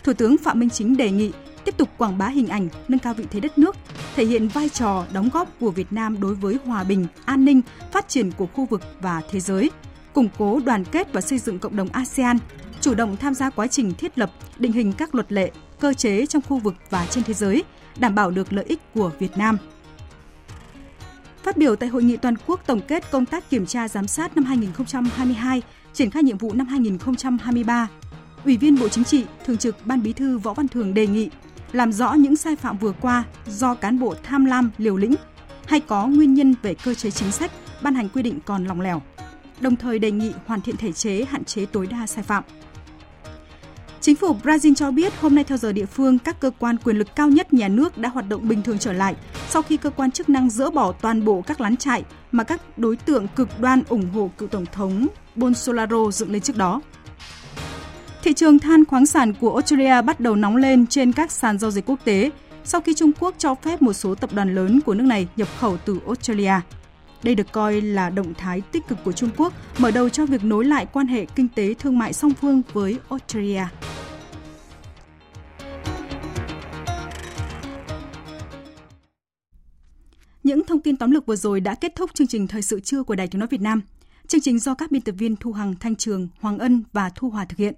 Thủ 0.03 0.13
tướng 0.13 0.37
Phạm 0.37 0.59
Minh 0.59 0.69
Chính 0.69 0.97
đề 0.97 1.11
nghị 1.11 1.31
tiếp 1.70 1.78
tục 1.78 1.89
quảng 1.97 2.17
bá 2.17 2.28
hình 2.28 2.47
ảnh, 2.47 2.70
nâng 2.88 2.99
cao 2.99 3.13
vị 3.13 3.26
thế 3.32 3.39
đất 3.39 3.57
nước, 3.57 3.76
thể 4.15 4.26
hiện 4.26 4.47
vai 4.47 4.70
trò 4.70 5.05
đóng 5.13 5.30
góp 5.34 5.49
của 5.59 5.72
Việt 5.72 5.93
Nam 5.93 6.22
đối 6.22 6.36
với 6.36 6.57
hòa 6.65 6.84
bình, 6.84 7.07
an 7.26 7.45
ninh, 7.45 7.61
phát 7.91 8.09
triển 8.09 8.32
của 8.32 8.45
khu 8.45 8.65
vực 8.65 8.82
và 9.01 9.22
thế 9.32 9.39
giới, 9.39 9.70
củng 10.13 10.30
cố 10.38 10.59
đoàn 10.65 10.86
kết 10.86 11.13
và 11.13 11.22
xây 11.22 11.39
dựng 11.39 11.59
cộng 11.59 11.76
đồng 11.76 11.89
ASEAN, 11.89 12.38
chủ 12.82 12.93
động 12.93 13.17
tham 13.17 13.34
gia 13.34 13.49
quá 13.49 13.67
trình 13.67 13.93
thiết 13.93 14.17
lập, 14.17 14.32
định 14.57 14.72
hình 14.72 14.93
các 14.93 15.15
luật 15.15 15.32
lệ, 15.32 15.51
cơ 15.80 15.93
chế 15.93 16.26
trong 16.26 16.41
khu 16.41 16.57
vực 16.57 16.76
và 16.89 17.07
trên 17.09 17.24
thế 17.24 17.34
giới, 17.34 17.63
đảm 17.99 18.15
bảo 18.15 18.32
được 18.32 18.53
lợi 18.53 18.65
ích 18.67 18.80
của 18.93 19.11
Việt 19.20 19.38
Nam. 19.38 19.57
Phát 21.43 21.57
biểu 21.57 21.76
tại 21.76 21.89
hội 21.89 22.03
nghị 22.03 22.17
toàn 22.17 22.36
quốc 22.47 22.61
tổng 22.65 22.82
kết 22.88 23.11
công 23.11 23.26
tác 23.26 23.49
kiểm 23.49 23.65
tra 23.65 23.88
giám 23.88 24.07
sát 24.07 24.36
năm 24.36 24.45
2022, 24.45 25.61
triển 25.93 26.09
khai 26.09 26.24
nhiệm 26.24 26.38
vụ 26.38 26.53
năm 26.53 26.67
2023, 26.67 27.88
Ủy 28.45 28.57
viên 28.57 28.80
Bộ 28.80 28.89
Chính 28.89 29.03
trị, 29.03 29.26
Thường 29.45 29.57
trực 29.57 29.76
Ban 29.86 30.03
Bí 30.03 30.13
thư 30.13 30.38
Võ 30.38 30.53
Văn 30.53 30.67
Thường 30.67 30.93
đề 30.93 31.07
nghị 31.07 31.30
làm 31.72 31.91
rõ 31.91 32.13
những 32.13 32.36
sai 32.36 32.55
phạm 32.55 32.78
vừa 32.78 32.91
qua 32.91 33.24
do 33.47 33.74
cán 33.74 33.99
bộ 33.99 34.15
tham 34.24 34.45
lam 34.45 34.72
liều 34.78 34.97
lĩnh 34.97 35.15
hay 35.67 35.80
có 35.80 36.07
nguyên 36.07 36.34
nhân 36.34 36.55
về 36.61 36.74
cơ 36.74 36.93
chế 36.93 37.11
chính 37.11 37.32
sách, 37.32 37.51
ban 37.82 37.95
hành 37.95 38.09
quy 38.09 38.22
định 38.22 38.39
còn 38.45 38.65
lòng 38.65 38.82
lẻo. 38.82 39.01
Đồng 39.59 39.76
thời 39.76 39.99
đề 39.99 40.11
nghị 40.11 40.32
hoàn 40.45 40.61
thiện 40.61 40.78
thể 40.78 40.91
chế 40.91 41.26
hạn 41.30 41.43
chế 41.43 41.65
tối 41.65 41.88
đa 41.88 42.07
sai 42.07 42.24
phạm. 42.24 42.43
Chính 44.01 44.15
phủ 44.15 44.36
Brazil 44.43 44.76
cho 44.76 44.91
biết 44.91 45.13
hôm 45.22 45.36
nay 45.36 45.43
theo 45.43 45.57
giờ 45.57 45.72
địa 45.72 45.86
phương, 45.86 46.20
các 46.20 46.39
cơ 46.39 46.51
quan 46.59 46.78
quyền 46.78 46.97
lực 46.97 47.15
cao 47.15 47.30
nhất 47.30 47.53
nhà 47.53 47.67
nước 47.67 47.97
đã 47.97 48.09
hoạt 48.09 48.30
động 48.30 48.47
bình 48.47 48.63
thường 48.63 48.80
trở 48.80 48.93
lại 48.93 49.15
sau 49.49 49.61
khi 49.61 49.78
cơ 49.78 49.89
quan 49.89 50.11
chức 50.11 50.30
năng 50.30 50.49
dỡ 50.49 50.70
bỏ 50.70 50.91
toàn 50.91 51.26
bộ 51.26 51.41
các 51.41 51.61
lán 51.61 51.78
trại 51.78 52.03
mà 52.32 52.43
các 52.43 52.61
đối 52.78 52.95
tượng 52.95 53.28
cực 53.36 53.59
đoan 53.59 53.84
ủng 53.89 54.09
hộ 54.13 54.32
cựu 54.38 54.49
tổng 54.49 54.65
thống 54.74 55.07
Bolsonaro 55.36 56.11
dựng 56.11 56.32
lên 56.32 56.41
trước 56.41 56.57
đó. 56.57 56.82
Thị 58.24 58.34
trường 58.34 58.59
than 58.59 58.86
khoáng 58.86 59.05
sản 59.05 59.34
của 59.34 59.51
Australia 59.51 60.01
bắt 60.01 60.20
đầu 60.20 60.36
nóng 60.36 60.55
lên 60.55 60.88
trên 60.88 61.11
các 61.11 61.32
sàn 61.32 61.59
giao 61.59 61.72
dịch 61.72 61.86
quốc 61.86 61.99
tế 62.03 62.32
sau 62.63 62.82
khi 62.82 62.93
Trung 62.93 63.11
Quốc 63.20 63.36
cho 63.38 63.55
phép 63.55 63.82
một 63.82 63.93
số 63.93 64.15
tập 64.15 64.34
đoàn 64.34 64.55
lớn 64.55 64.80
của 64.86 64.93
nước 64.93 65.03
này 65.03 65.28
nhập 65.36 65.47
khẩu 65.59 65.78
từ 65.78 65.99
Australia. 66.05 66.53
Đây 67.24 67.36
được 67.36 67.51
coi 67.51 67.82
là 67.82 68.09
động 68.09 68.34
thái 68.34 68.61
tích 68.61 68.88
cực 68.88 68.97
của 69.05 69.11
Trung 69.11 69.30
Quốc 69.38 69.53
mở 69.78 69.91
đầu 69.91 70.09
cho 70.09 70.26
việc 70.26 70.43
nối 70.43 70.65
lại 70.65 70.86
quan 70.93 71.07
hệ 71.07 71.26
kinh 71.26 71.47
tế 71.47 71.74
thương 71.74 71.97
mại 71.97 72.13
song 72.13 72.34
phương 72.41 72.61
với 72.74 72.97
Australia. 73.09 73.63
Những 80.43 80.63
thông 80.63 80.82
tin 80.82 80.97
tóm 80.97 81.11
lược 81.11 81.26
vừa 81.26 81.36
rồi 81.36 81.59
đã 81.59 81.76
kết 81.76 81.95
thúc 81.95 82.11
chương 82.13 82.28
trình 82.28 82.47
Thời 82.47 82.61
sự 82.61 82.80
trưa 82.80 83.03
của 83.03 83.15
Đài 83.15 83.28
Tiếng 83.28 83.39
Nói 83.39 83.47
Việt 83.51 83.61
Nam. 83.61 83.82
Chương 84.28 84.41
trình 84.41 84.59
do 84.59 84.74
các 84.74 84.91
biên 84.91 85.01
tập 85.01 85.15
viên 85.17 85.36
Thu 85.36 85.51
Hằng, 85.51 85.76
Thanh 85.80 85.95
Trường, 85.95 86.28
Hoàng 86.39 86.59
Ân 86.59 86.84
và 86.93 87.09
Thu 87.15 87.30
Hòa 87.30 87.45
thực 87.45 87.57
hiện 87.57 87.74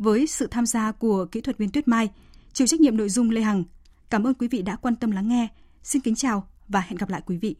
với 0.00 0.26
sự 0.26 0.46
tham 0.46 0.66
gia 0.66 0.92
của 0.92 1.26
kỹ 1.32 1.40
thuật 1.40 1.58
viên 1.58 1.70
Tuyết 1.70 1.88
Mai, 1.88 2.08
chịu 2.52 2.66
trách 2.66 2.80
nhiệm 2.80 2.96
nội 2.96 3.08
dung 3.08 3.30
Lê 3.30 3.40
Hằng. 3.40 3.64
Cảm 4.10 4.26
ơn 4.26 4.34
quý 4.34 4.48
vị 4.48 4.62
đã 4.62 4.76
quan 4.76 4.96
tâm 4.96 5.10
lắng 5.10 5.28
nghe. 5.28 5.48
Xin 5.82 6.02
kính 6.02 6.14
chào 6.14 6.48
và 6.68 6.80
hẹn 6.80 6.96
gặp 6.96 7.08
lại 7.08 7.22
quý 7.26 7.36
vị. 7.36 7.56